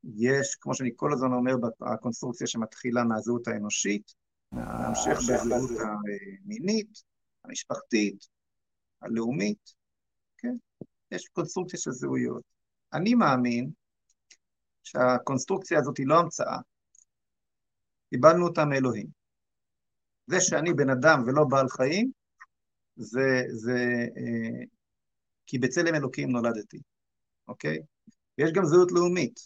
יש, 0.03 0.55
כמו 0.61 0.75
שאני 0.75 0.89
כל 0.95 1.13
הזמן 1.13 1.33
אומר, 1.33 1.53
הקונסטרוקציה 1.81 2.47
שמתחילה 2.47 3.03
מהזהות 3.03 3.47
האנושית, 3.47 4.13
להמשיך 4.51 5.19
בזהות 5.19 5.69
המינית, 5.79 7.03
המשפחתית, 7.43 8.27
הלאומית, 9.01 9.73
כן? 10.37 10.55
יש 11.11 11.27
קונסטרוקציה 11.27 11.79
של 11.79 11.91
זהויות. 11.91 12.43
אני 12.93 13.13
מאמין 13.13 13.71
שהקונסטרוקציה 14.83 15.79
הזאת 15.79 15.97
היא 15.97 16.07
לא 16.07 16.19
המצאה, 16.19 16.57
קיבלנו 18.13 18.47
אותה 18.47 18.65
מאלוהים. 18.65 19.07
זה 20.27 20.41
שאני 20.41 20.73
בן 20.73 20.89
אדם 20.89 21.23
ולא 21.25 21.43
בעל 21.49 21.69
חיים, 21.69 22.11
זה, 22.95 23.41
זה 23.49 24.07
אה, 24.17 24.63
כי 25.45 25.59
בצלם 25.59 25.95
אלוקים 25.95 26.29
נולדתי, 26.29 26.79
אוקיי? 27.47 27.77
ויש 28.37 28.51
גם 28.51 28.65
זהות 28.65 28.91
לאומית. 28.91 29.39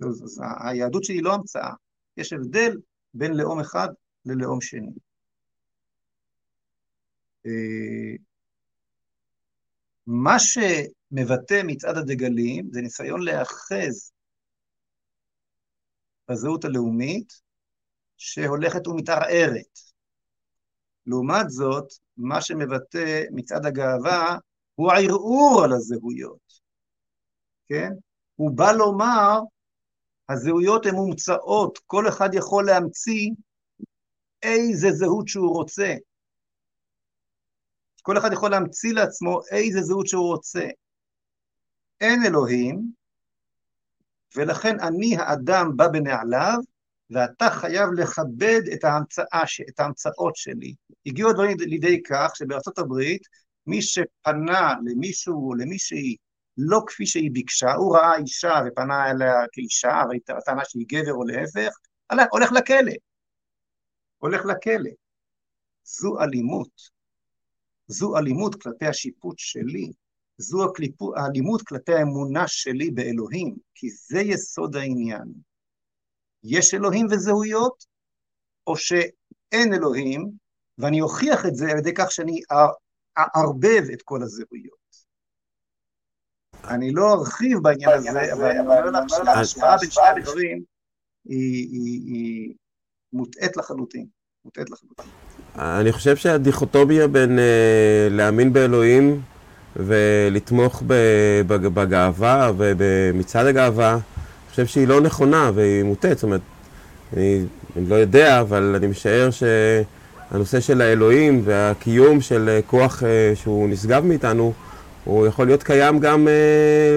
אז 0.00 0.40
היהדות 0.60 1.04
שלי 1.04 1.20
לא 1.20 1.34
המצאה, 1.34 1.72
יש 2.16 2.32
הבדל 2.32 2.76
בין 3.14 3.32
לאום 3.36 3.60
אחד 3.60 3.88
ללאום 4.24 4.60
שני. 4.60 4.92
אה, 7.46 8.16
מה 10.06 10.36
שמבטא 10.38 11.62
מצעד 11.66 11.96
הדגלים 11.96 12.68
זה 12.72 12.80
ניסיון 12.80 13.22
להאחז 13.22 14.12
בזהות 16.28 16.64
הלאומית 16.64 17.44
שהולכת 18.16 18.86
ומתערערת. 18.86 19.78
לעומת 21.06 21.50
זאת, 21.50 21.92
מה 22.16 22.42
שמבטא 22.42 23.22
מצעד 23.30 23.66
הגאווה 23.66 24.38
הוא 24.74 24.92
הערעור 24.92 25.62
על 25.64 25.72
הזהויות, 25.72 26.60
כן? 27.66 27.92
הוא 28.36 28.50
בא 28.56 28.72
לומר, 28.72 29.40
הזהויות 30.28 30.86
הן 30.86 30.94
מומצאות, 30.94 31.78
כל 31.86 32.08
אחד 32.08 32.28
יכול 32.34 32.66
להמציא 32.66 33.30
איזה 34.42 34.90
זהות 34.90 35.28
שהוא 35.28 35.54
רוצה. 35.54 35.94
כל 38.02 38.18
אחד 38.18 38.32
יכול 38.32 38.50
להמציא 38.50 38.92
לעצמו 38.92 39.40
איזה 39.50 39.80
זהות 39.80 40.06
שהוא 40.06 40.26
רוצה. 40.26 40.66
אין 42.00 42.22
אלוהים, 42.26 42.92
ולכן 44.36 44.80
אני 44.80 45.16
האדם 45.16 45.76
בא 45.76 45.88
בנעליו, 45.88 46.58
ואתה 47.14 47.50
חייב 47.50 47.88
לכבד 47.92 48.60
את, 48.74 48.84
ההמצאה, 48.84 49.42
את 49.68 49.80
ההמצאות 49.80 50.36
שלי. 50.36 50.74
הגיעו 51.06 51.30
הדברים 51.30 51.56
לידי 51.60 52.02
כך 52.02 52.36
שבארצות 52.36 52.78
הברית, 52.78 53.22
מי 53.66 53.82
שפנה 53.82 54.74
למישהו 54.84 55.48
או 55.48 55.54
למישהי 55.54 56.16
לא 56.58 56.80
כפי 56.86 57.06
שהיא 57.06 57.30
ביקשה, 57.32 57.72
הוא 57.74 57.96
ראה 57.96 58.16
אישה 58.16 58.54
ופנה 58.66 59.10
אליה 59.10 59.34
כאישה, 59.52 60.02
וטענה 60.10 60.62
שהיא 60.64 60.86
גבר 60.88 61.12
או 61.12 61.24
להפך, 61.24 61.76
הולך 62.30 62.52
לכלא. 62.52 62.92
הולך 64.18 64.44
לכלא. 64.44 64.90
זו 65.84 66.20
אלימות. 66.20 66.94
זו 67.86 68.16
אלימות 68.16 68.62
כלפי 68.62 68.86
השיפוט 68.86 69.38
שלי, 69.38 69.92
זו 70.38 70.72
האלימות 71.16 71.62
כלפי 71.62 71.94
האמונה 71.94 72.48
שלי 72.48 72.90
באלוהים, 72.90 73.56
כי 73.74 73.90
זה 73.90 74.20
יסוד 74.20 74.76
העניין. 74.76 75.32
יש 76.44 76.74
אלוהים 76.74 77.06
וזהויות, 77.10 77.84
או 78.66 78.76
שאין 78.76 79.74
אלוהים, 79.74 80.30
ואני 80.78 81.00
אוכיח 81.00 81.46
את 81.46 81.54
זה 81.54 81.70
על 81.70 81.78
ידי 81.78 81.94
כך 81.94 82.10
שאני 82.10 82.40
אערבב 83.18 83.82
את 83.92 84.02
כל 84.02 84.22
הזהויות. 84.22 84.84
אני 86.68 86.90
לא 86.90 87.12
ארחיב 87.12 87.58
בעניין 87.58 87.90
הזה, 87.90 88.32
אבל 88.32 88.50
אני 88.50 88.58
אומר 88.60 88.90
לך 88.90 89.08
שההשפעה 89.08 89.76
בין 89.78 89.90
שני 89.90 90.06
הדברים 90.06 90.62
היא 91.24 92.54
מוטעית 93.12 93.56
לחלוטין. 93.56 94.06
מוטעית 94.44 94.70
לחלוטין. 94.70 95.04
אני 95.58 95.92
חושב 95.92 96.16
שהדיכוטומיה 96.16 97.08
בין 97.08 97.38
uh, 97.38 97.42
להאמין 98.10 98.52
באלוהים 98.52 99.22
ולתמוך 99.76 100.82
בגאווה 101.46 102.52
ובמצעד 102.56 103.46
הגאווה, 103.46 103.98
חושב 104.54 104.66
שהיא 104.66 104.88
לא 104.88 105.00
נכונה 105.00 105.50
והיא 105.54 105.82
מוטעת. 105.82 106.18
זאת 106.18 106.22
אומרת, 106.22 106.40
אני, 107.16 107.44
אני 107.76 107.88
לא 107.88 107.94
יודע, 107.94 108.40
אבל 108.40 108.74
אני 108.76 108.86
משער 108.86 109.28
שהנושא 109.30 110.60
של 110.60 110.80
האלוהים 110.80 111.42
והקיום 111.44 112.20
של 112.20 112.60
כוח 112.66 113.02
שהוא 113.34 113.68
נשגב 113.68 114.04
מאיתנו, 114.04 114.52
הוא 115.04 115.26
יכול 115.26 115.46
להיות 115.46 115.62
קיים 115.62 115.98
גם 115.98 116.28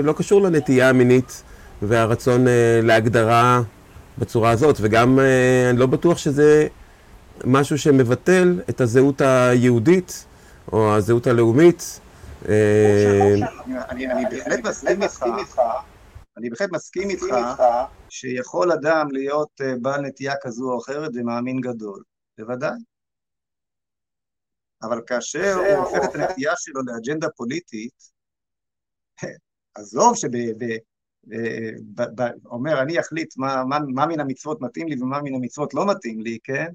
לא 0.03 0.14
קשור 0.14 0.41
לנטייה 0.41 0.89
המינית 0.89 1.43
והרצון 1.82 2.45
להגדרה 2.84 3.62
בצורה 4.18 4.51
הזאת, 4.51 4.78
וגם 4.82 5.20
אני 5.70 5.80
לא 5.80 5.86
בטוח 5.86 6.18
שזה 6.18 6.68
משהו 7.45 7.78
שמבטל 7.78 8.60
את 8.70 8.82
הזהות 8.82 9.22
היהודית 9.22 10.26
או 10.74 10.95
הזהות 10.95 11.28
הלאומית. 11.28 11.99
אני 12.45 13.41
בהחלט 14.64 14.97
מסכים 14.97 15.38
איתך, 15.38 15.60
אני 16.38 16.49
בהחלט 16.49 16.69
מסכים 16.71 17.09
איתך 17.09 17.25
שיכול 18.09 18.71
אדם 18.71 19.11
להיות 19.11 19.61
בעל 19.81 20.01
נטייה 20.01 20.33
כזו 20.41 20.71
או 20.71 20.79
אחרת 20.79 21.11
ומאמין 21.13 21.61
גדול, 21.61 22.03
בוודאי. 22.38 22.77
אבל 24.81 25.01
כאשר 25.07 25.53
הוא 25.53 25.83
הופך 25.83 26.09
את 26.09 26.15
הנטייה 26.15 26.53
שלו 26.57 26.81
לאג'נדה 26.85 27.27
פוליטית, 27.29 28.17
עזוב 29.75 30.15
שאומר, 30.15 32.81
אני 32.81 32.99
אחליט 32.99 33.38
מה, 33.38 33.63
מה, 33.69 33.77
מה 33.93 34.05
מן 34.05 34.19
המצוות 34.19 34.61
מתאים 34.61 34.88
לי 34.88 35.01
ומה 35.01 35.21
מן 35.21 35.35
המצוות 35.35 35.73
לא 35.73 35.88
מתאים 35.88 36.21
לי, 36.21 36.38
כן? 36.43 36.67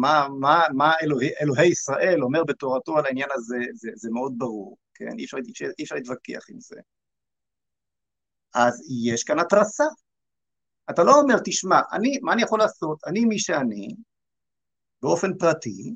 מה, 0.00 0.28
מה, 0.40 0.62
מה 0.74 0.92
אלוהי, 1.02 1.30
אלוהי 1.40 1.68
ישראל 1.68 2.22
אומר 2.22 2.44
בתורתו 2.44 2.98
על 2.98 3.06
העניין 3.06 3.28
הזה, 3.34 3.56
זה, 3.74 3.90
זה 3.94 4.10
מאוד 4.10 4.34
ברור, 4.38 4.76
כן? 4.94 5.18
אי 5.18 5.24
אפשר, 5.24 5.36
אי 5.78 5.84
אפשר 5.84 5.94
להתווכח 5.94 6.50
עם 6.50 6.60
זה. 6.60 6.76
אז 8.54 8.82
יש 9.06 9.24
כאן 9.24 9.38
התרסה. 9.38 9.84
אתה 10.90 11.02
לא 11.02 11.20
אומר, 11.20 11.34
תשמע, 11.44 11.80
אני, 11.92 12.18
מה 12.22 12.32
אני 12.32 12.42
יכול 12.42 12.58
לעשות? 12.58 12.98
אני 13.06 13.24
מי 13.24 13.38
שאני, 13.38 13.88
באופן 15.02 15.38
פרטי, 15.38 15.94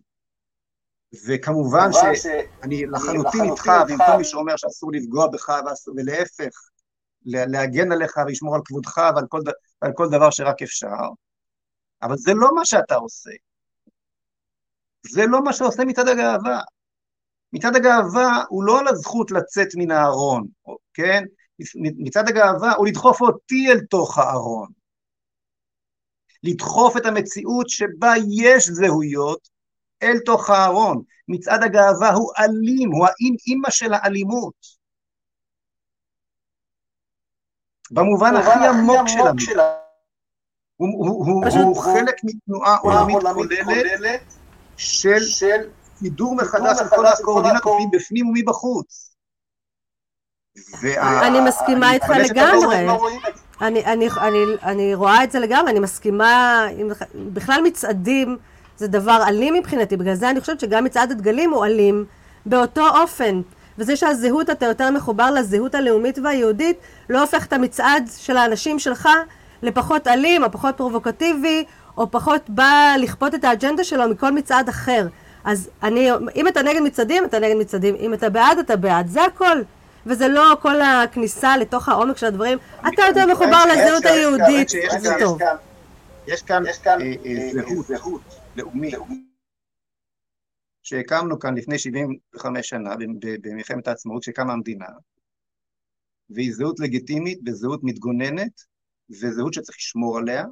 וכמובן 1.26 1.88
שאני 1.92 2.86
לחלוטין 2.86 3.44
איתך, 3.44 3.66
ועם 3.88 3.98
כל 3.98 4.18
מי 4.18 4.24
שאומר 4.24 4.56
שאסור 4.56 4.92
לפגוע 4.92 5.26
בך, 5.26 5.52
ולהפך, 5.96 6.54
להגן 7.24 7.92
עליך 7.92 8.16
ולשמור 8.26 8.54
על 8.54 8.60
כבודך 8.64 8.98
ועל 8.98 9.26
כל, 9.28 9.40
ועל 9.82 9.92
כל 9.94 10.08
דבר 10.10 10.30
שרק 10.30 10.62
אפשר, 10.62 10.86
אבל 12.02 12.16
זה 12.16 12.34
לא 12.34 12.54
מה 12.54 12.64
שאתה 12.64 12.94
עושה. 12.94 13.30
זה 15.10 15.26
לא 15.26 15.44
מה 15.44 15.52
שעושה 15.52 15.84
מצעד 15.84 16.08
הגאווה. 16.08 16.60
מצעד 17.52 17.76
הגאווה 17.76 18.44
הוא 18.48 18.64
לא 18.64 18.80
על 18.80 18.88
הזכות 18.88 19.30
לצאת 19.30 19.68
מן 19.76 19.90
הארון, 19.90 20.46
כן? 20.94 21.24
מצעד 21.76 22.28
הגאווה 22.28 22.72
הוא 22.72 22.86
לדחוף 22.86 23.20
אותי 23.20 23.66
אל 23.72 23.80
תוך 23.80 24.18
הארון. 24.18 24.68
לדחוף 26.42 26.96
את 26.96 27.06
המציאות 27.06 27.68
שבה 27.68 28.12
יש 28.44 28.68
זהויות 28.68 29.48
אל 30.02 30.18
תוך 30.24 30.50
הארון. 30.50 31.02
מצעד 31.28 31.62
הגאווה 31.62 32.12
הוא 32.12 32.32
אלים, 32.38 32.92
הוא 32.92 33.06
האימא 33.06 33.70
של 33.70 33.92
האלימות. 33.92 34.54
במובן 37.90 38.36
הכי 38.36 38.66
עמוק 38.68 39.08
של 39.08 39.20
המילה. 39.20 39.76
הוא 40.76 41.76
חלק 41.82 42.16
מתנועה 42.24 42.76
עולמית 42.76 43.16
כוללת 43.64 44.34
של 44.76 45.18
סידור 45.98 46.36
מחדש 46.36 46.78
של 46.78 46.88
כל 46.88 47.06
הקואורדינטות 47.06 47.78
מבפנים 47.86 48.26
ומבחוץ. 48.26 49.15
אני 50.98 51.40
מסכימה 51.40 51.92
איתך 51.92 52.08
לגמרי. 52.08 52.86
אני, 53.60 53.84
אני, 53.84 54.08
אני, 54.20 54.38
אני 54.62 54.94
רואה 54.94 55.24
את 55.24 55.32
זה 55.32 55.38
לגמרי, 55.38 55.70
אני 55.70 55.80
מסכימה, 55.80 56.66
בכלל 57.14 57.60
מצעדים 57.64 58.36
זה 58.76 58.88
דבר 58.88 59.22
אלים 59.28 59.54
מבחינתי, 59.54 59.96
בגלל 59.96 60.14
זה 60.14 60.30
אני 60.30 60.40
חושבת 60.40 60.60
שגם 60.60 60.84
מצעד 60.84 61.10
הדגלים 61.10 61.50
הוא 61.50 61.64
אלים 61.64 62.04
באותו 62.46 62.88
אופן. 62.88 63.40
וזה 63.78 63.96
שהזהות, 63.96 64.50
אתה 64.50 64.66
יותר 64.66 64.90
מחובר 64.90 65.30
לזהות 65.30 65.74
הלאומית 65.74 66.18
והיהודית, 66.24 66.76
לא 67.10 67.20
הופך 67.20 67.46
את 67.46 67.52
המצעד 67.52 68.10
של 68.16 68.36
האנשים 68.36 68.78
שלך 68.78 69.08
לפחות 69.62 70.08
אלים, 70.08 70.44
או 70.44 70.52
פחות 70.52 70.76
פרובוקטיבי, 70.76 71.64
או 71.98 72.10
פחות 72.10 72.50
בא 72.50 72.94
לכפות 72.98 73.34
את 73.34 73.44
האג'נדה 73.44 73.84
שלו 73.84 74.08
מכל 74.08 74.32
מצעד 74.32 74.68
אחר. 74.68 75.06
אז 75.44 75.70
אני, 75.82 76.10
אם 76.36 76.48
אתה 76.48 76.62
נגד 76.62 76.80
מצעדים, 76.80 77.24
אתה 77.24 77.38
נגד 77.38 77.56
מצעדים, 77.56 77.94
אם 78.00 78.14
אתה 78.14 78.30
בעד, 78.30 78.58
אתה 78.58 78.76
בעד, 78.76 79.08
זה 79.08 79.24
הכל. 79.24 79.60
וזה 80.06 80.28
לא 80.28 80.56
כל 80.62 80.80
הכניסה 80.80 81.56
לתוך 81.56 81.88
העומק 81.88 82.16
של 82.16 82.26
הדברים, 82.26 82.58
אתה 82.80 83.02
יותר 83.08 83.26
מחובר 83.32 83.62
לזהות 83.72 84.04
היהודית, 84.04 84.68
זה 84.98 85.08
טוב. 85.20 85.38
יש 86.26 86.42
כאן 86.42 86.62
זהות. 87.80 88.20
לאומית. 88.56 88.94
שהקמנו 90.82 91.38
כאן 91.38 91.54
לפני 91.54 91.78
75 91.78 92.68
שנה, 92.68 92.94
במלחמת 93.40 93.88
העצמאות, 93.88 94.22
שקמה 94.22 94.52
המדינה, 94.52 94.86
והיא 96.30 96.52
זהות 96.52 96.80
לגיטימית 96.80 97.38
וזהות 97.46 97.80
מתגוננת, 97.82 98.60
וזהות 99.10 99.54
שצריך 99.54 99.76
לשמור 99.78 100.18
עליה, 100.18 100.44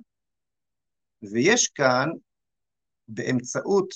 ויש 1.22 1.68
כאן 1.68 2.09
באמצעות 3.09 3.88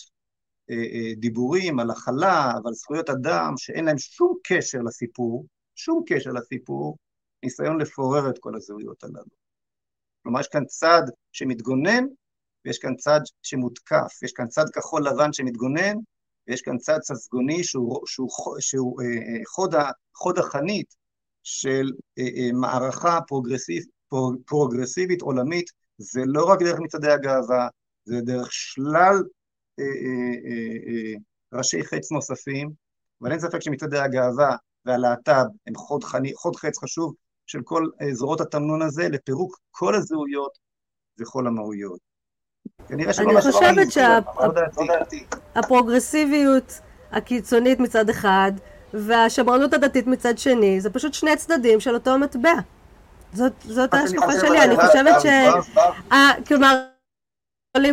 דיבורים 1.16 1.78
על 1.78 1.90
הכלה 1.90 2.52
ועל 2.64 2.74
זכויות 2.74 3.10
אדם 3.10 3.54
שאין 3.56 3.84
להם 3.84 3.98
שום 3.98 4.34
קשר 4.44 4.78
לסיפור, 4.78 5.46
שום 5.74 6.02
קשר 6.06 6.30
לסיפור, 6.30 6.96
ניסיון 7.42 7.80
לפורר 7.80 8.30
את 8.30 8.38
כל 8.38 8.56
הזהויות 8.56 9.04
הללו. 9.04 9.38
כלומר, 10.22 10.40
יש 10.40 10.48
כאן 10.48 10.64
צד 10.64 11.02
שמתגונן 11.32 12.04
ויש 12.64 12.78
כאן 12.78 12.96
צד 12.96 13.20
שמותקף, 13.42 14.22
יש 14.22 14.32
כאן 14.32 14.48
צד 14.48 14.64
כחול 14.74 15.06
לבן 15.06 15.32
שמתגונן 15.32 15.94
ויש 16.48 16.62
כאן 16.62 16.78
צד 16.78 16.98
ססגוני 17.02 17.64
שהוא, 17.64 18.06
שהוא, 18.06 18.28
שהוא, 18.30 18.56
שהוא 18.60 19.02
אה, 19.02 19.06
אה, 19.06 19.40
חוד, 19.46 19.74
חוד 20.14 20.38
החנית 20.38 20.94
של 21.42 21.90
אה, 22.18 22.24
אה, 22.24 22.52
מערכה 22.52 23.18
פרוגרסיבית 23.26 23.88
פרוגרסיבית 24.46 25.22
עולמית, 25.22 25.70
זה 25.98 26.20
לא 26.26 26.44
רק 26.44 26.62
דרך 26.62 26.78
מצעדי 26.80 27.10
הגאווה, 27.10 27.68
זה 28.04 28.20
דרך 28.20 28.52
שלל 28.52 28.94
אה, 28.94 28.98
אה, 28.98 29.12
אה, 29.12 29.16
אה, 29.16 29.38
ראשי 31.52 31.84
חץ 31.84 32.12
נוספים, 32.12 32.70
אבל 33.22 33.30
אין 33.30 33.40
ספק 33.40 33.62
שמצעדי 33.62 33.98
הגאווה 33.98 34.56
והלהט"ב 34.84 35.44
הם 35.66 35.74
חוד, 35.74 36.04
חני, 36.04 36.34
חוד 36.34 36.56
חץ 36.56 36.78
חשוב 36.78 37.14
של 37.46 37.58
כל 37.64 37.86
אה, 38.02 38.14
זרועות 38.14 38.40
התמנון 38.40 38.82
הזה 38.82 39.08
לפירוק 39.08 39.58
כל 39.70 39.94
הזהויות 39.94 40.58
וכל 41.20 41.46
המהויות. 41.46 41.98
אני 42.90 43.04
חושבת 43.40 43.92
שהפרוגרסיביות 45.54 46.80
הקיצונית 47.12 47.80
מצד 47.80 48.10
אחד 48.10 48.52
והשמרנות 48.94 49.72
הדתית 49.72 50.06
מצד 50.06 50.38
שני, 50.38 50.80
זה 50.80 50.90
פשוט 50.90 51.14
שני 51.14 51.36
צדדים 51.36 51.80
של 51.80 51.94
אותו 51.94 52.18
מטבע. 52.18 52.54
זאת 53.32 53.94
ההשקפה 53.94 54.40
שלי, 54.40 54.62
אני 54.62 54.76
חושבת 54.76 55.14
ש... 55.22 55.26
כלומר, 56.48 56.84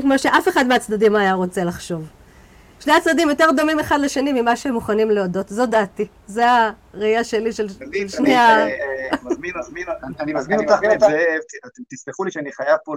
כמו 0.02 0.20
שאף 0.20 0.48
אחד 0.48 0.68
מהצדדים 0.68 1.16
היה 1.16 1.34
רוצה 1.34 1.64
לחשוב. 1.64 2.08
שני 2.80 2.94
הצדדים 2.94 3.30
יותר 3.30 3.46
דומים 3.56 3.80
אחד 3.80 3.98
לשני 4.02 4.42
ממה 4.42 4.56
שהם 4.56 4.74
מוכנים 4.74 5.12
להודות, 5.12 5.50
זו 5.50 5.66
דעתי. 5.66 6.08
זו 6.28 6.42
הראייה 6.94 7.24
שלי 7.24 7.54
של 7.54 7.68
שני 8.08 8.36
ה... 8.36 8.68
אה, 8.68 9.18
אני 10.20 10.34
מזמין 10.34 10.60
אותך, 10.60 10.80
אתם 11.66 11.84
תסלחו 11.90 12.24
לי 12.24 12.32
שאני 12.32 12.52
חייב 12.52 12.78
פה 12.86 12.94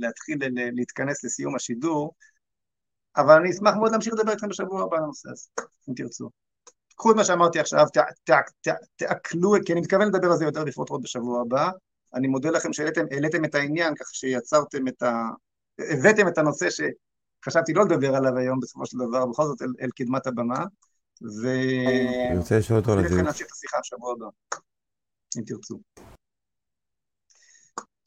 להתחיל 0.00 0.38
להתכנס 0.72 1.24
לסיום 1.24 1.56
השידור, 1.56 2.14
אבל 3.16 3.34
אני 3.34 3.50
אשמח 3.50 3.74
מאוד 3.74 3.92
להמשיך 3.92 4.14
לדבר 4.14 4.32
איתכם 4.32 4.48
בשבוע 4.48 4.82
הבא 4.82 4.96
על 4.96 5.02
הנושא 5.02 5.28
הזה, 5.30 5.48
אם 5.88 5.94
תרצו. 5.94 6.30
קחו 6.96 7.10
את 7.10 7.16
מה 7.16 7.24
שאמרתי 7.24 7.60
עכשיו, 7.60 7.86
תעכלו, 8.96 9.54
כי 9.66 9.72
אני 9.72 9.80
מתכוון 9.80 10.08
לדבר 10.08 10.30
על 10.30 10.36
זה 10.36 10.44
יותר 10.44 10.64
בפרוטרוט 10.64 11.02
בשבוע 11.02 11.40
הבא. 11.40 11.70
אני 12.14 12.28
מודה 12.28 12.50
לכם 12.50 12.72
שהעליתם 12.72 13.44
את 13.44 13.54
העניין, 13.54 13.94
כך 13.94 14.06
שיצרתם 14.12 14.88
את 14.88 15.02
ה... 15.02 15.12
הבאתם 15.78 16.28
את 16.28 16.38
הנושא 16.38 16.66
שחשבתי 16.70 17.72
לא 17.72 17.84
לדבר 17.84 18.16
עליו 18.16 18.36
היום 18.36 18.60
בסופו 18.60 18.86
של 18.86 18.96
דבר, 18.98 19.26
בכל 19.26 19.44
זאת 19.44 19.62
אל, 19.62 19.72
אל 19.80 19.88
קדמת 19.96 20.26
הבמה. 20.26 20.64
ו... 21.42 21.48
אני 22.30 22.38
רוצה 22.38 22.58
לשאול 22.58 22.78
אותו 22.78 22.92
על 22.92 23.08
זה. 23.08 23.22
נמשיך 23.22 23.46
את 23.46 23.52
השיחה 23.52 23.76
בשבוע 23.82 24.12
הבא, 24.12 24.26
אם 25.38 25.44
תרצו. 25.46 25.80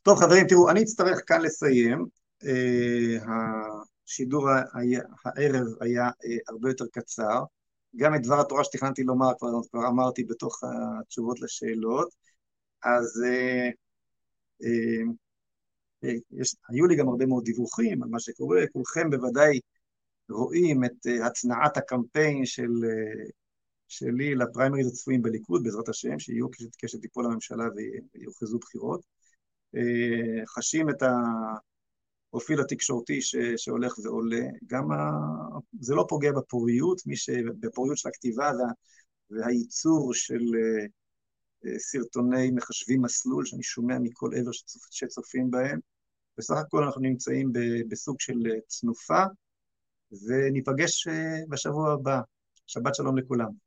טוב 0.01 0.19
חברים, 0.19 0.47
תראו, 0.47 0.69
אני 0.69 0.83
אצטרך 0.83 1.19
כאן 1.27 1.41
לסיים. 1.41 2.05
Uh, 2.43 3.27
השידור 4.07 4.49
הערב 4.49 5.67
היה 5.81 6.07
uh, 6.07 6.11
הרבה 6.49 6.69
יותר 6.69 6.85
קצר. 6.91 7.43
גם 7.95 8.15
את 8.15 8.21
דבר 8.21 8.39
התורה 8.39 8.63
שתכננתי 8.63 9.03
לומר 9.03 9.31
כבר, 9.39 9.49
כבר 9.71 9.87
אמרתי 9.87 10.23
בתוך 10.23 10.59
התשובות 10.63 11.41
לשאלות, 11.41 12.09
אז 12.83 13.23
אה, 13.25 13.69
אה, 14.63 14.69
אה, 14.69 15.13
יש, 16.31 16.55
היו 16.69 16.85
לי 16.87 16.95
גם 16.95 17.09
הרבה 17.09 17.25
מאוד 17.25 17.43
דיווחים 17.43 18.03
על 18.03 18.09
מה 18.09 18.19
שקורה, 18.19 18.61
כולכם 18.73 19.09
בוודאי 19.09 19.59
רואים 20.29 20.83
את 20.83 21.07
אה, 21.07 21.25
הצנעת 21.27 21.77
הקמפיין 21.77 22.45
של, 22.45 22.71
אה, 22.85 23.29
שלי 23.87 24.35
לפריימריז 24.35 24.87
הצפויים 24.87 25.21
בליכוד, 25.21 25.63
בעזרת 25.63 25.89
השם, 25.89 26.19
שיהיו 26.19 26.47
כשתיפול 26.77 27.25
הממשלה 27.25 27.65
ויוכרזו 28.15 28.59
בחירות. 28.59 29.01
אה, 29.75 30.45
חשים 30.45 30.89
את 30.89 31.03
הפרופיל 32.27 32.61
התקשורתי 32.61 33.21
ש, 33.21 33.35
שהולך 33.57 33.99
ועולה. 34.03 34.45
גם 34.67 34.91
ה... 34.91 35.11
זה 35.79 35.95
לא 35.95 36.05
פוגע 36.09 36.31
בפוריות, 36.31 37.01
מי 37.05 37.15
ש... 37.15 37.29
בפוריות 37.59 37.97
של 37.97 38.09
הכתיבה 38.09 38.51
וה... 38.59 38.71
והייצור 39.29 40.13
של 40.13 40.41
אה, 40.55 40.85
סרטוני 41.77 42.51
מחשבים 42.51 43.01
מסלול, 43.01 43.45
שאני 43.45 43.63
שומע 43.63 43.99
מכל 43.99 44.29
עבר 44.35 44.51
שצופ... 44.51 44.81
שצופים 44.91 45.51
בהם. 45.51 45.79
בסך 46.37 46.55
הכל 46.55 46.83
אנחנו 46.83 47.01
נמצאים 47.01 47.51
בסוג 47.89 48.15
של 48.19 48.33
תנופה, 48.81 49.23
וניפגש 50.27 51.07
בשבוע 51.49 51.93
הבא. 51.93 52.19
שבת 52.67 52.95
שלום 52.95 53.17
לכולם. 53.17 53.66